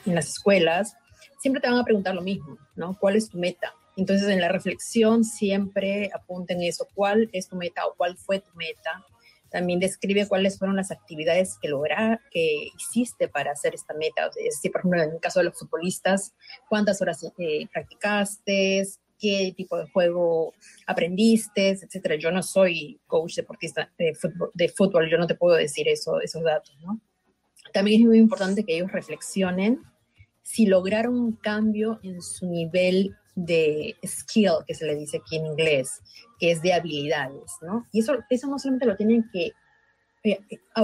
las 0.04 0.28
escuelas, 0.28 0.96
siempre 1.40 1.60
te 1.60 1.68
van 1.68 1.78
a 1.78 1.84
preguntar 1.84 2.14
lo 2.14 2.22
mismo, 2.22 2.56
¿no? 2.76 2.96
¿Cuál 2.98 3.16
es 3.16 3.28
tu 3.28 3.38
meta? 3.38 3.74
Entonces, 3.96 4.28
en 4.28 4.40
la 4.40 4.48
reflexión 4.48 5.24
siempre 5.24 6.10
apunten 6.14 6.62
eso, 6.62 6.88
¿cuál 6.94 7.28
es 7.32 7.48
tu 7.48 7.56
meta 7.56 7.86
o 7.86 7.94
cuál 7.94 8.16
fue 8.16 8.40
tu 8.40 8.52
meta? 8.56 9.04
También 9.50 9.80
describe 9.80 10.26
cuáles 10.26 10.58
fueron 10.58 10.76
las 10.76 10.90
actividades 10.90 11.58
que 11.60 11.68
logra, 11.68 12.20
que 12.30 12.68
hiciste 12.78 13.28
para 13.28 13.52
hacer 13.52 13.74
esta 13.74 13.92
meta. 13.94 14.26
Es 14.36 14.56
decir, 14.56 14.72
por 14.72 14.80
ejemplo, 14.80 15.02
en 15.02 15.10
el 15.10 15.20
caso 15.20 15.40
de 15.40 15.46
los 15.46 15.58
futbolistas, 15.58 16.34
cuántas 16.68 17.02
horas 17.02 17.22
eh, 17.38 17.66
practicaste, 17.70 18.86
qué 19.22 19.54
tipo 19.56 19.78
de 19.78 19.86
juego 19.86 20.52
aprendiste, 20.84 21.68
etcétera. 21.68 22.16
Yo 22.16 22.32
no 22.32 22.42
soy 22.42 23.00
coach 23.06 23.36
deportista 23.36 23.88
de 23.96 24.14
fútbol, 24.14 24.50
de 24.52 24.68
fútbol, 24.68 25.08
yo 25.08 25.16
no 25.16 25.28
te 25.28 25.36
puedo 25.36 25.56
decir 25.56 25.86
eso, 25.88 26.20
esos 26.20 26.42
datos, 26.42 26.76
¿no? 26.82 27.00
También 27.72 28.02
es 28.02 28.08
muy 28.08 28.18
importante 28.18 28.64
que 28.64 28.74
ellos 28.74 28.90
reflexionen 28.90 29.80
si 30.42 30.66
lograron 30.66 31.14
un 31.14 31.36
cambio 31.36 32.00
en 32.02 32.20
su 32.20 32.46
nivel 32.50 33.16
de 33.36 33.94
skill, 34.04 34.64
que 34.66 34.74
se 34.74 34.86
le 34.86 34.96
dice 34.96 35.18
aquí 35.18 35.36
en 35.36 35.46
inglés, 35.46 36.00
que 36.40 36.50
es 36.50 36.60
de 36.60 36.72
habilidades, 36.72 37.52
¿no? 37.62 37.86
Y 37.92 38.00
eso, 38.00 38.14
eso 38.28 38.48
no 38.48 38.58
solamente 38.58 38.86
lo 38.86 38.96
tienen 38.96 39.30
que 39.32 39.52
eh, 40.24 40.40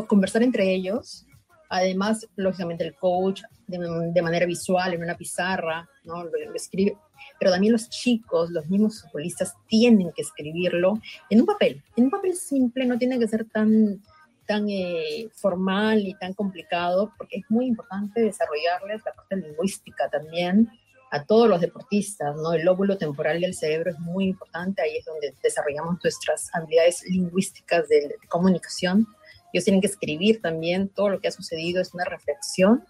conversar 0.06 0.44
entre 0.44 0.72
ellos, 0.72 1.26
además, 1.68 2.26
lógicamente, 2.36 2.84
el 2.84 2.94
coach 2.94 3.42
de, 3.66 3.78
de, 4.14 4.22
manera 4.22 4.46
visual, 4.46 4.94
en 4.94 5.02
una 5.02 5.16
pizarra, 5.16 5.88
¿no? 6.04 6.22
Lo, 6.22 6.30
lo, 6.30 6.54
escribe, 6.54 6.96
pero 7.38 7.50
también 7.50 7.72
los 7.72 7.88
chicos, 7.88 8.50
los 8.50 8.68
mismos 8.68 9.02
futbolistas, 9.02 9.54
tienen 9.66 10.12
que 10.12 10.22
escribirlo 10.22 11.00
en 11.30 11.40
un 11.40 11.46
papel, 11.46 11.82
en 11.96 12.04
un 12.04 12.10
papel 12.10 12.34
simple, 12.34 12.86
no 12.86 12.98
tiene 12.98 13.18
que 13.18 13.28
ser 13.28 13.44
tan, 13.44 14.02
tan 14.46 14.68
eh, 14.68 15.28
formal 15.34 16.06
y 16.06 16.14
tan 16.14 16.34
complicado, 16.34 17.12
porque 17.16 17.38
es 17.38 17.44
muy 17.48 17.66
importante 17.66 18.20
desarrollarles 18.20 19.02
la 19.04 19.12
parte 19.12 19.36
lingüística 19.36 20.08
también 20.08 20.70
a 21.10 21.24
todos 21.24 21.48
los 21.48 21.60
deportistas, 21.60 22.36
¿no? 22.36 22.52
El 22.52 22.64
lóbulo 22.64 22.98
temporal 22.98 23.40
del 23.40 23.54
cerebro 23.54 23.90
es 23.90 23.98
muy 23.98 24.26
importante, 24.26 24.82
ahí 24.82 24.96
es 24.98 25.06
donde 25.06 25.34
desarrollamos 25.42 25.96
nuestras 26.02 26.50
habilidades 26.52 27.02
lingüísticas 27.08 27.88
de, 27.88 28.08
de 28.08 28.28
comunicación. 28.28 29.06
Ellos 29.52 29.64
tienen 29.64 29.80
que 29.80 29.86
escribir 29.86 30.42
también 30.42 30.88
todo 30.90 31.08
lo 31.08 31.20
que 31.20 31.28
ha 31.28 31.30
sucedido, 31.30 31.80
es 31.80 31.94
una 31.94 32.04
reflexión 32.04 32.84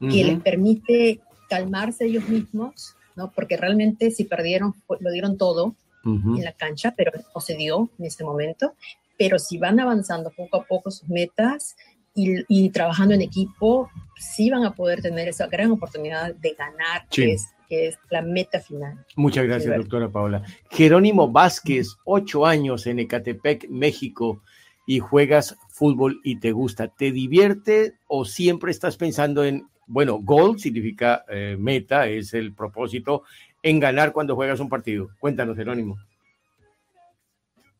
uh 0.00 0.06
-huh. 0.06 0.12
que 0.12 0.24
les 0.24 0.40
permite 0.40 1.20
calmarse 1.48 2.06
ellos 2.06 2.28
mismos, 2.28 2.96
¿no? 3.16 3.32
Porque 3.32 3.56
realmente 3.56 4.10
si 4.10 4.24
perdieron, 4.24 4.74
lo 5.00 5.10
dieron 5.10 5.36
todo 5.36 5.74
uh 6.04 6.08
-huh. 6.08 6.38
en 6.38 6.44
la 6.44 6.52
cancha, 6.52 6.94
pero 6.96 7.12
no 7.34 7.40
se 7.40 7.54
dio 7.54 7.90
en 7.98 8.06
este 8.06 8.24
momento. 8.24 8.74
Pero 9.18 9.38
si 9.38 9.58
van 9.58 9.78
avanzando 9.80 10.30
poco 10.30 10.56
a 10.58 10.64
poco 10.64 10.90
sus 10.90 11.08
metas 11.08 11.76
y, 12.14 12.44
y 12.48 12.70
trabajando 12.70 13.14
en 13.14 13.22
equipo, 13.22 13.90
sí 14.18 14.50
van 14.50 14.64
a 14.64 14.74
poder 14.74 15.02
tener 15.02 15.28
esa 15.28 15.46
gran 15.46 15.70
oportunidad 15.70 16.34
de 16.34 16.54
ganar, 16.54 17.06
sí. 17.10 17.22
que, 17.22 17.32
es, 17.32 17.46
que 17.68 17.88
es 17.88 17.98
la 18.10 18.22
meta 18.22 18.60
final. 18.60 19.04
Muchas 19.16 19.44
gracias, 19.44 19.76
doctora 19.76 20.08
Paola. 20.08 20.42
Jerónimo 20.70 21.30
Vázquez, 21.30 21.96
ocho 22.04 22.46
años 22.46 22.86
en 22.86 22.98
Ecatepec, 22.98 23.68
México, 23.68 24.42
y 24.86 24.98
juegas 24.98 25.56
fútbol 25.68 26.20
y 26.24 26.40
te 26.40 26.52
gusta. 26.52 26.88
¿Te 26.88 27.12
divierte 27.12 27.94
o 28.08 28.24
siempre 28.24 28.70
estás 28.70 28.96
pensando 28.96 29.44
en, 29.44 29.66
bueno, 29.86 30.18
gol 30.22 30.58
significa 30.58 31.24
eh, 31.28 31.56
meta, 31.58 32.06
es 32.06 32.34
el 32.34 32.54
propósito, 32.54 33.24
en 33.62 33.80
ganar 33.80 34.12
cuando 34.12 34.34
juegas 34.34 34.60
un 34.60 34.68
partido? 34.68 35.10
Cuéntanos, 35.18 35.56
Jerónimo. 35.56 35.96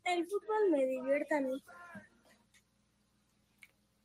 El 0.04 0.24
fútbol 0.26 0.70
me 0.70 0.86
divierte 0.86 1.34
a 1.34 1.40
mí. 1.40 1.62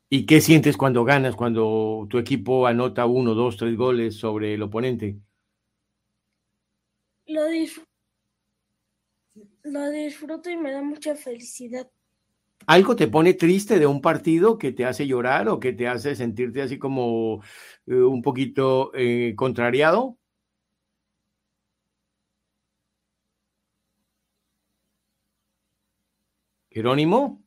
¿Y 0.09 0.25
qué 0.25 0.39
sientes 0.39 0.77
cuando 0.77 1.03
ganas, 1.03 1.35
cuando 1.35 2.07
tu 2.09 2.17
equipo 2.17 2.65
anota 2.65 3.05
uno, 3.05 3.33
dos, 3.33 3.57
tres 3.57 3.75
goles 3.75 4.15
sobre 4.15 4.53
el 4.53 4.61
oponente? 4.61 5.17
Lo, 7.25 7.45
disfr 7.47 7.85
lo 9.63 9.89
disfruto 9.89 10.49
y 10.49 10.55
me 10.55 10.71
da 10.71 10.81
mucha 10.81 11.15
felicidad. 11.15 11.89
¿Algo 12.65 12.95
te 12.95 13.07
pone 13.07 13.33
triste 13.33 13.79
de 13.79 13.87
un 13.87 14.01
partido 14.01 14.57
que 14.57 14.71
te 14.71 14.85
hace 14.85 15.07
llorar 15.07 15.47
o 15.47 15.59
que 15.59 15.73
te 15.73 15.87
hace 15.87 16.15
sentirte 16.15 16.61
así 16.61 16.77
como 16.77 17.41
eh, 17.85 17.95
un 17.95 18.21
poquito 18.21 18.91
eh, 18.93 19.33
contrariado? 19.35 20.17
Jerónimo. 26.69 27.43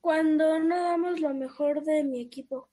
Cuando 0.00 0.58
no 0.58 0.76
damos 0.76 1.20
lo 1.20 1.32
mejor 1.34 1.82
de 1.82 2.04
mi 2.04 2.20
equipo. 2.20 2.68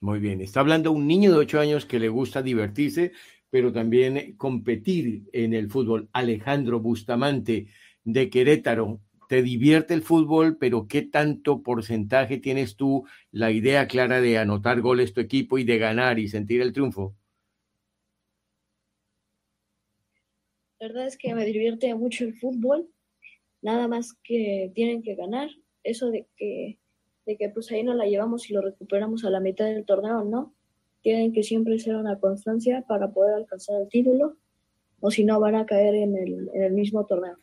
Muy 0.00 0.20
bien, 0.20 0.40
está 0.40 0.60
hablando 0.60 0.92
un 0.92 1.08
niño 1.08 1.32
de 1.32 1.38
ocho 1.38 1.58
años 1.58 1.84
que 1.84 1.98
le 1.98 2.08
gusta 2.08 2.42
divertirse, 2.42 3.12
pero 3.50 3.72
también 3.72 4.36
competir 4.36 5.28
en 5.32 5.54
el 5.54 5.70
fútbol. 5.70 6.08
Alejandro 6.12 6.78
Bustamante 6.78 7.66
de 8.04 8.30
Querétaro, 8.30 9.00
te 9.28 9.42
divierte 9.42 9.92
el 9.94 10.02
fútbol, 10.02 10.56
pero 10.56 10.88
¿qué 10.88 11.02
tanto 11.02 11.62
porcentaje 11.62 12.38
tienes 12.38 12.76
tú 12.76 13.06
la 13.30 13.52
idea 13.52 13.86
clara 13.86 14.20
de 14.20 14.38
anotar 14.38 14.80
goles 14.80 15.12
tu 15.12 15.20
equipo 15.20 15.58
y 15.58 15.64
de 15.64 15.78
ganar 15.78 16.18
y 16.18 16.28
sentir 16.28 16.62
el 16.62 16.72
triunfo? 16.72 17.14
La 20.80 20.88
verdad 20.88 21.06
es 21.06 21.18
que 21.18 21.34
me 21.34 21.44
divierte 21.44 21.94
mucho 21.94 22.24
el 22.24 22.34
fútbol, 22.34 22.88
nada 23.60 23.86
más 23.86 24.14
que 24.24 24.72
tienen 24.74 25.02
que 25.02 25.14
ganar 25.14 25.50
eso 25.84 26.10
de 26.10 26.26
que, 26.36 26.78
de 27.26 27.36
que 27.36 27.50
pues 27.50 27.70
ahí 27.70 27.82
no 27.82 27.94
la 27.94 28.06
llevamos 28.06 28.48
y 28.48 28.54
lo 28.54 28.62
recuperamos 28.62 29.24
a 29.24 29.30
la 29.30 29.40
mitad 29.40 29.66
del 29.66 29.84
torneo, 29.84 30.24
¿no? 30.24 30.54
Tienen 31.02 31.32
que 31.32 31.42
siempre 31.42 31.78
ser 31.78 31.96
una 31.96 32.18
constancia 32.18 32.82
para 32.88 33.10
poder 33.10 33.34
alcanzar 33.34 33.82
el 33.82 33.88
título, 33.88 34.38
o 35.00 35.10
si 35.10 35.24
no 35.24 35.38
van 35.38 35.54
a 35.54 35.66
caer 35.66 35.94
en 35.96 36.16
el, 36.16 36.50
en 36.54 36.62
el 36.62 36.72
mismo 36.72 37.04
torneo. 37.04 37.36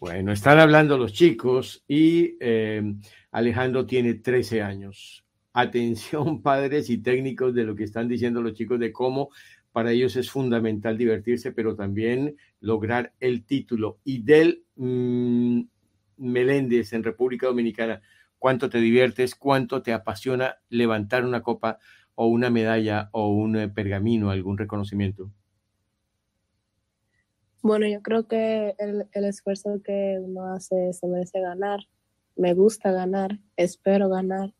Bueno, 0.00 0.32
están 0.32 0.58
hablando 0.58 0.96
los 0.96 1.12
chicos 1.12 1.84
y 1.86 2.38
eh, 2.40 2.82
Alejandro 3.32 3.84
tiene 3.84 4.14
13 4.14 4.62
años. 4.62 5.26
Atención, 5.52 6.40
padres 6.42 6.88
y 6.88 6.96
técnicos, 7.02 7.54
de 7.54 7.64
lo 7.64 7.76
que 7.76 7.84
están 7.84 8.08
diciendo 8.08 8.40
los 8.40 8.54
chicos 8.54 8.80
de 8.80 8.92
cómo 8.92 9.28
para 9.72 9.92
ellos 9.92 10.16
es 10.16 10.30
fundamental 10.30 10.96
divertirse, 10.96 11.52
pero 11.52 11.76
también 11.76 12.36
lograr 12.60 13.12
el 13.20 13.44
título. 13.44 13.98
Y 14.02 14.22
del 14.22 14.64
mmm, 14.76 15.64
Meléndez 16.16 16.94
en 16.94 17.02
República 17.02 17.48
Dominicana, 17.48 18.00
¿cuánto 18.38 18.70
te 18.70 18.78
diviertes? 18.78 19.34
¿Cuánto 19.34 19.82
te 19.82 19.92
apasiona 19.92 20.56
levantar 20.70 21.26
una 21.26 21.42
copa 21.42 21.78
o 22.14 22.26
una 22.26 22.48
medalla 22.48 23.10
o 23.12 23.28
un 23.28 23.56
eh, 23.56 23.68
pergamino, 23.68 24.30
algún 24.30 24.56
reconocimiento? 24.56 25.30
Bueno, 27.62 27.86
yo 27.86 28.00
creo 28.02 28.26
que 28.26 28.74
el, 28.78 29.06
el, 29.12 29.24
esfuerzo 29.24 29.80
que 29.84 30.18
uno 30.20 30.54
hace 30.54 30.92
se 30.92 31.06
merece 31.06 31.40
ganar. 31.40 31.80
Me 32.36 32.54
gusta 32.54 32.90
ganar, 32.90 33.38
espero 33.56 34.08
ganar. 34.08 34.54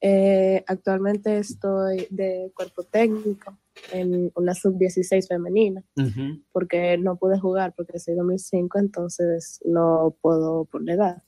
Eh, 0.00 0.62
actualmente 0.68 1.38
estoy 1.38 2.06
de 2.10 2.52
cuerpo 2.54 2.84
técnico 2.84 3.58
en 3.92 4.30
una 4.36 4.54
sub-16 4.54 5.26
femenina, 5.26 5.82
uh 5.96 6.02
-huh. 6.02 6.44
porque 6.52 6.96
no 6.98 7.16
pude 7.16 7.38
jugar 7.38 7.74
porque 7.76 7.98
soy 7.98 8.14
2005, 8.14 8.78
entonces 8.78 9.60
no 9.64 10.16
puedo 10.20 10.66
por 10.66 10.82
la 10.82 10.92
edad. 10.92 11.22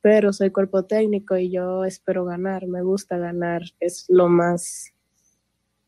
Pero 0.00 0.32
soy 0.32 0.50
cuerpo 0.50 0.84
técnico 0.84 1.36
y 1.36 1.50
yo 1.50 1.84
espero 1.84 2.24
ganar, 2.24 2.66
me 2.66 2.82
gusta 2.82 3.18
ganar, 3.18 3.62
es 3.80 4.06
lo 4.08 4.28
más 4.28 4.92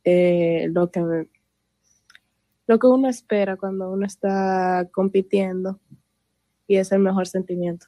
eh, 0.05 0.69
lo 0.73 0.91
que 0.91 1.29
lo 2.67 2.79
que 2.79 2.87
uno 2.87 3.09
espera 3.09 3.57
cuando 3.57 3.91
uno 3.91 4.07
está 4.07 4.89
compitiendo 4.93 5.79
y 6.67 6.77
es 6.77 6.91
el 6.93 7.01
mejor 7.01 7.27
sentimiento. 7.27 7.87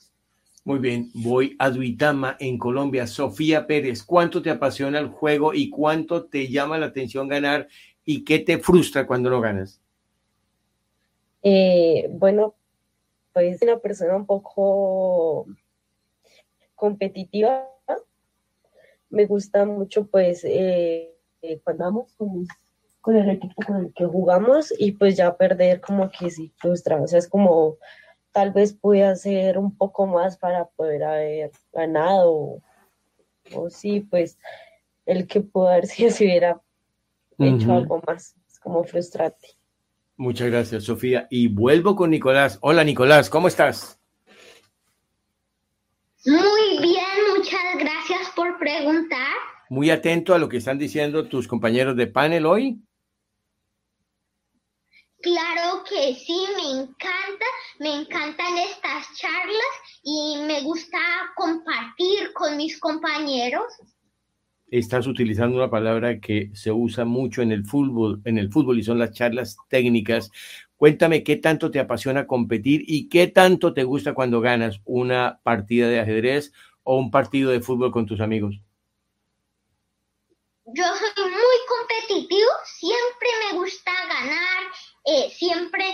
Muy 0.65 0.79
bien, 0.79 1.11
voy 1.15 1.57
a 1.59 1.71
Duitama 1.71 2.37
en 2.39 2.59
Colombia. 2.59 3.07
Sofía 3.07 3.67
Pérez, 3.67 4.03
¿cuánto 4.03 4.43
te 4.43 4.51
apasiona 4.51 4.99
el 4.99 5.09
juego 5.09 5.55
y 5.55 5.71
cuánto 5.71 6.27
te 6.27 6.49
llama 6.49 6.79
la 6.79 6.87
atención 6.87 7.27
ganar 7.27 7.69
y 8.05 8.25
qué 8.25 8.39
te 8.39 8.59
frustra 8.59 9.07
cuando 9.07 9.31
no 9.31 9.41
ganas? 9.41 9.81
Eh, 11.43 12.09
bueno, 12.13 12.55
pues 13.33 13.63
una 13.63 13.79
persona 13.79 14.17
un 14.17 14.27
poco 14.27 15.47
competitiva. 16.75 17.67
Me 19.11 19.25
gusta 19.25 19.65
mucho 19.65 20.07
pues 20.07 20.45
eh, 20.45 21.15
eh, 21.41 21.61
cuando 21.65 21.85
vamos 21.85 22.13
con, 22.19 22.47
con, 23.01 23.17
el 23.17 23.31
equipo 23.31 23.63
con 23.67 23.77
el 23.87 23.93
que 23.95 24.05
jugamos 24.05 24.73
y 24.79 24.93
pues 24.93 25.17
ya 25.17 25.37
perder 25.37 25.81
como 25.81 26.11
que 26.11 26.31
sí 26.31 26.53
frustra. 26.57 27.01
O 27.01 27.07
sea, 27.07 27.19
es 27.19 27.29
como 27.29 27.77
tal 28.33 28.53
vez 28.53 28.73
pude 28.73 29.05
hacer 29.05 29.59
un 29.59 29.77
poco 29.77 30.07
más 30.07 30.37
para 30.37 30.67
poder 30.67 31.05
haber 31.05 31.51
ganado. 31.73 32.61
O, 33.55 33.71
sí, 33.71 34.01
pues 34.01 34.39
el 35.07 35.27
que 35.27 35.41
pudo 35.41 35.69
haber 35.69 35.87
si 35.89 36.11
se 36.11 36.25
hubiera 36.25 36.61
hecho 37.39 37.73
algo 37.73 38.03
más. 38.07 38.37
Es 38.49 38.59
como 38.59 38.85
frustrante. 38.85 39.49
Muchas 40.17 40.49
gracias, 40.49 40.85
Sofía. 40.85 41.29
Y 41.31 41.49
vuelvo 41.49 41.95
con 41.95 42.11
Nicolás. 42.11 42.59
Hola, 42.61 42.83
Nicolás, 42.83 43.31
¿cómo 43.31 43.47
estás? 43.47 43.99
Muy 46.27 46.79
bien, 46.83 47.37
muchas 47.37 47.61
gracias 47.79 48.29
por 48.35 48.59
preguntar. 48.59 49.35
Muy 49.71 49.91
atento 49.91 50.35
a 50.35 50.39
lo 50.39 50.49
que 50.49 50.57
están 50.57 50.79
diciendo 50.79 51.29
tus 51.29 51.47
compañeros 51.47 51.97
de 51.97 52.09
panel 52.09 52.47
hoy. 52.47 52.83
Claro 55.21 55.83
que 55.85 56.15
sí, 56.15 56.47
me 56.57 56.81
encanta, 56.81 57.47
me 57.81 57.95
encantan 58.03 58.57
estas 58.59 59.17
charlas 59.17 59.75
y 60.03 60.37
me 60.47 60.61
gusta 60.63 60.99
compartir 61.35 62.33
con 62.35 62.57
mis 62.57 62.79
compañeros 62.79 63.65
estás 64.71 65.07
utilizando 65.07 65.57
una 65.57 65.71
palabra 65.71 66.21
que 66.21 66.51
se 66.55 66.71
usa 66.71 67.05
mucho 67.05 67.43
en 67.43 67.53
el 67.53 67.65
fútbol, 67.65 68.21
en 68.25 68.39
el 68.39 68.51
fútbol 68.51 68.79
y 68.79 68.83
son 68.83 68.99
las 68.99 69.13
charlas 69.13 69.57
técnicas. 69.69 70.31
Cuéntame 70.77 71.25
qué 71.25 71.37
tanto 71.37 71.71
te 71.71 71.81
apasiona 71.81 72.27
competir 72.27 72.85
y 72.87 73.09
qué 73.09 73.27
tanto 73.29 73.75
te 73.75 73.85
gusta 73.85 74.15
cuando 74.15 74.41
ganas 74.41 74.81
una 74.85 75.41
partida 75.43 75.89
de 75.89 76.01
ajedrez 76.01 76.53
o 76.83 76.99
un 76.99 77.11
partido 77.11 77.51
de 77.51 77.61
fútbol 77.61 77.91
con 77.91 78.07
tus 78.07 78.21
amigos. 78.21 78.61
Yo 80.67 80.85
soy 80.85 81.25
muy 81.25 81.59
competitivo, 81.67 82.51
siempre 82.79 83.29
me 83.47 83.59
gusta 83.59 83.91
ganar, 84.07 84.65
eh, 85.09 85.31
siempre 85.31 85.85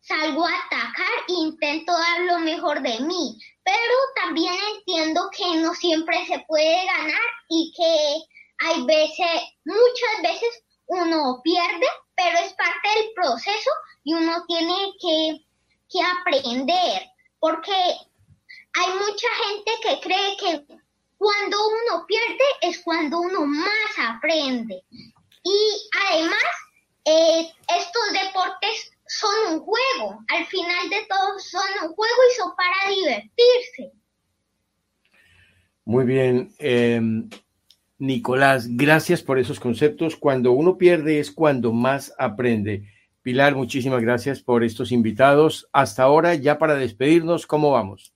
salgo 0.00 0.44
a 0.44 0.52
atacar 0.66 1.24
e 1.28 1.32
intento 1.32 1.92
dar 1.92 2.20
lo 2.20 2.38
mejor 2.40 2.82
de 2.82 3.00
mí 3.00 3.38
pero 3.64 3.94
también 4.22 4.54
entiendo 4.76 5.30
que 5.36 5.56
no 5.56 5.74
siempre 5.74 6.26
se 6.26 6.38
puede 6.46 6.84
ganar 6.84 7.20
y 7.48 7.72
que 7.74 8.66
hay 8.66 8.84
veces, 8.84 9.42
muchas 9.64 10.22
veces 10.22 10.62
uno 10.86 11.40
pierde, 11.42 11.86
pero 12.14 12.38
es 12.38 12.52
parte 12.52 12.88
del 12.96 13.12
proceso 13.14 13.70
y 14.04 14.14
uno 14.14 14.44
tiene 14.46 14.92
que, 15.00 15.46
que 15.90 16.02
aprender, 16.02 17.10
porque 17.40 17.72
hay 17.72 18.92
mucha 18.98 19.28
gente 19.46 19.72
que 19.82 20.00
cree 20.00 20.36
que 20.36 20.66
cuando 21.16 21.56
uno 21.66 22.04
pierde 22.06 22.44
es 22.62 22.82
cuando 22.84 23.20
uno 23.20 23.46
más 23.46 23.98
aprende. 23.98 24.84
Y 25.42 25.88
además, 26.10 26.44
eh, 27.04 27.50
estos 27.68 28.12
deportes 28.12 28.92
son 29.06 29.54
un 29.54 29.60
juego. 29.60 30.18
Al 30.28 30.46
final 30.46 30.88
de 30.90 31.06
todo 31.08 31.38
son 31.38 31.88
un 31.88 31.94
juego 31.94 32.14
y 32.30 32.34
son 32.36 32.52
para 32.56 32.94
divertirse. 32.94 33.92
Muy 35.84 36.04
bien. 36.04 36.50
Em, 36.58 37.28
Nicolás, 37.98 38.66
gracias 38.70 39.22
por 39.22 39.38
esos 39.38 39.60
conceptos. 39.60 40.16
Cuando 40.16 40.52
uno 40.52 40.78
pierde 40.78 41.20
es 41.20 41.30
cuando 41.30 41.72
más 41.72 42.14
aprende. 42.18 42.88
Pilar, 43.22 43.54
muchísimas 43.54 44.02
gracias 44.02 44.42
por 44.42 44.64
estos 44.64 44.92
invitados. 44.92 45.68
Hasta 45.72 46.02
ahora, 46.02 46.34
ya 46.34 46.58
para 46.58 46.74
despedirnos, 46.74 47.46
¿cómo 47.46 47.70
vamos? 47.70 48.14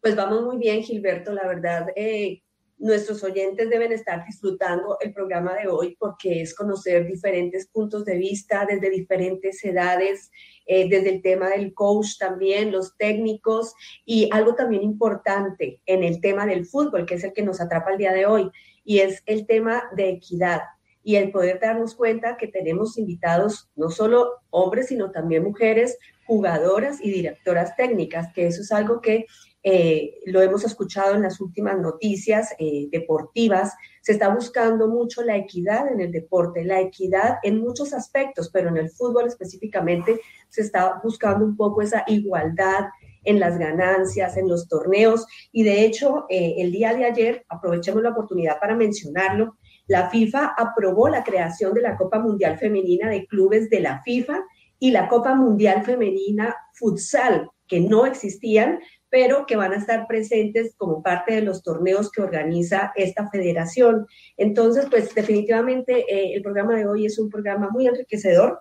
Pues 0.00 0.16
vamos 0.16 0.42
muy 0.42 0.56
bien, 0.56 0.82
Gilberto. 0.82 1.32
La 1.32 1.46
verdad, 1.46 1.88
eh, 1.94 2.42
nuestros 2.80 3.22
oyentes 3.22 3.68
deben 3.68 3.92
estar 3.92 4.24
disfrutando 4.24 4.96
el 5.00 5.12
programa 5.12 5.54
de 5.54 5.68
hoy 5.68 5.96
porque 5.98 6.40
es 6.40 6.54
conocer 6.54 7.06
diferentes 7.06 7.68
puntos 7.68 8.04
de 8.06 8.16
vista 8.16 8.66
desde 8.68 8.90
diferentes 8.90 9.62
edades, 9.64 10.30
eh, 10.66 10.88
desde 10.88 11.10
el 11.10 11.22
tema 11.22 11.50
del 11.50 11.74
coach 11.74 12.18
también, 12.18 12.72
los 12.72 12.96
técnicos 12.96 13.74
y 14.04 14.30
algo 14.32 14.54
también 14.54 14.82
importante 14.82 15.82
en 15.84 16.02
el 16.02 16.20
tema 16.20 16.46
del 16.46 16.64
fútbol, 16.64 17.04
que 17.04 17.14
es 17.14 17.24
el 17.24 17.34
que 17.34 17.42
nos 17.42 17.60
atrapa 17.60 17.92
el 17.92 17.98
día 17.98 18.12
de 18.12 18.26
hoy, 18.26 18.50
y 18.82 19.00
es 19.00 19.22
el 19.26 19.46
tema 19.46 19.84
de 19.94 20.08
equidad 20.08 20.60
y 21.02 21.16
el 21.16 21.30
poder 21.30 21.60
darnos 21.60 21.94
cuenta 21.94 22.36
que 22.36 22.48
tenemos 22.48 22.98
invitados 22.98 23.70
no 23.74 23.90
solo 23.90 24.40
hombres, 24.50 24.88
sino 24.88 25.10
también 25.10 25.44
mujeres, 25.44 25.98
jugadoras 26.26 27.00
y 27.02 27.10
directoras 27.10 27.76
técnicas, 27.76 28.32
que 28.34 28.46
eso 28.46 28.62
es 28.62 28.72
algo 28.72 29.00
que 29.00 29.26
eh, 29.62 30.20
lo 30.24 30.40
hemos 30.40 30.64
escuchado 30.64 31.14
en 31.14 31.22
las 31.22 31.40
últimas 31.40 31.78
noticias 31.78 32.54
eh, 32.58 32.88
deportivas, 32.90 33.74
se 34.00 34.12
está 34.12 34.28
buscando 34.34 34.88
mucho 34.88 35.22
la 35.22 35.36
equidad 35.36 35.92
en 35.92 36.00
el 36.00 36.12
deporte, 36.12 36.64
la 36.64 36.80
equidad 36.80 37.38
en 37.42 37.60
muchos 37.60 37.92
aspectos, 37.92 38.50
pero 38.50 38.70
en 38.70 38.78
el 38.78 38.90
fútbol 38.90 39.26
específicamente 39.26 40.20
se 40.48 40.62
está 40.62 41.00
buscando 41.04 41.44
un 41.44 41.56
poco 41.56 41.82
esa 41.82 42.04
igualdad 42.06 42.86
en 43.24 43.38
las 43.38 43.58
ganancias, 43.58 44.36
en 44.36 44.48
los 44.48 44.66
torneos. 44.66 45.26
Y 45.52 45.62
de 45.62 45.84
hecho, 45.84 46.24
eh, 46.30 46.54
el 46.58 46.72
día 46.72 46.94
de 46.94 47.04
ayer, 47.04 47.44
aprovechemos 47.48 48.02
la 48.02 48.10
oportunidad 48.10 48.58
para 48.58 48.74
mencionarlo, 48.74 49.56
la 49.86 50.08
FIFA 50.08 50.54
aprobó 50.56 51.08
la 51.08 51.24
creación 51.24 51.74
de 51.74 51.82
la 51.82 51.96
Copa 51.96 52.18
Mundial 52.18 52.58
Femenina 52.58 53.10
de 53.10 53.26
Clubes 53.26 53.68
de 53.70 53.80
la 53.80 54.00
FIFA 54.02 54.40
y 54.78 54.92
la 54.92 55.08
Copa 55.08 55.34
Mundial 55.34 55.84
Femenina 55.84 56.56
Futsal, 56.72 57.50
que 57.66 57.80
no 57.80 58.06
existían, 58.06 58.80
pero 59.10 59.44
que 59.44 59.56
van 59.56 59.72
a 59.72 59.76
estar 59.76 60.06
presentes 60.06 60.74
como 60.76 61.02
parte 61.02 61.34
de 61.34 61.42
los 61.42 61.62
torneos 61.62 62.10
que 62.10 62.22
organiza 62.22 62.92
esta 62.94 63.28
federación. 63.28 64.06
Entonces, 64.36 64.86
pues 64.88 65.14
definitivamente 65.14 66.06
eh, 66.08 66.34
el 66.34 66.42
programa 66.42 66.76
de 66.76 66.86
hoy 66.86 67.06
es 67.06 67.18
un 67.18 67.28
programa 67.28 67.68
muy 67.70 67.86
enriquecedor 67.86 68.60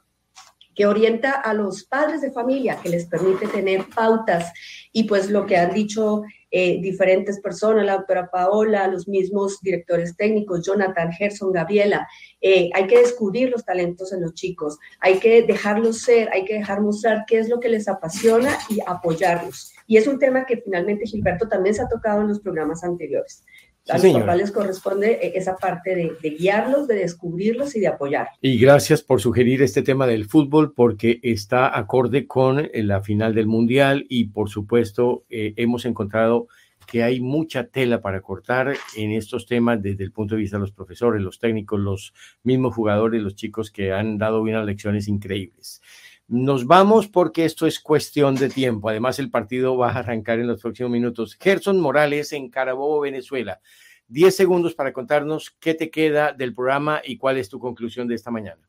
que 0.80 0.86
orienta 0.86 1.32
a 1.32 1.54
los 1.54 1.84
padres 1.84 2.22
de 2.22 2.32
familia, 2.32 2.80
que 2.82 2.88
les 2.88 3.06
permite 3.06 3.48
tener 3.48 3.86
pautas 3.94 4.54
y 4.94 5.04
pues 5.04 5.30
lo 5.30 5.46
que 5.46 5.58
han 5.58 5.74
dicho 5.74 6.22
eh, 6.52 6.80
diferentes 6.82 7.42
personas, 7.42 7.86
la 7.86 7.98
doctora 7.98 8.30
Paola, 8.32 8.88
los 8.88 9.06
mismos 9.06 9.60
directores 9.62 10.16
técnicos, 10.16 10.66
Jonathan, 10.66 11.12
Gerson, 11.12 11.52
Gabriela, 11.52 12.08
eh, 12.40 12.70
hay 12.74 12.88
que 12.88 12.98
descubrir 12.98 13.50
los 13.50 13.66
talentos 13.66 14.14
en 14.14 14.22
los 14.22 14.34
chicos, 14.34 14.80
hay 15.02 15.20
que 15.20 15.44
dejarlos 15.44 16.00
ser, 16.00 16.30
hay 16.32 16.46
que 16.46 16.54
dejar 16.54 16.80
mostrar 16.80 17.26
qué 17.28 17.40
es 17.40 17.50
lo 17.50 17.60
que 17.60 17.68
les 17.68 17.90
apasiona 17.90 18.58
y 18.70 18.80
apoyarlos. 18.88 19.74
Y 19.90 19.98
es 19.98 20.06
un 20.06 20.20
tema 20.20 20.46
que 20.46 20.58
finalmente 20.58 21.08
Gilberto 21.08 21.48
también 21.48 21.74
se 21.74 21.82
ha 21.82 21.88
tocado 21.88 22.22
en 22.22 22.28
los 22.28 22.40
programas 22.40 22.84
anteriores. 22.84 23.44
A 23.88 23.98
los 23.98 24.14
papás 24.14 24.38
les 24.38 24.52
corresponde 24.52 25.14
eh, 25.14 25.32
esa 25.34 25.56
parte 25.58 25.96
de, 25.96 26.30
guiarlos, 26.30 26.88
de 26.88 26.94
descubrirlos 26.94 27.76
y 27.76 27.80
de 27.80 27.88
apoyar. 27.88 28.28
Y 28.40 28.60
gracias 28.60 29.02
por 29.02 29.20
sugerir 29.20 29.64
este 29.64 29.82
tema 29.82 30.06
del 30.06 30.26
fútbol 30.26 30.74
porque 30.76 31.20
está 31.24 31.76
acorde 31.76 32.28
con 32.28 32.60
eh, 32.60 32.84
la 32.84 33.02
final 33.02 33.34
del 33.34 33.48
Mundial 33.48 34.06
y 34.10 34.26
por 34.26 34.52
supuesto 34.52 35.24
eh, 35.32 35.56
hemos 35.58 35.86
encontrado 35.86 36.50
que 36.90 37.04
hay 37.04 37.20
mucha 37.20 37.68
tela 37.68 38.02
para 38.02 38.22
cortar 38.22 38.74
en 38.96 39.12
estos 39.12 39.46
temas 39.46 39.82
desde 39.82 40.04
el 40.04 40.12
punto 40.12 40.36
de 40.36 40.42
vista 40.42 40.58
de 40.58 40.62
los 40.62 40.72
profesores, 40.72 41.22
los 41.22 41.38
técnicos, 41.38 41.80
los 41.80 42.14
mismos 42.44 42.74
jugadores, 42.74 43.22
los 43.22 43.36
chicos 43.36 43.70
que 43.70 43.92
han 43.92 44.18
dado 44.18 44.42
unas 44.42 44.66
lecciones 44.66 45.08
increíbles. 45.08 45.82
Nos 46.28 46.66
vamos 46.66 47.08
porque 47.08 47.46
esto 47.46 47.68
es 47.68 47.80
cuestión 47.80 48.36
de 48.36 48.50
tiempo. 48.50 48.90
Además, 48.90 49.20
el 49.20 49.30
partido 49.30 49.78
va 49.78 49.92
a 49.92 50.00
arrancar 50.00 50.40
en 50.40 50.48
los 50.48 50.62
próximos 50.62 50.92
minutos. 50.92 51.38
Gerson 51.40 51.80
Morales 51.80 52.34
en 52.34 52.50
Carabobo, 52.50 53.02
Venezuela. 53.02 53.62
Diez 54.08 54.36
segundos 54.36 54.74
para 54.74 54.92
contarnos 54.92 55.52
qué 55.60 55.76
te 55.76 55.92
queda 55.92 56.34
del 56.34 56.56
programa 56.56 57.02
y 57.04 57.18
cuál 57.18 57.38
es 57.38 57.50
tu 57.50 57.60
conclusión 57.60 58.08
de 58.08 58.16
esta 58.16 58.32
mañana. 58.32 58.68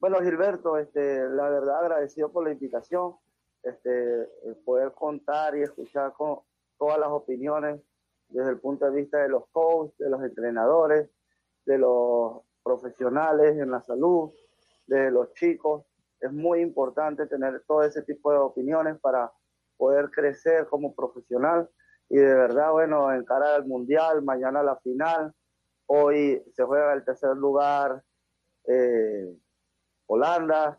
Bueno, 0.00 0.20
Gilberto, 0.20 0.78
este, 0.78 1.28
la 1.28 1.48
verdad 1.48 1.80
agradecido 1.80 2.30
por 2.30 2.44
la 2.44 2.52
invitación, 2.52 3.14
este, 3.68 4.28
poder 4.64 4.92
contar 4.92 5.56
y 5.56 5.62
escuchar 5.62 6.12
con 6.12 6.40
todas 6.78 6.98
las 6.98 7.08
opiniones 7.08 7.80
desde 8.28 8.50
el 8.50 8.60
punto 8.60 8.86
de 8.86 8.92
vista 8.92 9.18
de 9.18 9.28
los 9.28 9.44
coaches, 9.50 9.98
de 9.98 10.10
los 10.10 10.22
entrenadores, 10.22 11.10
de 11.64 11.78
los 11.78 12.42
profesionales 12.62 13.56
en 13.58 13.70
la 13.70 13.82
salud, 13.82 14.30
de 14.86 15.10
los 15.10 15.32
chicos. 15.34 15.84
Es 16.20 16.32
muy 16.32 16.60
importante 16.60 17.26
tener 17.26 17.62
todo 17.66 17.82
ese 17.82 18.02
tipo 18.02 18.32
de 18.32 18.38
opiniones 18.38 18.98
para 19.00 19.32
poder 19.76 20.10
crecer 20.10 20.66
como 20.66 20.94
profesional. 20.94 21.68
Y 22.08 22.16
de 22.16 22.34
verdad, 22.34 22.72
bueno, 22.72 23.12
encarar 23.12 23.54
al 23.54 23.66
Mundial, 23.66 24.22
mañana 24.22 24.62
la 24.62 24.76
final, 24.76 25.32
hoy 25.86 26.42
se 26.54 26.64
juega 26.64 26.92
el 26.92 27.04
tercer 27.04 27.36
lugar 27.36 28.02
eh, 28.68 29.34
Holanda, 30.06 30.78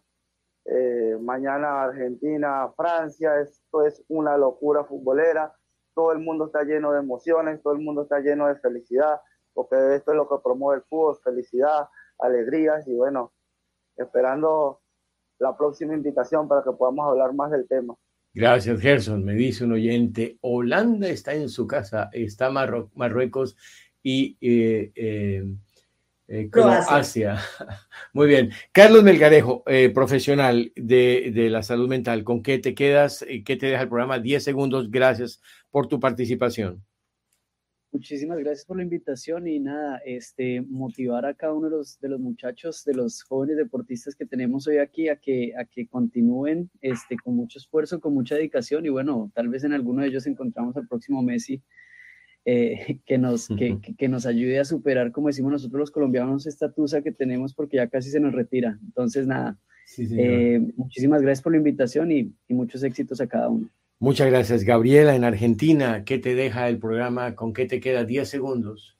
eh, 0.72 1.17
mañana 1.20 1.84
Argentina, 1.84 2.72
Francia, 2.76 3.39
esto 3.41 3.86
es 3.86 4.03
una 4.07 4.38
locura 4.38 4.84
futbolera, 4.84 5.53
todo 5.95 6.11
el 6.11 6.20
mundo 6.20 6.45
está 6.45 6.63
lleno 6.63 6.91
de 6.91 6.99
emociones, 6.99 7.61
todo 7.63 7.74
el 7.74 7.80
mundo 7.80 8.03
está 8.03 8.20
lleno 8.20 8.47
de 8.47 8.55
felicidad, 8.57 9.20
porque 9.53 9.95
esto 9.95 10.11
es 10.11 10.17
lo 10.17 10.30
que 10.30 10.36
promueve 10.43 10.82
el 10.82 10.88
fútbol, 10.88 11.17
felicidad, 11.24 11.88
alegrías 12.20 12.88
y 12.88 12.93
bueno, 12.93 13.34
esperando 13.97 14.82
la 15.39 15.57
próxima 15.57 15.93
invitación 15.93 16.47
para 16.47 16.63
que 16.63 16.72
podamos 16.72 17.07
hablar 17.07 17.34
más 17.34 17.49
del 17.51 17.67
tema. 17.67 17.95
Gracias, 18.34 18.80
Gerson. 18.80 19.26
Me 19.26 19.34
dice 19.34 19.65
un 19.65 19.72
oyente, 19.74 20.38
Holanda 20.41 21.07
está 21.09 21.34
en 21.34 21.49
su 21.49 21.65
casa, 21.65 22.09
está 22.13 22.51
Marruecos 22.51 23.57
y 24.03 24.38
eh, 24.39 24.91
eh, 24.95 25.43
eh, 26.30 26.49
Croacia. 26.49 27.39
Muy 28.13 28.27
bien. 28.27 28.51
Carlos 28.71 29.03
Melgarejo, 29.03 29.63
profesional 29.93 30.71
de, 30.75 31.32
de, 31.34 31.49
la 31.49 31.63
salud 31.63 31.89
mental, 31.89 32.23
¿con 32.23 32.41
qué 32.41 32.59
te 32.59 32.73
quedas? 32.73 33.25
¿Qué 33.45 33.55
te 33.57 33.67
deja 33.67 33.84
el 33.84 33.89
programa? 33.89 34.19
Diez 34.19 34.43
segundos. 34.43 34.89
Gracias 34.89 35.41
por 35.71 35.88
tu 35.88 35.99
participación. 35.99 36.86
Muchísimas 37.91 38.38
gracias 38.38 38.65
por 38.65 38.77
la 38.77 38.84
invitación 38.84 39.47
y 39.47 39.59
nada, 39.59 39.99
este, 40.05 40.61
motivar 40.61 41.25
a 41.25 41.34
cada 41.34 41.53
uno 41.53 41.71
de 41.71 41.77
los, 41.77 41.99
de 41.99 42.09
los 42.09 42.19
muchachos, 42.19 42.84
de 42.86 42.93
los 42.93 43.23
jóvenes 43.23 43.57
deportistas 43.57 44.13
que 44.13 44.27
tenemos 44.27 44.67
hoy 44.67 44.77
aquí 44.77 45.09
a 45.09 45.15
que, 45.15 45.53
a 45.57 45.65
que 45.65 45.88
continúen 45.88 46.69
este, 46.82 47.17
con 47.17 47.36
mucho 47.36 47.57
esfuerzo, 47.57 47.99
con 47.99 48.13
mucha 48.13 48.36
dedicación 48.36 48.86
y 48.86 48.89
bueno, 48.89 49.32
tal 49.34 49.47
vez 49.47 49.63
en 49.63 49.73
alguno 49.73 50.03
de 50.03 50.09
ellos 50.09 50.27
encontramos 50.27 50.77
al 50.77 50.88
próximo 50.88 51.23
Messi 51.23 51.63
eh, 52.45 52.99
que, 53.05 53.17
nos, 53.17 53.47
que, 53.47 53.79
que, 53.97 54.07
nos 54.07 54.25
ayude 54.25 54.59
a 54.59 54.65
superar, 54.65 55.11
como 55.11 55.27
decimos 55.27 55.51
nosotros 55.51 55.79
los 55.79 55.91
colombianos, 55.91 56.47
esta 56.47 56.71
tusa 56.71 57.01
que 57.01 57.11
tenemos 57.11 57.53
porque 57.53 57.77
ya 57.77 57.87
casi 57.87 58.09
se 58.09 58.19
nos 58.19 58.33
retira. 58.33 58.79
Entonces, 58.83 59.27
nada, 59.27 59.57
eh, 59.97 60.59
muchísimas 60.75 61.21
gracias 61.21 61.41
por 61.41 61.53
la 61.53 61.57
invitación 61.57 62.11
y, 62.11 62.33
y 62.47 62.53
muchos 62.53 62.83
éxitos 62.83 63.21
a 63.21 63.27
cada 63.27 63.49
uno. 63.49 63.69
Muchas 64.01 64.27
gracias, 64.27 64.63
Gabriela. 64.63 65.13
En 65.13 65.25
Argentina, 65.25 66.05
¿qué 66.05 66.19
te 66.19 66.33
deja 66.33 66.69
el 66.69 66.79
programa? 66.79 67.35
¿Con 67.35 67.51
qué 67.51 67.65
te 67.65 67.81
queda 67.81 68.05
10 68.05 68.29
segundos? 68.29 68.97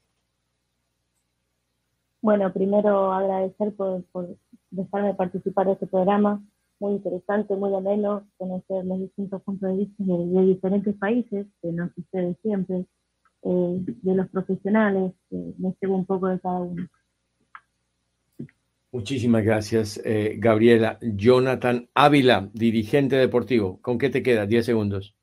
Bueno, 2.22 2.52
primero 2.52 3.14
agradecer 3.14 3.74
por, 3.76 4.04
dejarme 4.72 5.14
participar 5.14 5.68
de 5.68 5.74
este 5.74 5.88
programa. 5.88 6.44
Muy 6.80 6.94
interesante, 6.94 7.56
muy 7.56 7.74
ameno, 7.74 8.28
conocer 8.38 8.86
los 8.86 9.00
distintos 9.00 9.42
puntos 9.44 9.70
de 9.70 9.78
vista 9.78 10.04
de, 10.04 10.42
diferentes 10.46 10.96
países, 10.96 11.48
que 11.62 11.72
no 11.72 11.90
sucede 11.96 12.36
siempre, 12.42 12.86
eh, 13.44 13.78
de 13.86 14.16
los 14.16 14.30
profesionales, 14.30 15.14
que 15.30 15.54
me 15.58 15.76
llevo 15.82 15.96
un 15.96 16.06
poco 16.06 16.28
de 16.28 16.40
cada 16.40 16.60
uno. 16.60 16.88
Muchísimas 18.92 19.44
gracias, 19.44 20.02
eh, 20.04 20.36
Gabriela. 20.40 20.98
Jonathan 21.02 21.88
Ávila, 21.94 22.50
dirigente 22.54 23.16
deportivo. 23.18 23.80
¿Con 23.82 24.00
qué 24.00 24.10
te 24.10 24.24
queda? 24.24 24.48
Diez 24.48 24.66
segundos. 24.66 25.16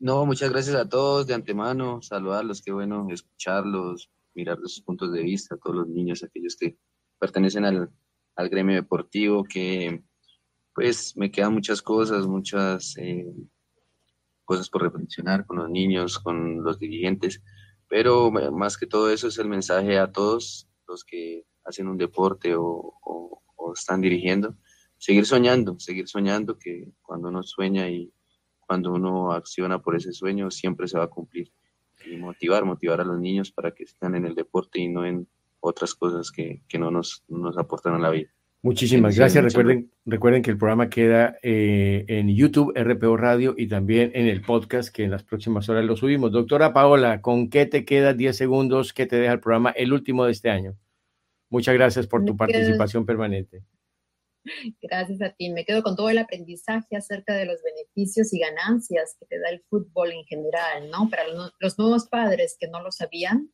No, 0.00 0.26
muchas 0.26 0.50
gracias 0.50 0.76
a 0.76 0.88
todos 0.88 1.26
de 1.26 1.34
antemano, 1.34 2.00
saludarlos, 2.02 2.62
qué 2.62 2.70
bueno 2.70 3.08
escucharlos, 3.10 4.10
mirar 4.32 4.58
sus 4.60 4.80
puntos 4.82 5.12
de 5.12 5.22
vista, 5.22 5.56
todos 5.56 5.74
los 5.76 5.88
niños, 5.88 6.22
aquellos 6.22 6.56
que 6.56 6.76
pertenecen 7.18 7.64
al, 7.64 7.90
al 8.36 8.48
gremio 8.48 8.76
deportivo, 8.76 9.42
que 9.42 10.04
pues 10.72 11.16
me 11.16 11.32
quedan 11.32 11.54
muchas 11.54 11.82
cosas, 11.82 12.28
muchas 12.28 12.96
eh, 12.98 13.26
cosas 14.48 14.68
por 14.70 14.82
reflexionar 14.82 15.46
con 15.46 15.58
los 15.58 15.70
niños, 15.70 16.18
con 16.18 16.64
los 16.64 16.78
dirigentes 16.78 17.42
pero 17.88 18.30
más 18.30 18.76
que 18.76 18.86
todo 18.86 19.10
eso 19.10 19.28
es 19.28 19.38
el 19.38 19.48
mensaje 19.48 19.98
a 19.98 20.12
todos 20.12 20.68
los 20.86 21.04
que 21.04 21.44
hacen 21.64 21.88
un 21.88 21.96
deporte 21.96 22.54
o, 22.56 22.94
están 23.74 24.00
dirigiendo, 24.00 24.56
seguir 24.96 25.26
soñando, 25.26 25.78
seguir 25.78 26.08
soñando 26.08 26.58
que 26.58 26.90
cuando 27.02 27.28
uno 27.28 27.42
sueña 27.42 27.90
y 27.90 28.10
cuando 28.60 28.92
uno 28.94 29.32
acciona 29.32 29.82
por 29.82 29.94
ese 29.94 30.12
sueño 30.12 30.50
siempre 30.50 30.88
se 30.88 30.96
va 30.96 31.04
a 31.04 31.10
cumplir. 31.10 31.52
Y 32.06 32.16
motivar, 32.16 32.64
motivar 32.64 33.02
a 33.02 33.04
los 33.04 33.20
niños 33.20 33.52
para 33.52 33.72
que 33.72 33.82
estén 33.82 34.14
en 34.14 34.24
el 34.24 34.34
deporte 34.34 34.80
y 34.80 34.88
no 34.88 35.04
en 35.04 35.28
otras 35.60 35.94
cosas 35.94 36.30
que, 36.32 36.62
no 36.78 36.90
nos, 36.90 37.24
nos 37.28 37.58
aportan 37.58 37.94
a 37.94 37.98
la 37.98 38.10
vida. 38.10 38.30
Muchísimas 38.60 39.16
gracias. 39.16 39.44
Recuerden, 39.44 39.92
recuerden 40.04 40.42
que 40.42 40.50
el 40.50 40.58
programa 40.58 40.90
queda 40.90 41.38
eh, 41.42 42.04
en 42.08 42.34
YouTube, 42.34 42.72
RPO 42.76 43.16
Radio 43.16 43.54
y 43.56 43.68
también 43.68 44.10
en 44.14 44.26
el 44.26 44.42
podcast 44.42 44.92
que 44.92 45.04
en 45.04 45.12
las 45.12 45.22
próximas 45.22 45.68
horas 45.68 45.84
lo 45.84 45.96
subimos. 45.96 46.32
Doctora 46.32 46.72
Paola, 46.72 47.20
¿con 47.20 47.50
qué 47.50 47.66
te 47.66 47.84
queda 47.84 48.14
10 48.14 48.36
segundos 48.36 48.92
que 48.92 49.06
te 49.06 49.16
deja 49.16 49.34
el 49.34 49.40
programa, 49.40 49.70
el 49.70 49.92
último 49.92 50.24
de 50.24 50.32
este 50.32 50.50
año? 50.50 50.76
Muchas 51.50 51.74
gracias 51.74 52.06
por 52.06 52.24
tu 52.24 52.36
participación 52.36 53.06
permanente. 53.06 53.62
Gracias 54.82 55.20
a 55.22 55.30
ti. 55.30 55.50
Me 55.50 55.64
quedo 55.64 55.82
con 55.82 55.96
todo 55.96 56.10
el 56.10 56.18
aprendizaje 56.18 56.96
acerca 56.96 57.34
de 57.34 57.46
los 57.46 57.62
beneficios 57.62 58.32
y 58.32 58.38
ganancias 58.38 59.16
que 59.18 59.26
te 59.26 59.38
da 59.38 59.50
el 59.50 59.62
fútbol 59.68 60.12
en 60.12 60.24
general, 60.24 60.90
¿no? 60.90 61.08
Para 61.10 61.24
los 61.58 61.78
nuevos 61.78 62.08
padres 62.08 62.56
que 62.58 62.68
no 62.68 62.82
lo 62.82 62.92
sabían, 62.92 63.50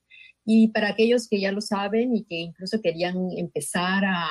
y 0.46 0.68
para 0.68 0.90
aquellos 0.90 1.26
que 1.26 1.40
ya 1.40 1.52
lo 1.52 1.62
saben 1.62 2.14
y 2.14 2.24
que 2.24 2.36
incluso 2.36 2.80
querían 2.82 3.30
empezar 3.36 4.04
a, 4.04 4.26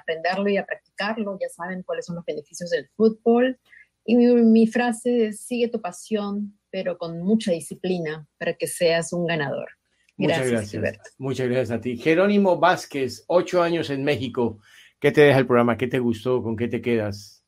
aprenderlo 0.00 0.48
y 0.48 0.56
a 0.56 0.64
practicarlo, 0.64 1.36
ya 1.38 1.48
saben 1.50 1.82
cuáles 1.82 2.06
son 2.06 2.16
los 2.16 2.24
beneficios 2.24 2.70
del 2.70 2.88
fútbol. 2.96 3.58
Y 4.04 4.16
mi, 4.16 4.66
frase 4.66 5.26
es, 5.26 5.44
sigue 5.44 5.68
tu 5.68 5.80
pasión, 5.80 6.58
pero 6.70 6.96
con 6.96 7.22
mucha 7.22 7.52
disciplina 7.52 8.26
para 8.38 8.54
que 8.54 8.66
seas 8.66 9.12
un 9.12 9.26
ganador. 9.26 9.68
Gracias, 10.16 10.46
Muchas 10.46 10.72
gracias. 10.72 11.14
Muchas 11.18 11.48
gracias 11.48 11.78
a 11.78 11.80
ti. 11.80 11.98
Jerónimo 11.98 12.58
Vázquez, 12.58 13.24
ocho 13.26 13.62
años 13.62 13.90
en 13.90 14.04
México. 14.04 14.58
¿Qué 14.98 15.12
te 15.12 15.20
deja 15.20 15.38
el 15.38 15.46
programa? 15.46 15.76
¿Qué 15.76 15.86
te 15.86 15.98
gustó? 15.98 16.42
¿Con 16.42 16.56
qué 16.56 16.68
te 16.68 16.80
quedas? 16.80 17.44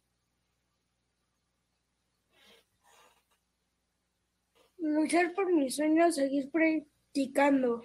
Luchar 4.78 5.32
por 5.34 5.52
mis 5.52 5.76
sueños, 5.76 6.16
seguir 6.16 6.50
practicando. 6.50 7.82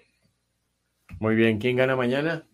Muy 1.19 1.35
bien, 1.35 1.57
¿quién 1.59 1.75
gana 1.75 1.97
mañana? 1.97 2.47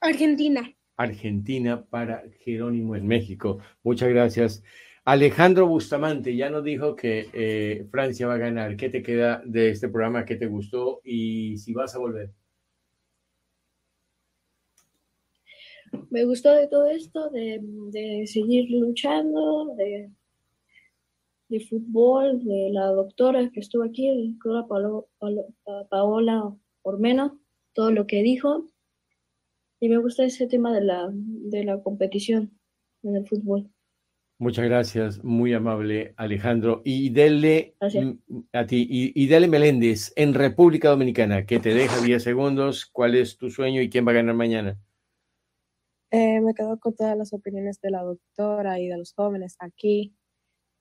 Argentina. 0.00 0.74
Argentina 0.96 1.84
para 1.84 2.24
Jerónimo 2.40 2.96
en 2.96 3.06
México. 3.06 3.58
Muchas 3.82 4.08
gracias. 4.08 4.62
Alejandro 5.04 5.66
Bustamante 5.66 6.34
ya 6.34 6.48
nos 6.48 6.64
dijo 6.64 6.96
que 6.96 7.28
eh, 7.34 7.86
Francia 7.90 8.26
va 8.26 8.34
a 8.34 8.38
ganar. 8.38 8.76
¿Qué 8.76 8.88
te 8.88 9.02
queda 9.02 9.42
de 9.44 9.70
este 9.70 9.88
programa? 9.88 10.24
¿Qué 10.24 10.36
te 10.36 10.46
gustó? 10.46 11.02
Y 11.04 11.58
si 11.58 11.74
vas 11.74 11.94
a 11.94 11.98
volver. 11.98 12.30
Me 16.08 16.24
gustó 16.24 16.54
de 16.54 16.66
todo 16.68 16.88
esto, 16.88 17.28
de, 17.30 18.24
seguir 18.26 18.70
luchando, 18.70 19.74
de, 19.76 20.10
de, 21.54 21.60
fútbol, 21.60 22.44
de 22.44 22.70
la 22.70 22.86
doctora 22.86 23.50
que 23.50 23.60
estuvo 23.60 23.84
aquí, 23.84 24.34
doctora 24.34 24.66
Paola 25.88 26.54
menos 26.98 27.32
todo 27.72 27.90
lo 27.90 28.06
que 28.06 28.22
dijo. 28.22 28.66
Y 29.80 29.88
me 29.88 29.98
gusta 29.98 30.24
ese 30.24 30.46
tema 30.46 30.72
de 30.72 30.82
la, 30.82 31.10
de 31.12 31.64
la 31.64 31.82
competición 31.82 32.58
en 33.02 33.16
el 33.16 33.26
fútbol. 33.26 33.70
Muchas 34.38 34.64
gracias, 34.64 35.22
muy 35.22 35.52
amable 35.52 36.14
Alejandro. 36.16 36.82
Y 36.84 37.10
dele 37.10 37.76
a 38.52 38.66
ti, 38.66 38.86
y, 38.90 39.28
dale 39.28 39.48
Meléndez, 39.48 40.12
en 40.16 40.34
República 40.34 40.88
Dominicana, 40.88 41.46
que 41.46 41.60
te 41.60 41.72
deja 41.72 42.00
10 42.02 42.22
segundos, 42.22 42.86
¿cuál 42.86 43.14
es 43.14 43.38
tu 43.38 43.50
sueño 43.50 43.80
y 43.80 43.88
quién 43.88 44.06
va 44.06 44.10
a 44.10 44.16
ganar 44.16 44.34
mañana? 44.34 44.80
Eh, 46.10 46.40
me 46.40 46.54
quedo 46.54 46.78
con 46.78 46.94
todas 46.94 47.16
las 47.16 47.32
opiniones 47.32 47.80
de 47.80 47.90
la 47.90 48.02
doctora 48.02 48.80
y 48.80 48.88
de 48.88 48.98
los 48.98 49.12
jóvenes 49.14 49.56
aquí 49.60 50.14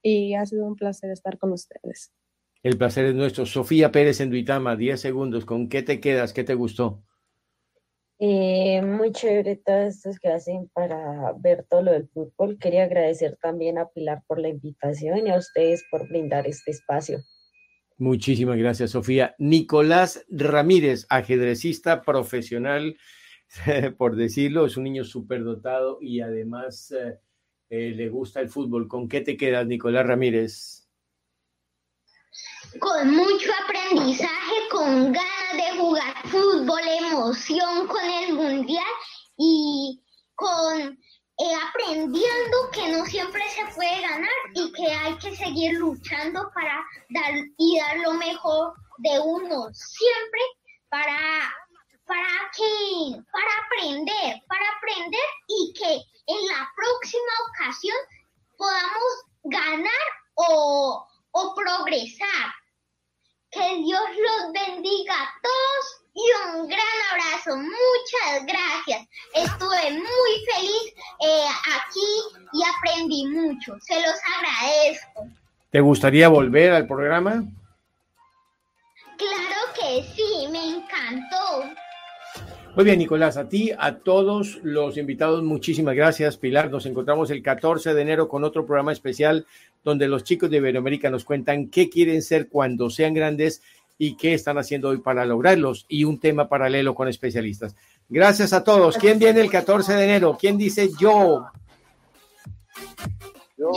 y 0.04 0.36
ha 0.36 0.46
sido 0.46 0.66
un 0.66 0.76
placer 0.76 1.10
estar 1.10 1.40
con 1.40 1.54
ustedes. 1.54 2.14
El 2.62 2.78
placer 2.78 3.06
es 3.06 3.16
nuestro. 3.16 3.46
Sofía 3.46 3.92
Pérez 3.92 4.22
en 4.22 4.30
Duitama, 4.30 4.76
10 4.76 5.00
segundos. 5.00 5.46
¿Con 5.46 5.68
qué 5.68 5.82
te 5.82 6.00
quedas? 6.00 6.34
¿Qué 6.34 6.44
te 6.44 6.54
gustó? 6.54 7.04
Eh, 8.20 8.82
muy 8.82 9.12
chévere 9.12 9.58
todos 9.58 9.96
estos 9.96 10.20
que 10.20 10.30
hacen 10.30 10.70
para 10.74 11.34
ver 11.40 11.66
todo 11.70 11.82
lo 11.82 11.92
del 11.92 12.08
fútbol. 12.08 12.58
Quería 12.58 12.84
agradecer 12.84 13.38
también 13.42 13.78
a 13.78 13.90
Pilar 13.90 14.24
por 14.28 14.40
la 14.40 14.50
invitación 14.50 15.28
y 15.28 15.32
a 15.32 15.38
ustedes 15.38 15.84
por 15.90 16.08
brindar 16.08 16.48
este 16.48 16.72
espacio. 16.72 17.20
Muchísimas 17.98 18.58
gracias, 18.58 18.92
Sofía. 18.92 19.36
Nicolás 19.40 20.26
Ramírez, 20.30 21.06
ajedrecista 21.10 22.02
profesional, 22.02 22.98
por 23.98 24.16
decirlo, 24.16 24.66
es 24.66 24.78
un 24.78 24.86
niño 24.86 25.04
superdotado 25.04 25.98
y 26.02 26.22
además 26.22 26.92
eh, 26.92 27.20
eh, 27.74 27.92
le 27.96 28.08
gusta 28.08 28.40
el 28.40 28.50
fútbol. 28.50 28.88
¿Con 28.88 29.10
qué 29.10 29.22
te 29.22 29.36
quedas, 29.36 29.66
Nicolás 29.66 30.06
Ramírez? 30.06 30.80
con 32.80 33.12
mucho 33.12 33.52
aprendizaje, 33.64 34.56
con 34.72 35.12
ganas 35.12 35.54
de 35.54 35.80
jugar 35.80 36.28
fútbol, 36.28 36.82
emoción 36.88 37.88
con 37.88 38.04
el 38.04 38.34
mundial 38.34 38.94
y 39.38 40.02
con 40.34 40.82
eh, 40.82 41.56
aprendiendo 41.70 42.58
que 42.72 42.92
no 42.92 43.06
siempre 43.06 43.42
se 43.50 43.76
puede 43.76 44.02
ganar 44.02 44.30
y 44.56 44.72
que 44.72 44.92
hay 44.92 45.16
que 45.18 45.36
seguir 45.36 45.74
luchando 45.78 46.50
para 46.56 46.84
dar 47.10 47.34
y 47.58 47.80
dar 47.80 47.98
lo 48.00 48.14
mejor 48.14 48.74
de 49.00 49.20
uno 49.20 49.70
siempre 49.74 50.42
para 50.90 51.54
para 52.06 52.52
que 52.56 53.22
para 53.32 53.52
aprender, 53.66 54.42
para 54.48 54.66
aprender 54.78 55.28
y 55.48 55.74
que 55.74 55.94
en 56.28 56.48
la 56.48 56.70
próxima 56.76 57.34
ocasión 57.50 57.98
podamos 58.58 59.14
ganar 59.44 60.08
o, 60.36 61.08
o 61.32 61.56
progresar. 61.56 62.54
Que 63.52 63.76
Dios 63.78 64.02
los 64.18 64.52
bendiga 64.52 65.14
a 65.14 65.34
todos 65.44 66.04
y 66.16 66.22
un 66.48 66.68
gran 66.68 66.98
abrazo. 67.12 67.56
Muchas 67.58 68.46
gracias. 68.48 69.08
Estuve 69.36 69.92
muy 69.92 70.46
feliz 70.54 70.94
eh, 71.22 71.48
aquí 71.76 72.40
y 72.54 72.64
aprendí 72.64 73.28
mucho. 73.28 73.76
Se 73.82 73.96
los 74.02 74.16
agradezco. 74.38 75.28
¿Te 75.72 75.82
gustaría 75.82 76.30
volver 76.30 76.72
al 76.74 76.88
programa? 76.88 77.44
Claro 79.18 79.74
que 79.76 80.04
sí, 80.16 80.48
me 80.52 80.78
encantó. 80.78 81.74
Muy 82.76 82.86
bien, 82.86 82.98
Nicolás, 82.98 83.38
a 83.38 83.48
ti, 83.48 83.72
a 83.78 83.98
todos 84.00 84.60
los 84.64 84.98
invitados, 84.98 85.44
muchísimas 85.44 85.94
gracias, 85.96 86.38
Pilar. 86.38 86.72
Nos 86.72 86.88
encontramos 86.88 87.30
el 87.30 87.44
14 87.44 87.94
de 87.94 88.02
enero 88.02 88.28
con 88.28 88.44
otro 88.44 88.66
programa 88.66 88.92
especial 88.92 89.46
donde 89.84 90.08
los 90.08 90.24
chicos 90.24 90.50
de 90.50 90.58
Iberoamérica 90.58 91.12
nos 91.12 91.24
cuentan 91.24 91.68
qué 91.70 91.88
quieren 91.92 92.24
ser 92.24 92.50
cuando 92.50 92.90
sean 92.90 93.14
grandes 93.14 93.62
y 94.00 94.18
qué 94.18 94.34
están 94.34 94.58
haciendo 94.58 94.90
hoy 94.90 94.98
para 94.98 95.24
lograrlos 95.24 95.86
y 95.88 96.04
un 96.04 96.20
tema 96.20 96.50
paralelo 96.50 96.96
con 96.96 97.08
especialistas. 97.08 97.76
Gracias 98.10 98.54
a 98.54 98.64
todos. 98.64 98.98
¿Quién 98.98 99.20
viene 99.20 99.42
el 99.42 99.52
14 99.52 99.94
de 99.94 100.04
enero? 100.06 100.36
¿Quién 100.40 100.58
dice 100.58 100.90
yo? 101.00 101.46
Yo. 103.56 103.72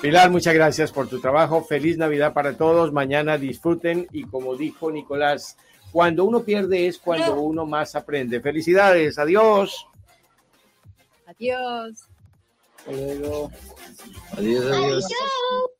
Pilar, 0.00 0.30
muchas 0.30 0.54
gracias 0.54 0.90
por 0.90 1.06
tu 1.06 1.20
trabajo. 1.20 1.62
Feliz 1.62 1.98
Navidad 1.98 2.32
para 2.32 2.56
todos. 2.56 2.94
Mañana 2.94 3.36
disfruten 3.36 4.06
y 4.10 4.24
como 4.24 4.56
dijo 4.56 4.90
Nicolás, 4.90 5.58
cuando 5.92 6.24
uno 6.24 6.42
pierde 6.42 6.86
es 6.86 6.98
cuando 6.98 7.40
uno 7.40 7.66
más 7.66 7.94
aprende. 7.94 8.40
Felicidades. 8.40 9.18
Adiós. 9.18 9.86
Adiós. 11.26 12.08
Hasta 12.78 12.92
luego. 12.92 13.50
Adiós, 14.36 14.64
adiós. 14.64 15.04
Adiós. 15.04 15.70